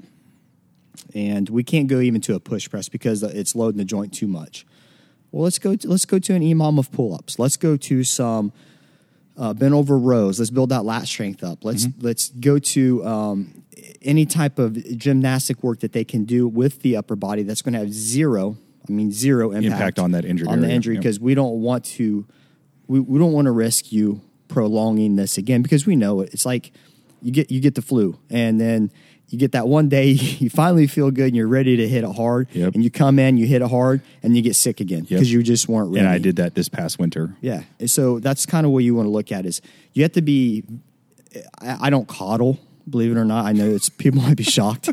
and 1.14 1.50
we 1.50 1.64
can't 1.64 1.88
go 1.88 2.00
even 2.00 2.22
to 2.22 2.36
a 2.36 2.40
push 2.40 2.70
press 2.70 2.90
because 2.90 3.24
it's 3.24 3.56
loading 3.56 3.78
the 3.78 3.86
joint 3.86 4.14
too 4.14 4.28
much. 4.28 4.66
Well, 5.32 5.44
let's 5.44 5.60
go. 5.60 5.76
To, 5.76 5.88
let's 5.88 6.06
go 6.06 6.20
to 6.20 6.34
an 6.34 6.42
EMOM 6.42 6.80
of 6.80 6.92
pull 6.92 7.14
ups. 7.14 7.38
Let's 7.38 7.58
go 7.58 7.78
to 7.78 8.04
some 8.04 8.52
uh, 9.38 9.54
bent 9.54 9.74
over 9.74 9.98
rows. 9.98 10.40
Let's 10.40 10.52
build 10.52 10.70
that 10.70 10.86
lat 10.86 11.08
strength 11.08 11.44
up. 11.44 11.64
Let's 11.64 11.88
let's 12.00 12.30
go 12.30 12.60
to 12.60 13.06
um, 13.06 13.64
any 14.02 14.26
type 14.26 14.60
of 14.60 14.74
gymnastic 14.98 15.64
work 15.64 15.80
that 15.82 15.94
they 15.94 16.04
can 16.04 16.26
do 16.26 16.48
with 16.48 16.82
the 16.82 16.98
upper 16.98 17.16
body 17.16 17.44
that's 17.44 17.62
going 17.62 17.74
to 17.74 17.80
have 17.80 17.94
zero. 17.94 18.58
I 18.88 18.92
mean 18.92 19.12
zero 19.12 19.52
impact, 19.52 19.66
Impact 19.66 20.00
on 20.00 20.12
that 20.12 20.26
injured 20.26 20.48
on 20.48 20.62
the 20.62 20.66
area, 20.66 20.76
injury 20.76 20.96
yeah. 20.96 21.02
because 21.02 21.20
we 21.20 21.36
don't 21.36 21.62
want 21.62 21.86
to. 21.86 22.26
We, 22.88 23.00
we 23.00 23.20
don't 23.20 23.34
want 23.34 23.46
to 23.46 23.52
risk 23.52 23.92
you 23.92 24.22
prolonging 24.48 25.16
this 25.16 25.38
again 25.38 25.62
because 25.62 25.86
we 25.86 25.96
know 25.96 26.22
it. 26.22 26.34
It's 26.34 26.46
like 26.46 26.72
you 27.22 27.32
get 27.32 27.52
you 27.52 27.60
get 27.60 27.76
the 27.76 27.82
flu 27.82 28.18
and 28.30 28.60
then 28.60 28.92
you 29.30 29.38
get 29.38 29.52
that 29.52 29.68
one 29.68 29.90
day 29.90 30.08
you 30.12 30.50
finally 30.50 30.88
feel 30.88 31.12
good 31.12 31.28
and 31.28 31.36
you're 31.36 31.48
ready 31.48 31.78
to 31.78 31.88
hit 31.88 32.04
it 32.04 32.16
hard 32.16 32.48
Yep. 32.52 32.76
and 32.76 32.84
you 32.84 32.90
come 32.90 33.20
in 33.20 33.38
you 33.38 33.46
hit 33.46 33.62
it 33.62 33.70
hard 33.70 34.02
and 34.24 34.36
you 34.36 34.42
get 34.42 34.56
sick 34.56 34.80
again 34.80 35.00
Yep. 35.00 35.10
because 35.10 35.32
you 35.32 35.44
just 35.44 35.68
weren't 35.68 35.90
ready. 35.90 36.00
And 36.00 36.10
I 36.10 36.18
did 36.18 36.38
that 36.38 36.56
this 36.56 36.70
past 36.70 37.00
winter. 37.00 37.36
Yeah. 37.42 37.64
And 37.80 37.90
so 37.90 38.20
that's 38.20 38.46
kind 38.46 38.66
of 38.66 38.72
what 38.72 38.84
you 38.84 38.96
want 38.96 39.06
to 39.06 39.12
look 39.12 39.32
at 39.32 39.46
is 39.46 39.62
you 39.94 40.04
have 40.04 40.14
to 40.14 40.22
be 40.22 40.64
I, 41.62 41.88
I 41.88 41.90
don't 41.90 42.08
coddle, 42.08 42.60
believe 42.90 43.12
it 43.12 43.18
or 43.18 43.26
not. 43.26 43.46
I 43.46 43.52
know 43.54 43.70
it's 43.70 43.90
people 43.90 44.22
might 44.28 44.38
be 44.38 44.44
shocked. 44.44 44.90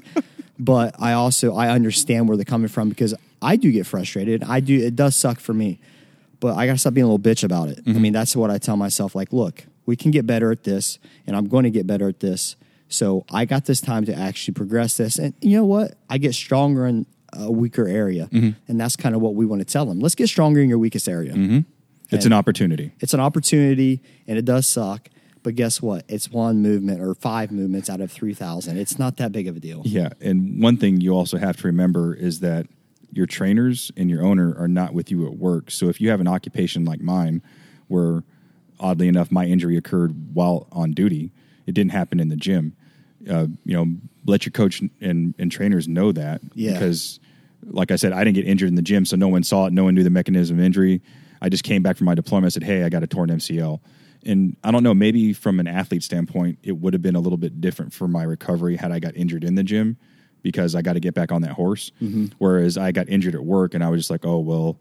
but 0.59 0.95
I 0.99 1.13
also 1.13 1.55
I 1.55 1.71
understand 1.71 2.29
where 2.29 2.37
they're 2.37 2.45
coming 2.45 2.69
from 2.69 2.89
because 2.89 3.15
I 3.41 3.57
do 3.57 3.71
get 3.73 3.87
frustrated. 3.87 4.45
I 4.45 4.61
do 4.61 4.79
it 4.79 4.97
does 4.97 5.17
suck 5.17 5.41
for 5.41 5.55
me. 5.55 5.79
But 6.39 6.57
I 6.57 6.67
gotta 6.67 6.79
stop 6.79 6.95
being 6.95 7.07
a 7.07 7.11
little 7.11 7.19
bitch 7.19 7.45
about 7.45 7.69
it. 7.69 7.79
I 7.79 7.91
mm-hmm. 7.91 8.03
mean, 8.03 8.13
that's 8.13 8.37
what 8.37 8.51
I 8.51 8.59
tell 8.59 8.77
myself, 8.77 9.15
like, 9.15 9.33
look, 9.33 9.65
we 9.87 9.97
can 9.97 10.11
get 10.11 10.27
better 10.27 10.51
at 10.51 10.65
this, 10.65 10.99
and 11.27 11.35
I'm 11.35 11.49
going 11.49 11.65
to 11.65 11.71
get 11.71 11.87
better 11.87 12.09
at 12.09 12.21
this. 12.21 12.57
So 12.89 13.25
I 13.31 13.45
got 13.45 13.65
this 13.65 13.81
time 13.81 14.05
to 14.07 14.15
actually 14.15 14.55
progress 14.55 14.97
this. 14.97 15.19
And 15.19 15.35
you 15.41 15.57
know 15.57 15.65
what? 15.65 15.95
I 16.09 16.19
get 16.19 16.35
stronger 16.35 16.87
in 16.87 17.07
a 17.33 17.51
weaker 17.51 17.87
area. 17.89 18.29
Mm-hmm. 18.33 18.51
And 18.69 18.81
that's 18.81 18.97
kind 18.97 19.15
of 19.15 19.21
what 19.21 19.35
we 19.35 19.47
want 19.47 19.61
to 19.61 19.65
tell 19.65 19.87
them. 19.87 20.01
Let's 20.01 20.15
get 20.15 20.29
stronger 20.29 20.61
in 20.61 20.69
your 20.69 20.79
weakest 20.79 21.09
area 21.09 21.33
mm-hmm. 21.33 21.59
It's 22.11 22.25
an 22.25 22.33
opportunity. 22.33 22.93
it's 23.01 23.15
an 23.15 23.21
opportunity 23.21 24.01
and 24.29 24.39
it 24.39 24.45
does 24.45 24.67
suck. 24.67 25.09
But 25.43 25.55
guess 25.55 25.81
what? 25.81 26.05
It's 26.09 26.31
one 26.31 26.61
movement 26.61 27.01
or 27.01 27.15
five 27.15 27.53
movements 27.53 27.89
out 27.89 28.01
of 28.01 28.11
3,000. 28.11 28.77
It's 28.77 28.99
not 28.99 29.17
that 29.19 29.31
big 29.31 29.47
of 29.47 29.57
a 29.57 29.61
deal. 29.61 29.83
Yeah, 29.85 30.09
and 30.21 30.61
one 30.61 30.77
thing 30.77 31.01
you 31.01 31.13
also 31.13 31.37
have 31.37 31.57
to 31.59 31.69
remember 31.69 32.15
is 32.15 32.41
that 32.41 32.67
your 33.13 33.27
trainers 33.27 33.93
and 33.97 34.11
your 34.11 34.25
owner 34.25 34.57
are 34.59 34.67
not 34.67 34.93
with 34.93 35.11
you 35.11 35.25
at 35.27 35.39
work. 35.39 35.71
So 35.71 35.89
if 35.89 36.01
you 36.01 36.11
have 36.11 36.21
an 36.21 36.27
occupation 36.27 36.85
like 36.85 37.01
mine, 37.01 37.43
where 37.87 38.25
oddly 38.81 39.07
enough 39.07 39.31
my 39.31 39.47
injury 39.47 39.77
occurred 39.77 40.35
while 40.35 40.67
on 40.73 40.93
duty, 40.93 41.31
it 41.67 41.73
didn't 41.73 41.93
happen 41.93 42.21
in 42.21 42.29
the 42.29 42.37
gym. 42.37 42.75
Uh, 43.29 43.47
you 43.65 43.75
know, 43.75 43.87
let 44.27 44.45
your 44.47 44.53
coach 44.53 44.83
and, 45.01 45.35
and 45.39 45.51
trainers 45.51 45.89
know 45.89 46.13
that 46.13 46.41
Yeah. 46.55 46.73
because, 46.75 47.19
like 47.65 47.91
I 47.91 47.97
said, 47.97 48.13
I 48.13 48.23
didn't 48.25 48.37
get 48.37 48.47
injured 48.47 48.69
in 48.69 48.75
the 48.77 48.83
gym, 48.83 49.05
so 49.05 49.17
no 49.17 49.29
one 49.29 49.43
saw 49.43 49.67
it. 49.67 49.73
No 49.73 49.85
one 49.85 49.95
knew 49.95 50.05
the 50.05 50.11
mechanism 50.11 50.59
of 50.59 50.65
injury. 50.65 51.03
I 51.43 51.49
just 51.49 51.65
came 51.65 51.83
back 51.83 51.97
from 51.97 52.05
my 52.07 52.15
deployment. 52.15 52.47
I 52.47 52.49
said, 52.51 52.63
"Hey, 52.63 52.83
I 52.85 52.89
got 52.89 53.03
a 53.03 53.07
torn 53.07 53.31
MCL." 53.31 53.81
And 54.25 54.57
I 54.65 54.71
don't 54.71 54.83
know, 54.83 54.95
maybe 54.95 55.33
from 55.33 55.61
an 55.61 55.67
athlete 55.69 56.03
standpoint, 56.03 56.59
it 56.63 56.73
would 56.73 56.93
have 56.95 57.03
been 57.03 57.15
a 57.17 57.21
little 57.21 57.37
bit 57.39 57.61
different 57.61 57.93
for 57.93 58.09
my 58.09 58.23
recovery 58.25 58.77
had 58.77 58.91
I 58.91 58.99
got 58.99 59.15
injured 59.17 59.45
in 59.45 59.55
the 59.55 59.63
gym 59.63 59.97
because 60.43 60.75
I 60.75 60.83
got 60.83 60.95
to 60.95 61.01
get 61.01 61.15
back 61.15 61.31
on 61.33 61.43
that 61.43 61.53
horse. 61.53 61.93
Whereas 62.39 62.77
I 62.77 62.91
got 62.93 63.09
injured 63.09 63.35
at 63.35 63.45
work 63.45 63.75
and 63.75 63.85
I 63.85 63.89
was 63.89 64.01
just 64.01 64.11
like, 64.11 64.25
oh, 64.25 64.39
well, 64.41 64.79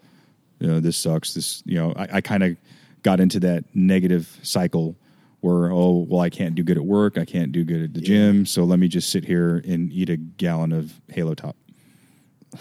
you 0.59 0.67
know, 0.67 0.79
this 0.79 0.97
sucks. 0.97 1.33
This, 1.35 1.61
you 1.65 1.75
know, 1.75 1.93
I, 1.95 2.07
I 2.13 2.21
kind 2.21 2.41
of 2.43 2.57
got 3.03 3.19
into 3.19 3.39
that 3.41 3.65
negative 3.75 4.39
cycle 4.41 4.95
where, 5.45 5.71
oh, 5.71 6.07
well, 6.09 6.21
I 6.21 6.31
can't 6.31 6.55
do 6.55 6.63
good 6.63 6.77
at 6.77 6.85
work. 6.85 7.19
I 7.19 7.25
can't 7.25 7.51
do 7.51 7.63
good 7.63 7.83
at 7.83 7.93
the 7.93 8.01
gym. 8.01 8.47
So 8.47 8.63
let 8.63 8.79
me 8.79 8.87
just 8.87 9.11
sit 9.11 9.25
here 9.25 9.61
and 9.63 9.91
eat 9.91 10.09
a 10.09 10.17
gallon 10.17 10.71
of 10.71 10.99
Halo 11.09 11.35
Top. 11.35 11.55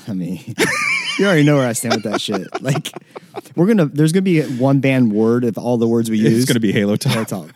I 0.07 0.13
mean, 0.13 0.39
you 1.19 1.25
already 1.25 1.45
know 1.45 1.57
where 1.57 1.67
I 1.67 1.73
stand 1.73 1.95
with 1.95 2.05
that 2.05 2.21
shit. 2.21 2.47
Like, 2.61 2.93
we're 3.57 3.67
going 3.67 3.79
to, 3.79 3.87
there's 3.87 4.13
going 4.13 4.25
to 4.25 4.31
be 4.31 4.43
one 4.59 4.81
banned 4.81 5.13
word 5.13 5.45
of 5.45 5.57
all 5.57 5.79
the 5.79 5.89
words 5.89 6.11
we 6.11 6.19
use. 6.19 6.37
It's 6.37 6.45
going 6.45 6.55
to 6.55 6.61
be 6.61 6.73
Halo 6.73 6.97
Top. 6.97 7.15
That's 7.15 7.33
all. 7.33 7.49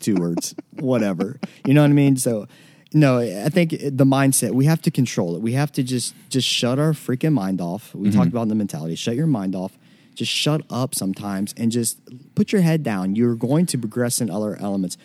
Two 0.00 0.16
words, 0.16 0.56
whatever. 0.72 1.38
You 1.64 1.74
know 1.74 1.82
what 1.82 1.90
I 1.90 1.94
mean? 1.94 2.16
So, 2.16 2.48
no, 2.92 3.18
I 3.20 3.48
think 3.50 3.70
the 3.70 4.04
mindset 4.04 4.52
we 4.52 4.64
have 4.64 4.82
to 4.82 4.90
control 4.90 5.36
it. 5.36 5.42
We 5.42 5.52
have 5.52 5.70
to 5.72 5.84
just 5.84 6.14
just 6.30 6.48
shut 6.48 6.80
our 6.80 6.92
freaking 6.92 7.32
mind 7.32 7.60
off. 7.60 7.94
We 7.94 8.08
mm-hmm. 8.08 8.18
talked 8.18 8.30
about 8.30 8.48
the 8.48 8.54
mentality. 8.54 8.96
Shut 8.96 9.14
your 9.14 9.26
mind 9.26 9.54
off. 9.54 9.78
Just 10.14 10.30
shut 10.32 10.62
up 10.70 10.94
sometimes 10.94 11.54
and 11.56 11.72
just 11.72 11.98
put 12.34 12.52
your 12.52 12.62
head 12.62 12.82
down. 12.82 13.16
You're 13.16 13.34
going 13.34 13.66
to 13.66 13.78
progress 13.78 14.20
in 14.20 14.30
other 14.30 14.56
elements, 14.60 14.96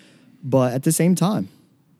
but 0.43 0.73
at 0.73 0.83
the 0.83 0.91
same 0.91 1.15
time, 1.15 1.49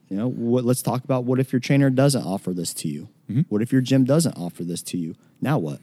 you 0.09 0.17
know, 0.17 0.27
what, 0.29 0.63
let's 0.65 0.81
talk 0.81 1.03
about 1.03 1.23
what 1.23 1.39
if 1.39 1.51
your 1.53 1.59
trainer 1.59 1.89
doesn't 1.89 2.23
offer 2.23 2.53
this 2.53 2.73
to 2.75 2.87
you? 2.87 3.09
What 3.49 3.61
if 3.61 3.71
your 3.71 3.81
gym 3.81 4.05
doesn't 4.05 4.37
offer 4.37 4.63
this 4.63 4.81
to 4.83 4.97
you? 4.97 5.15
Now 5.39 5.59
what? 5.59 5.79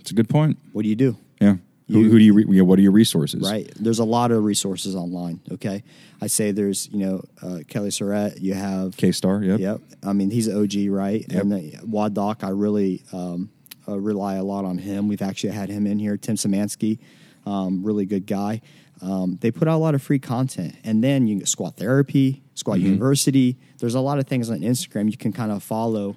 It's 0.00 0.10
a 0.10 0.14
good 0.14 0.28
point. 0.28 0.58
What 0.72 0.82
do 0.82 0.88
you 0.90 0.96
do? 0.96 1.16
Yeah. 1.40 1.56
who, 1.88 2.00
You- 2.00 2.10
who 2.10 2.18
do 2.18 2.24
you, 2.24 2.34
re- 2.34 2.44
you 2.46 2.54
know, 2.58 2.64
what 2.64 2.78
are 2.78 2.82
your 2.82 2.92
resources? 2.92 3.40
Right. 3.42 3.72
There's 3.80 3.98
a 4.00 4.04
lot 4.04 4.32
of 4.32 4.44
resources 4.44 4.94
online. 4.94 5.40
Okay. 5.50 5.82
I 6.20 6.26
say 6.26 6.50
there's, 6.50 6.88
you 6.92 6.98
know, 6.98 7.24
uh, 7.42 7.60
Kelly 7.68 7.90
Starrett, 7.90 8.38
you 8.42 8.52
have. 8.54 8.96
K 8.98 9.12
Star. 9.12 9.42
Yep. 9.42 9.60
Yep. 9.60 9.80
I 10.02 10.12
mean, 10.12 10.30
he's 10.30 10.46
OG, 10.48 10.74
right? 10.90 11.24
Yep. 11.28 11.42
And 11.42 11.52
the, 11.52 11.78
WOD 11.84 12.12
Doc, 12.14 12.44
I 12.44 12.50
really 12.50 13.02
um, 13.14 13.48
uh, 13.88 13.98
rely 13.98 14.34
a 14.34 14.44
lot 14.44 14.64
on 14.64 14.78
him. 14.78 15.08
We've 15.08 15.22
actually 15.22 15.52
had 15.52 15.68
him 15.70 15.86
in 15.86 15.98
here. 15.98 16.16
Tim 16.16 16.36
Samansky, 16.36 16.98
um, 17.46 17.82
really 17.82 18.04
good 18.06 18.26
guy. 18.26 18.60
Um, 19.00 19.38
they 19.40 19.50
put 19.50 19.68
out 19.68 19.76
a 19.76 19.78
lot 19.78 19.94
of 19.94 20.02
free 20.02 20.18
content. 20.18 20.74
And 20.84 21.02
then 21.02 21.26
you 21.26 21.34
can 21.34 21.38
get 21.40 21.48
Squat 21.48 21.76
Therapy, 21.76 22.42
Squat 22.54 22.78
Mm-hmm. 22.78 22.86
University. 22.86 23.56
There's 23.78 23.94
a 23.94 24.00
lot 24.00 24.18
of 24.18 24.26
things 24.26 24.50
on 24.50 24.60
Instagram 24.60 25.10
you 25.10 25.16
can 25.16 25.32
kind 25.32 25.52
of 25.52 25.62
follow 25.62 26.16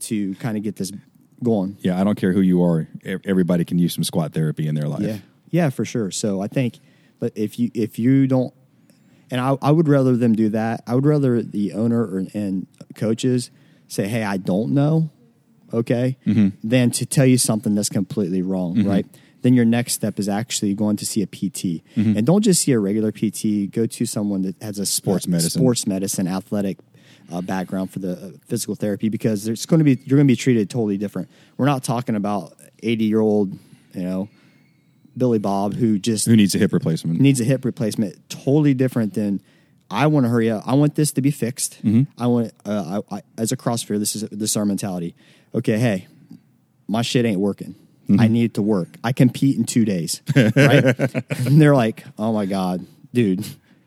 to 0.00 0.34
kind 0.36 0.56
of 0.56 0.62
get 0.62 0.76
this 0.76 0.90
going. 1.42 1.76
Yeah. 1.80 2.00
I 2.00 2.04
don't 2.04 2.16
care 2.16 2.32
who 2.32 2.40
you 2.40 2.62
are. 2.62 2.88
Everybody 3.04 3.64
can 3.64 3.78
use 3.78 3.94
some 3.94 4.02
squat 4.04 4.32
therapy 4.32 4.66
in 4.66 4.74
their 4.74 4.88
life. 4.88 5.02
Yeah, 5.02 5.18
yeah, 5.50 5.70
for 5.70 5.84
sure. 5.84 6.10
So 6.10 6.40
I 6.40 6.48
think 6.48 6.78
But 7.18 7.32
if 7.36 7.58
you 7.58 7.70
if 7.74 7.98
you 7.98 8.26
don't, 8.26 8.52
and 9.30 9.40
I, 9.40 9.56
I 9.62 9.70
would 9.70 9.88
rather 9.88 10.16
them 10.16 10.34
do 10.34 10.48
that. 10.50 10.82
I 10.86 10.94
would 10.94 11.06
rather 11.06 11.42
the 11.42 11.72
owner 11.74 12.02
or, 12.02 12.24
and 12.34 12.66
coaches 12.96 13.50
say, 13.88 14.08
"Hey, 14.08 14.24
I 14.24 14.36
don't 14.38 14.72
know," 14.72 15.10
okay, 15.72 16.16
than 16.62 16.90
to 16.92 17.06
tell 17.06 17.26
you 17.26 17.38
something 17.38 17.74
that's 17.74 17.88
completely 17.88 18.42
wrong, 18.42 18.84
right? 18.84 19.06
Then 19.42 19.54
your 19.54 19.64
next 19.64 19.94
step 19.94 20.18
is 20.20 20.28
actually 20.28 20.72
going 20.74 20.96
to 20.98 21.04
see 21.06 21.20
a 21.22 21.26
PT, 21.26 21.82
and 21.96 22.24
don't 22.24 22.42
just 22.42 22.62
see 22.62 22.72
a 22.72 22.78
regular 22.78 23.10
PT. 23.12 23.70
Go 23.70 23.86
to 23.86 24.06
someone 24.06 24.42
that 24.42 24.56
has 24.62 24.78
a 24.78 24.86
Sports 24.86 25.26
medicine. 25.26 25.60
sports 25.60 25.86
medicine, 25.86 26.28
athletic 26.28 26.78
uh, 27.32 27.40
background 27.40 27.90
for 27.90 27.98
the 27.98 28.12
uh, 28.12 28.30
physical 28.46 28.74
therapy 28.74 29.08
because 29.08 29.44
there's 29.44 29.66
going 29.66 29.78
to 29.78 29.84
be 29.84 29.98
you're 30.04 30.16
going 30.16 30.26
to 30.28 30.32
be 30.32 30.36
treated 30.36 30.70
totally 30.70 30.96
different. 30.96 31.28
We're 31.56 31.66
not 31.66 31.82
talking 31.82 32.14
about 32.14 32.54
80 32.82 33.04
year 33.04 33.20
old, 33.20 33.52
you 33.94 34.02
know, 34.02 34.28
Billy 35.16 35.38
Bob 35.38 35.74
who 35.74 35.98
just 35.98 36.26
Who 36.26 36.36
needs 36.36 36.54
a 36.54 36.58
hip 36.58 36.72
replacement? 36.72 37.20
needs 37.20 37.40
a 37.40 37.44
hip 37.44 37.64
replacement. 37.64 38.28
Totally 38.30 38.74
different 38.74 39.14
than 39.14 39.40
I 39.90 40.06
want 40.06 40.24
to 40.24 40.30
hurry 40.30 40.50
up. 40.50 40.62
I 40.66 40.74
want 40.74 40.94
this 40.94 41.12
to 41.12 41.20
be 41.22 41.30
fixed. 41.30 41.78
I 42.16 42.26
want 42.26 42.52
uh, 42.64 43.00
I, 43.10 43.16
I, 43.16 43.22
as 43.36 43.50
a 43.52 43.56
CrossFitter. 43.56 43.98
This 43.98 44.14
is 44.16 44.22
this 44.30 44.50
is 44.50 44.56
our 44.56 44.64
mentality. 44.64 45.14
Okay, 45.54 45.78
hey, 45.78 46.06
my 46.88 47.02
shit 47.02 47.24
ain't 47.24 47.40
working. 47.40 47.74
I 48.18 48.28
need 48.28 48.44
it 48.44 48.54
to 48.54 48.62
work. 48.62 48.88
I 49.02 49.12
compete 49.12 49.56
in 49.56 49.64
two 49.64 49.86
days, 49.86 50.20
right? 50.36 50.54
and 50.56 51.60
they're 51.62 51.74
like, 51.74 52.04
oh 52.18 52.30
my 52.32 52.44
god, 52.44 52.84
dude, 53.14 53.46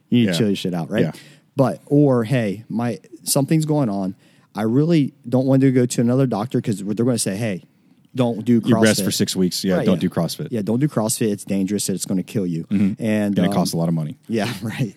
you 0.10 0.17
need 0.17 0.25
Yeah. 0.25 0.32
to 0.32 0.38
chill 0.38 0.47
your 0.47 0.56
shit 0.56 0.73
out, 0.73 0.89
right? 0.89 1.04
Yeah. 1.04 1.12
But 1.56 1.82
or 1.86 2.23
hey, 2.23 2.63
my 2.67 2.99
something's 3.23 3.65
going 3.65 3.89
on. 3.89 4.15
I 4.56 4.63
really 4.63 5.13
don't 5.30 5.45
want 5.45 5.62
to 5.62 5.71
go 5.71 5.86
to 5.86 6.01
another 6.01 6.25
doctor 6.25 6.58
because 6.60 6.84
they're 6.84 6.93
going 7.06 7.15
to 7.15 7.19
say, 7.19 7.36
hey, 7.36 7.65
don't 8.15 8.43
do 8.45 8.62
CrossFit. 8.62 8.69
You 8.69 8.82
rest 8.82 9.04
for 9.04 9.12
six 9.12 9.36
weeks. 9.36 9.63
Yeah, 9.63 9.75
Right, 9.75 9.86
don't 9.86 9.95
yeah. 9.97 10.01
do 10.01 10.10
CrossFit. 10.10 10.47
Yeah, 10.49 10.62
don't 10.63 10.80
do 10.80 10.88
CrossFit. 10.88 11.32
It's 11.32 11.43
dangerous. 11.43 11.88
It's 11.89 12.06
going 12.06 12.17
to 12.17 12.23
kill 12.23 12.47
you. 12.47 12.65
And, 12.71 12.95
And 12.99 13.38
it 13.38 13.45
um, 13.45 13.54
costs 13.54 13.73
a 13.73 13.78
lot 13.78 13.89
of 13.89 13.93
money. 13.93 14.17
Yeah, 14.28 14.51
right. 14.63 14.95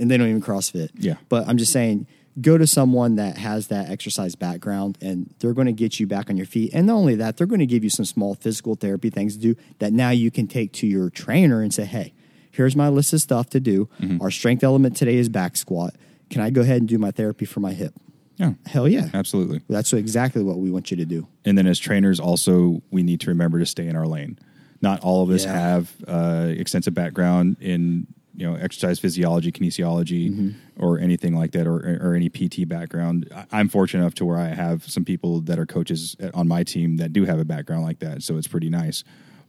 And 0.00 0.10
they 0.10 0.16
don't 0.16 0.28
even 0.28 0.42
CrossFit. 0.42 0.88
Yeah. 0.94 1.16
But 1.28 1.46
I'm 1.46 1.58
just 1.58 1.72
saying, 1.72 2.06
go 2.40 2.56
to 2.58 2.66
someone 2.66 3.16
that 3.16 3.36
has 3.38 3.68
that 3.68 3.90
exercise 3.90 4.34
background 4.34 4.98
and 5.00 5.34
they're 5.38 5.52
going 5.54 5.66
to 5.66 5.72
get 5.72 5.98
you 5.98 6.06
back 6.06 6.30
on 6.30 6.36
your 6.36 6.46
feet. 6.46 6.70
And 6.72 6.86
not 6.86 6.94
only 6.94 7.14
that, 7.16 7.36
they're 7.36 7.46
going 7.46 7.58
to 7.60 7.66
give 7.66 7.82
you 7.84 7.90
some 7.90 8.04
small 8.04 8.34
physical 8.34 8.74
therapy 8.74 9.10
things 9.10 9.34
to 9.36 9.40
do 9.40 9.56
that 9.78 9.92
now 9.92 10.10
you 10.10 10.30
can 10.30 10.46
take 10.46 10.72
to 10.74 10.86
your 10.86 11.10
trainer 11.10 11.62
and 11.62 11.72
say, 11.74 11.84
hey, 11.84 12.12
here's 12.50 12.76
my 12.76 12.88
list 12.88 13.12
of 13.12 13.20
stuff 13.20 13.50
to 13.50 13.60
do. 13.60 13.88
Mm-hmm. 14.00 14.22
Our 14.22 14.30
strength 14.30 14.62
element 14.62 14.96
today 14.96 15.16
is 15.16 15.28
back 15.28 15.56
squat. 15.56 15.94
Can 16.30 16.40
I 16.42 16.50
go 16.50 16.60
ahead 16.60 16.78
and 16.78 16.88
do 16.88 16.98
my 16.98 17.10
therapy 17.10 17.44
for 17.44 17.60
my 17.60 17.72
hip? 17.72 17.94
Yeah, 18.36 18.52
Hell 18.66 18.86
yeah. 18.86 19.08
absolutely. 19.14 19.62
That's 19.68 19.92
exactly 19.92 20.44
what 20.44 20.58
we 20.58 20.70
want 20.70 20.90
you 20.92 20.96
to 20.98 21.04
do. 21.04 21.26
And 21.44 21.58
then 21.58 21.66
as 21.66 21.78
trainers, 21.78 22.20
also 22.20 22.82
we 22.92 23.02
need 23.02 23.20
to 23.22 23.30
remember 23.30 23.58
to 23.58 23.66
stay 23.66 23.88
in 23.88 23.96
our 23.96 24.06
lane. 24.06 24.38
Not 24.80 25.00
all 25.00 25.24
of 25.24 25.30
us 25.30 25.44
Yeah. 25.44 25.58
have 25.58 25.92
uh, 26.06 26.46
extensive 26.56 26.94
background 26.94 27.56
in 27.60 28.06
you 28.38 28.46
know 28.48 28.54
exercise 28.56 28.98
physiology, 29.00 29.50
kinesiology, 29.52 30.30
Mm-hmm. 30.30 30.50
or 30.84 30.98
anything 30.98 31.34
like 31.34 31.50
that, 31.52 31.66
or 31.66 31.78
or 32.00 32.14
any 32.14 32.28
PT 32.28 32.66
background. 32.68 33.28
I'm 33.52 33.68
fortunate 33.68 34.02
enough 34.04 34.14
to 34.14 34.24
where 34.24 34.38
I 34.38 34.48
have 34.48 34.88
some 34.88 35.04
people 35.04 35.40
that 35.42 35.58
are 35.58 35.66
coaches 35.66 36.16
on 36.34 36.46
my 36.48 36.62
team 36.62 36.96
that 36.98 37.12
do 37.12 37.24
have 37.24 37.38
a 37.40 37.44
background 37.44 37.82
like 37.82 37.98
that, 37.98 38.22
so 38.22 38.36
it's 38.38 38.46
pretty 38.48 38.70
nice. 38.70 39.02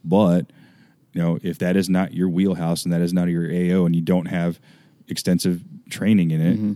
But 0.04 0.52
you 1.14 1.22
know, 1.22 1.38
if 1.44 1.60
that 1.60 1.76
is 1.76 1.88
not 1.90 2.14
your 2.14 2.30
wheelhouse 2.30 2.84
and 2.84 2.92
that 2.94 3.02
is 3.02 3.14
not 3.14 3.28
your 3.30 3.46
AO, 3.46 3.86
and 3.86 3.96
you 3.96 4.02
don't 4.02 4.26
have 4.28 4.60
extensive 5.08 5.64
training 5.90 6.32
in 6.32 6.42
it, 6.42 6.58
Mm-hmm. 6.58 6.74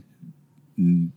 n- 0.78 1.12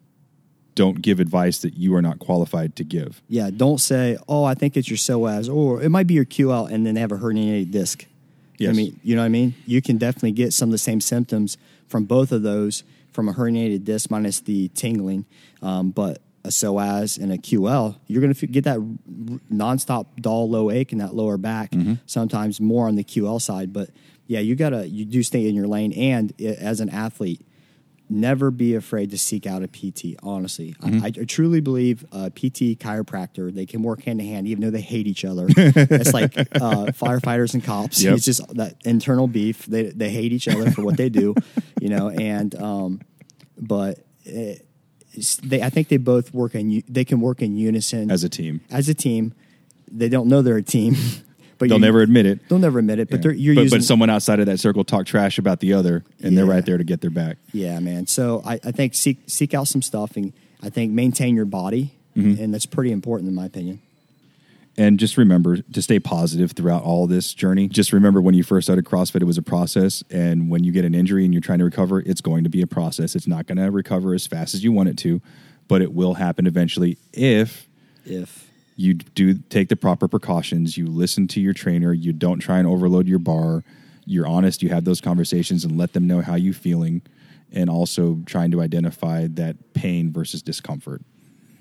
don't 0.75 1.01
give 1.01 1.21
advice 1.21 1.59
that 1.61 1.75
you 1.79 1.95
are 1.95 2.03
not 2.03 2.19
qualified 2.19 2.77
to 2.77 2.85
give. 2.85 3.23
Yeah, 3.29 3.49
don't 3.51 3.81
say, 3.81 4.19
"Oh, 4.29 4.45
I 4.45 4.55
think 4.55 4.77
it's 4.77 4.89
your 4.91 4.99
psoas," 4.99 5.49
or 5.55 5.83
it 5.83 5.89
might 5.89 6.07
be 6.07 6.13
your 6.15 6.27
QL, 6.27 6.71
and 6.71 6.85
then 6.87 6.95
they 6.95 7.01
have 7.01 7.13
a 7.13 7.17
herniated 7.17 7.71
disc. 7.71 8.05
I 8.71 8.73
mean, 8.73 9.01
you 9.03 9.15
know 9.15 9.23
what 9.23 9.27
I 9.27 9.31
mean. 9.31 9.55
You 9.67 9.83
can 9.83 9.99
definitely 9.99 10.33
get 10.33 10.53
some 10.53 10.69
of 10.69 10.73
the 10.73 10.79
same 10.79 11.01
symptoms 11.01 11.57
from 11.89 12.05
both 12.05 12.33
of 12.33 12.43
those 12.43 12.85
from 13.13 13.29
a 13.29 13.33
herniated 13.33 13.85
disc 13.85 14.11
minus 14.11 14.41
the 14.41 14.69
tingling, 14.69 15.25
um, 15.63 15.91
but 15.91 16.21
a 16.45 16.49
psoas 16.49 17.19
and 17.19 17.33
a 17.33 17.39
QL, 17.39 17.97
you're 18.07 18.21
going 18.21 18.33
to 18.33 18.47
get 18.47 18.65
that 18.65 18.77
r- 18.79 19.41
nonstop 19.53 20.07
dull 20.21 20.49
low 20.49 20.71
ache 20.71 20.93
in 20.93 20.99
that 20.99 21.15
lower 21.15 21.37
back. 21.37 21.73
Sometimes 22.07 22.61
more 22.61 22.87
on 22.87 22.95
the 22.97 23.05
QL 23.05 23.41
side, 23.41 23.73
but 23.73 23.91
yeah, 24.29 24.41
you 24.41 24.55
gotta 24.57 24.89
you 24.89 25.05
do 25.05 25.23
stay 25.23 25.49
in 25.49 25.55
your 25.55 25.69
lane. 25.69 25.93
And 25.93 26.33
as 26.41 26.81
an 26.81 26.89
athlete, 26.89 27.41
never 28.09 28.51
be 28.51 28.75
afraid 28.75 29.11
to 29.11 29.19
seek 29.19 29.47
out 29.47 29.63
a 29.63 29.69
PT. 29.69 30.17
Honestly, 30.23 30.75
I, 30.83 31.07
I 31.07 31.11
truly 31.11 31.61
believe 31.61 32.05
a 32.13 32.31
PT 32.31 32.79
chiropractor 32.79 33.53
they 33.53 33.67
can 33.67 33.83
work 33.83 34.03
hand 34.03 34.21
in 34.21 34.27
hand, 34.27 34.47
even 34.47 34.63
though 34.63 34.71
they 34.71 34.81
hate 34.81 35.07
each 35.07 35.25
other. 35.25 35.47
it's 35.57 36.13
like 36.13 36.37
uh, 36.37 36.87
firefighters 36.93 37.55
and 37.55 37.65
cops. 37.65 38.03
Yep. 38.03 38.15
It's 38.15 38.25
just 38.25 38.55
that 38.57 38.77
internal 38.85 39.27
beef. 39.27 39.67
They 39.67 39.85
they 39.85 40.11
hate 40.11 40.33
each 40.33 40.49
other 40.49 40.71
for 40.71 40.83
what 40.83 40.97
they 40.97 41.09
do, 41.09 41.35
you 41.81 41.89
know. 41.89 42.09
And 42.09 42.55
um, 42.61 43.01
but 43.59 44.05
it, 44.25 44.67
they, 45.43 45.63
I 45.63 45.71
think 45.71 45.89
they 45.89 45.97
both 45.97 46.33
work 46.35 46.55
in. 46.55 46.83
They 46.89 47.05
can 47.05 47.21
work 47.21 47.43
in 47.43 47.57
unison 47.57 48.11
as 48.11 48.25
a 48.25 48.29
team. 48.29 48.61
as 48.71 48.89
a 48.89 48.95
team. 48.95 49.35
They 49.91 50.09
don't 50.09 50.29
know 50.29 50.43
they're 50.43 50.57
a 50.57 50.63
team, 50.63 50.97
but 51.59 51.69
They'll 51.69 51.79
you- 51.79 51.85
never 51.85 52.03
admit 52.03 52.27
it. 52.27 52.41
They'll 52.49 52.59
never 52.59 52.79
admit 52.79 52.99
it. 52.99 53.09
But 53.11 53.19
Yeah. 53.19 53.23
they're 53.23 53.33
you're 53.33 53.55
but, 53.55 53.63
using 53.63 53.79
but 53.81 53.85
someone 53.85 54.11
outside 54.11 54.41
of 54.41 54.47
that 54.47 54.59
circle 54.61 54.85
talk 54.85 55.07
trash 55.07 55.39
about 55.39 55.61
the 55.61 55.73
other, 55.73 56.05
and 56.23 56.37
they're 56.37 56.47
right 56.47 56.65
there 56.65 56.79
to 56.79 56.85
get 56.85 57.01
their 57.01 57.11
back. 57.11 57.39
Yeah, 57.53 57.79
man. 57.81 58.07
So 58.07 58.43
I, 58.45 58.55
I 58.65 58.73
think 58.73 58.95
seek 58.95 59.19
seek 59.27 59.55
out 59.55 59.69
some 59.69 59.83
stuff, 59.83 60.17
and 60.17 60.33
I 60.63 60.69
think 60.71 60.93
maintain 60.93 61.35
your 61.37 61.45
body, 61.47 61.93
Mm-hmm. 62.17 62.43
and 62.43 62.55
that's 62.55 62.65
pretty 62.67 62.93
important 62.93 63.29
in 63.29 63.35
my 63.35 63.45
opinion. 63.45 63.81
And 64.79 64.99
just 64.99 65.17
remember 65.17 65.59
to 65.59 65.83
stay 65.83 65.99
positive 65.99 66.53
throughout 66.53 66.83
all 66.83 67.07
this 67.07 67.33
journey. 67.33 67.67
Just 67.69 67.93
remember 67.95 68.21
when 68.21 68.35
you 68.35 68.43
first 68.43 68.67
started 68.67 68.85
CrossFit, 68.85 69.23
it 69.23 69.25
was 69.25 69.39
a 69.39 69.43
process. 69.43 70.05
And 70.11 70.51
when 70.51 70.65
you 70.65 70.73
get 70.73 70.85
an 70.85 70.95
injury 70.95 71.25
and 71.25 71.33
you're 71.33 71.41
trying 71.41 71.61
to 71.61 71.65
recover, 71.65 72.01
it's 72.01 72.21
going 72.21 72.45
to 72.45 72.51
be 72.51 72.61
a 72.61 72.67
process. 72.67 73.15
It's 73.17 73.27
not 73.27 73.47
going 73.47 73.57
to 73.59 73.71
recover 73.71 74.13
as 74.15 74.27
fast 74.27 74.55
as 74.55 74.63
you 74.65 74.73
want 74.73 74.91
it 74.91 74.99
to, 74.99 75.23
but 75.67 75.81
it 75.81 75.95
will 75.95 76.15
happen 76.15 76.47
eventually 76.47 76.99
if 77.15 77.67
If 78.05 78.46
you 78.77 78.95
do 78.95 79.35
take 79.35 79.69
the 79.69 79.77
proper 79.77 80.07
precautions, 80.07 80.77
you 80.77 80.87
listen 80.87 81.27
to 81.29 81.41
your 81.41 81.55
trainer, 81.55 81.93
you 81.93 82.13
don't 82.13 82.39
try 82.39 82.59
and 82.59 82.69
overload 82.69 83.09
your 83.09 83.19
bar, 83.19 83.65
you're 84.05 84.27
honest, 84.27 84.63
you 84.63 84.69
have 84.69 84.85
those 84.85 85.01
conversations 85.01 85.65
and 85.65 85.77
let 85.77 85.95
them 85.95 86.07
know 86.07 86.21
how 86.21 86.35
you're 86.35 86.55
feeling, 86.55 87.03
and 87.53 87.71
also 87.71 88.21
trying 88.27 88.51
to 88.51 88.61
identify 88.61 89.27
that 89.29 89.73
pain 89.73 90.13
versus 90.13 90.43
discomfort. 90.43 91.03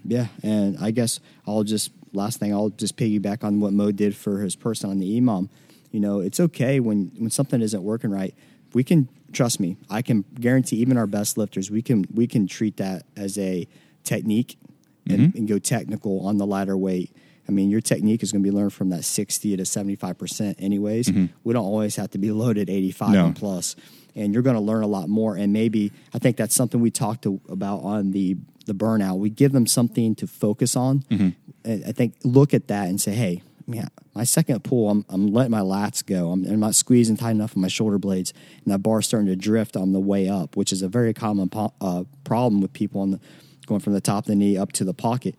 yeah, 0.03 0.27
and 0.43 0.77
I 0.79 0.91
guess 0.91 1.19
I'll 1.47 1.63
just 1.63 1.91
last 2.13 2.39
thing 2.39 2.53
I'll 2.53 2.69
just 2.69 2.97
piggyback 2.97 3.43
on 3.43 3.59
what 3.59 3.73
Mo 3.73 3.91
did 3.91 4.15
for 4.15 4.41
his 4.41 4.55
person 4.55 4.89
on 4.89 4.99
the 4.99 5.19
EMOM. 5.19 5.49
You 5.91 5.99
know, 5.99 6.19
it's 6.19 6.39
okay 6.39 6.79
when 6.79 7.11
when 7.17 7.29
something 7.29 7.61
isn't 7.61 7.81
working 7.81 8.11
right. 8.11 8.35
We 8.73 8.83
can 8.83 9.07
trust 9.31 9.59
me. 9.59 9.77
I 9.89 10.01
can 10.01 10.25
guarantee 10.39 10.77
even 10.77 10.97
our 10.97 11.07
best 11.07 11.37
lifters, 11.37 11.71
we 11.71 11.81
can 11.81 12.05
we 12.13 12.27
can 12.27 12.45
treat 12.47 12.77
that 12.77 13.05
as 13.15 13.37
a 13.37 13.67
technique 14.03 14.57
and, 15.09 15.19
mm-hmm. 15.19 15.37
and 15.37 15.47
go 15.47 15.59
technical 15.59 16.25
on 16.25 16.37
the 16.37 16.45
lighter 16.45 16.77
weight. 16.77 17.15
I 17.47 17.51
mean, 17.51 17.69
your 17.69 17.81
technique 17.81 18.23
is 18.23 18.31
going 18.31 18.43
to 18.43 18.49
be 18.49 18.55
learned 18.55 18.73
from 18.73 18.89
that 18.89 19.03
60 19.03 19.57
to 19.57 19.63
75% 19.63 20.55
anyways. 20.57 21.07
Mm-hmm. 21.07 21.25
We 21.43 21.53
don't 21.53 21.65
always 21.65 21.95
have 21.97 22.11
to 22.11 22.17
be 22.17 22.31
loaded 22.31 22.69
85 22.69 23.09
No. 23.09 23.25
and 23.25 23.35
plus. 23.35 23.75
And 24.15 24.33
you're 24.33 24.43
going 24.43 24.55
to 24.55 24.61
learn 24.61 24.83
a 24.83 24.87
lot 24.87 25.09
more. 25.09 25.35
And 25.35 25.53
maybe, 25.53 25.91
I 26.13 26.19
think 26.19 26.37
that's 26.37 26.55
something 26.55 26.79
we 26.79 26.89
talked 26.89 27.23
to, 27.23 27.41
about 27.49 27.79
on 27.79 28.11
the, 28.11 28.37
the 28.65 28.73
burnout. 28.73 29.19
We 29.19 29.29
give 29.29 29.51
them 29.51 29.67
something 29.67 30.15
to 30.15 30.27
focus 30.27 30.75
on. 30.75 31.01
Mm-hmm. 31.01 31.29
And 31.65 31.85
I 31.85 31.91
think 31.91 32.15
look 32.23 32.53
at 32.53 32.67
that 32.69 32.87
and 32.87 32.99
say, 32.99 33.11
hey, 33.13 33.43
yeah, 33.67 33.87
my 34.13 34.23
second 34.23 34.63
pull, 34.63 34.89
I'm, 34.89 35.05
I'm 35.09 35.27
letting 35.27 35.51
my 35.51 35.61
lats 35.61 36.05
go. 36.05 36.31
I'm, 36.31 36.45
I'm 36.45 36.59
not 36.59 36.75
squeezing 36.75 37.17
tight 37.17 37.31
enough 37.31 37.55
on 37.55 37.61
my 37.61 37.67
shoulder 37.67 37.97
blades, 37.97 38.33
and 38.63 38.73
that 38.73 38.79
bar's 38.79 39.07
starting 39.07 39.27
to 39.27 39.35
drift 39.35 39.75
on 39.75 39.91
the 39.91 39.99
way 39.99 40.29
up, 40.29 40.55
which 40.55 40.71
is 40.71 40.81
a 40.81 40.87
very 40.87 41.13
common 41.13 41.49
po- 41.49 41.73
uh, 41.81 42.03
problem 42.23 42.61
with 42.61 42.73
people 42.73 43.01
on 43.01 43.11
the, 43.11 43.19
going 43.65 43.81
from 43.81 43.93
the 43.93 44.01
top 44.01 44.23
of 44.25 44.27
the 44.27 44.35
knee 44.35 44.57
up 44.57 44.71
to 44.73 44.83
the 44.83 44.93
pocket. 44.93 45.35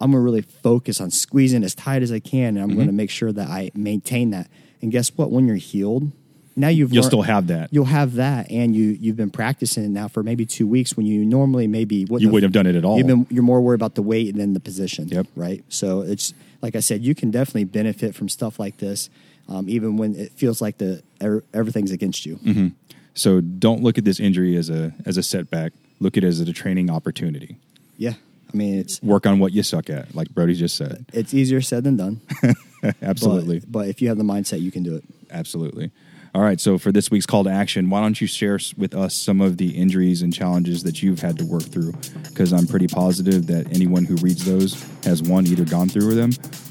I'm 0.00 0.12
gonna 0.12 0.22
really 0.22 0.42
focus 0.42 1.00
on 1.00 1.10
squeezing 1.10 1.62
as 1.62 1.74
tight 1.74 2.02
as 2.02 2.10
I 2.10 2.20
can, 2.20 2.56
and 2.56 2.60
I'm 2.60 2.70
Mm-hmm. 2.70 2.78
gonna 2.78 2.92
make 2.92 3.10
sure 3.10 3.32
that 3.32 3.48
I 3.48 3.70
maintain 3.74 4.30
that. 4.30 4.48
And 4.82 4.90
guess 4.90 5.10
what? 5.16 5.30
When 5.30 5.46
you're 5.46 5.56
healed, 5.56 6.10
now 6.56 6.68
you've 6.68 6.92
You'll 6.92 7.02
learned- 7.02 7.10
still 7.10 7.22
have 7.22 7.46
that. 7.48 7.68
You'll 7.72 7.84
have 7.84 8.14
that, 8.14 8.50
and 8.50 8.74
you 8.74 8.96
you've 9.00 9.16
been 9.16 9.30
practicing 9.30 9.84
it 9.84 9.90
now 9.90 10.08
for 10.08 10.22
maybe 10.22 10.46
two 10.46 10.66
weeks 10.66 10.96
when 10.96 11.04
you 11.06 11.24
normally 11.24 11.66
maybe 11.66 12.04
wouldn't 12.06 12.22
You 12.22 12.28
have- 12.28 12.32
wouldn't 12.32 12.54
have 12.54 12.64
done 12.64 12.74
it 12.74 12.76
at 12.78 12.84
all. 12.84 12.96
You've 12.98 13.06
been 13.06 13.26
you're 13.30 13.42
more 13.42 13.60
worried 13.60 13.76
about 13.78 13.94
the 13.94 14.02
weight 14.02 14.34
than 14.36 14.54
the 14.54 14.60
position. 14.60 15.08
Yep. 15.08 15.26
Right. 15.36 15.62
So 15.68 16.00
it's 16.00 16.32
like 16.62 16.74
I 16.76 16.80
said, 16.80 17.02
you 17.04 17.14
can 17.14 17.30
definitely 17.30 17.64
benefit 17.64 18.14
from 18.14 18.28
stuff 18.30 18.58
like 18.58 18.78
this, 18.78 19.10
um, 19.48 19.68
even 19.68 19.96
when 19.98 20.14
it 20.16 20.32
feels 20.32 20.60
like 20.62 20.78
the 20.78 21.02
er, 21.22 21.44
everything's 21.52 21.90
against 21.90 22.24
you. 22.26 22.36
Mm-hmm. 22.36 22.68
So 23.14 23.40
don't 23.42 23.82
look 23.82 23.98
at 23.98 24.04
this 24.04 24.18
injury 24.18 24.56
as 24.56 24.70
a 24.70 24.94
as 25.04 25.16
a 25.18 25.22
setback. 25.22 25.72
Look 26.00 26.16
at 26.16 26.24
it 26.24 26.28
as 26.28 26.40
a 26.40 26.52
training 26.52 26.90
opportunity. 26.90 27.56
Yeah. 27.96 28.14
I 28.52 28.56
mean, 28.56 28.78
it's 28.80 29.00
Work 29.02 29.26
on 29.26 29.38
what 29.38 29.52
you 29.52 29.62
suck 29.62 29.90
at, 29.90 30.14
like 30.14 30.30
Brody 30.30 30.54
just 30.54 30.76
said. 30.76 31.04
it's 31.12 31.32
easier 31.34 31.60
said 31.60 31.84
than 31.84 31.96
done. 31.96 32.20
Absolutely. 33.02 33.62
But, 33.68 33.88
if 33.88 34.02
you 34.02 34.08
have 34.08 34.18
the 34.18 34.24
mindset, 34.24 34.60
you 34.60 34.72
can 34.72 34.82
do 34.82 34.96
it. 34.96 35.04
Absolutely. 35.30 35.92
All 36.34 36.42
right. 36.42 36.60
So 36.60 36.78
for 36.78 36.90
this 36.92 37.10
week's 37.10 37.26
call 37.26 37.44
to 37.44 37.50
action, 37.50 37.90
why 37.90 38.00
don't 38.00 38.20
you 38.20 38.26
share 38.26 38.58
with 38.76 38.94
us 38.94 39.14
some 39.14 39.40
of 39.40 39.56
the 39.56 39.70
injuries 39.76 40.22
and 40.22 40.32
challenges 40.32 40.82
that 40.84 41.02
you've 41.02 41.20
had 41.20 41.38
to 41.38 41.44
work 41.44 41.62
through? 41.62 41.92
Because 42.28 42.52
I'm 42.52 42.66
pretty 42.66 42.86
positive 42.86 43.46
that 43.48 43.66
anyone 43.74 44.04
who 44.04 44.16
reads 44.16 44.44
those 44.44 44.84
has 45.04 45.22
one 45.22 45.46
either 45.46 45.64
gone 45.64 45.88
through 45.88 46.14
them 46.14 46.30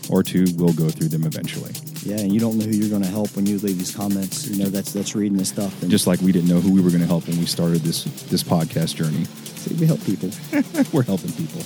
or 0.09 0.23
two 0.23 0.45
will 0.57 0.73
go 0.73 0.89
through 0.89 1.09
them 1.09 1.25
eventually. 1.25 1.71
Yeah, 2.03 2.19
and 2.19 2.31
you 2.33 2.39
don't 2.39 2.57
know 2.57 2.65
who 2.65 2.71
you're 2.71 2.89
going 2.89 3.03
to 3.03 3.09
help 3.09 3.35
when 3.35 3.45
you 3.45 3.57
leave 3.59 3.77
these 3.77 3.93
comments. 3.93 4.47
You 4.47 4.63
know 4.63 4.69
that's 4.69 4.93
that's 4.93 5.15
reading 5.15 5.37
this 5.37 5.49
stuff. 5.49 5.81
And 5.81 5.91
Just 5.91 6.07
like 6.07 6.21
we 6.21 6.31
didn't 6.31 6.47
know 6.49 6.59
who 6.61 6.71
we 6.71 6.81
were 6.81 6.89
going 6.89 7.01
to 7.01 7.07
help 7.07 7.27
when 7.27 7.37
we 7.37 7.45
started 7.45 7.81
this 7.81 8.03
this 8.29 8.43
podcast 8.43 8.95
journey. 8.95 9.25
see, 9.55 9.75
we 9.75 9.85
help 9.85 10.03
people. 10.05 10.29
we're 10.93 11.03
helping 11.03 11.31
people. 11.33 11.61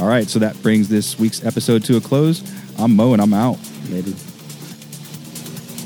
All 0.00 0.06
right, 0.08 0.28
so 0.28 0.38
that 0.40 0.60
brings 0.62 0.88
this 0.88 1.18
week's 1.18 1.44
episode 1.44 1.84
to 1.84 1.96
a 1.96 2.00
close. 2.00 2.42
I'm 2.78 2.94
Mo, 2.96 3.12
and 3.12 3.22
I'm 3.22 3.32
out. 3.34 3.58
Maybe. 3.88 4.12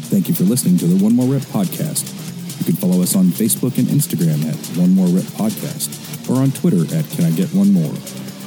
Thank 0.09 0.28
you 0.28 0.34
for 0.34 0.45
listening 0.45 0.78
to 0.78 0.86
the 0.86 1.03
One 1.03 1.14
More 1.14 1.26
Rep 1.26 1.43
podcast. 1.43 2.14
You 2.59 2.64
can 2.64 2.76
follow 2.76 3.03
us 3.03 3.14
on 3.14 3.26
Facebook 3.26 3.78
and 3.78 3.86
Instagram 3.89 4.45
at 4.49 4.57
One 4.78 4.95
More 4.95 5.07
Rep 5.07 5.24
Podcast, 5.24 6.28
or 6.30 6.41
on 6.43 6.51
Twitter 6.51 6.82
at 6.97 7.09
Can 7.11 7.24
I 7.26 7.30
Get 7.30 7.49
One 7.55 7.72
More, 7.72 7.93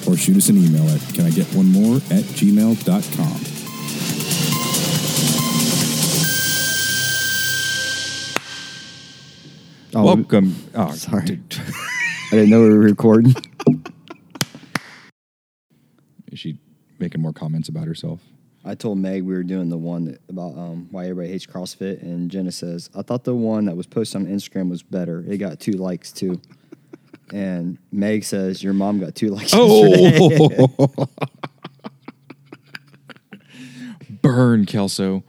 or 0.07 0.17
shoot 0.17 0.37
us 0.37 0.49
an 0.49 0.57
email 0.57 0.87
at 0.89 1.01
Can 1.13 1.25
I 1.25 1.29
Get 1.29 1.45
One 1.55 1.71
More 1.71 1.97
at 1.97 2.25
gmail.com. 2.35 3.60
Oh, 9.93 10.05
Welcome. 10.05 10.55
Oh, 10.73 10.91
Sorry. 10.95 11.25
dude. 11.25 11.55
I 12.31 12.35
didn't 12.35 12.49
know 12.49 12.61
we 12.61 12.69
were 12.69 12.79
recording. 12.79 13.35
Is 16.31 16.39
she 16.39 16.57
making 16.99 17.21
more 17.21 17.33
comments 17.33 17.67
about 17.67 17.87
herself? 17.87 18.21
I 18.63 18.75
told 18.75 18.99
Meg 18.99 19.23
we 19.23 19.33
were 19.33 19.43
doing 19.43 19.69
the 19.69 19.77
one 19.77 20.05
that, 20.05 20.21
about 20.29 20.57
um, 20.57 20.87
why 20.91 21.05
everybody 21.05 21.29
hates 21.29 21.45
CrossFit, 21.45 22.01
and 22.03 22.31
Jenna 22.31 22.51
says 22.53 22.89
I 22.95 23.01
thought 23.01 23.23
the 23.25 23.35
one 23.35 23.65
that 23.65 23.75
was 23.75 23.85
posted 23.87 24.21
on 24.21 24.27
Instagram 24.27 24.69
was 24.69 24.81
better. 24.83 25.25
It 25.27 25.37
got 25.39 25.59
two 25.59 25.73
likes 25.73 26.11
too. 26.13 26.39
And 27.33 27.77
Meg 27.91 28.23
says 28.23 28.63
your 28.63 28.73
mom 28.73 28.99
got 28.99 29.15
two 29.15 29.29
likes. 29.29 29.51
Oh, 29.53 31.07
burn, 34.21 34.65
Kelso. 34.65 35.23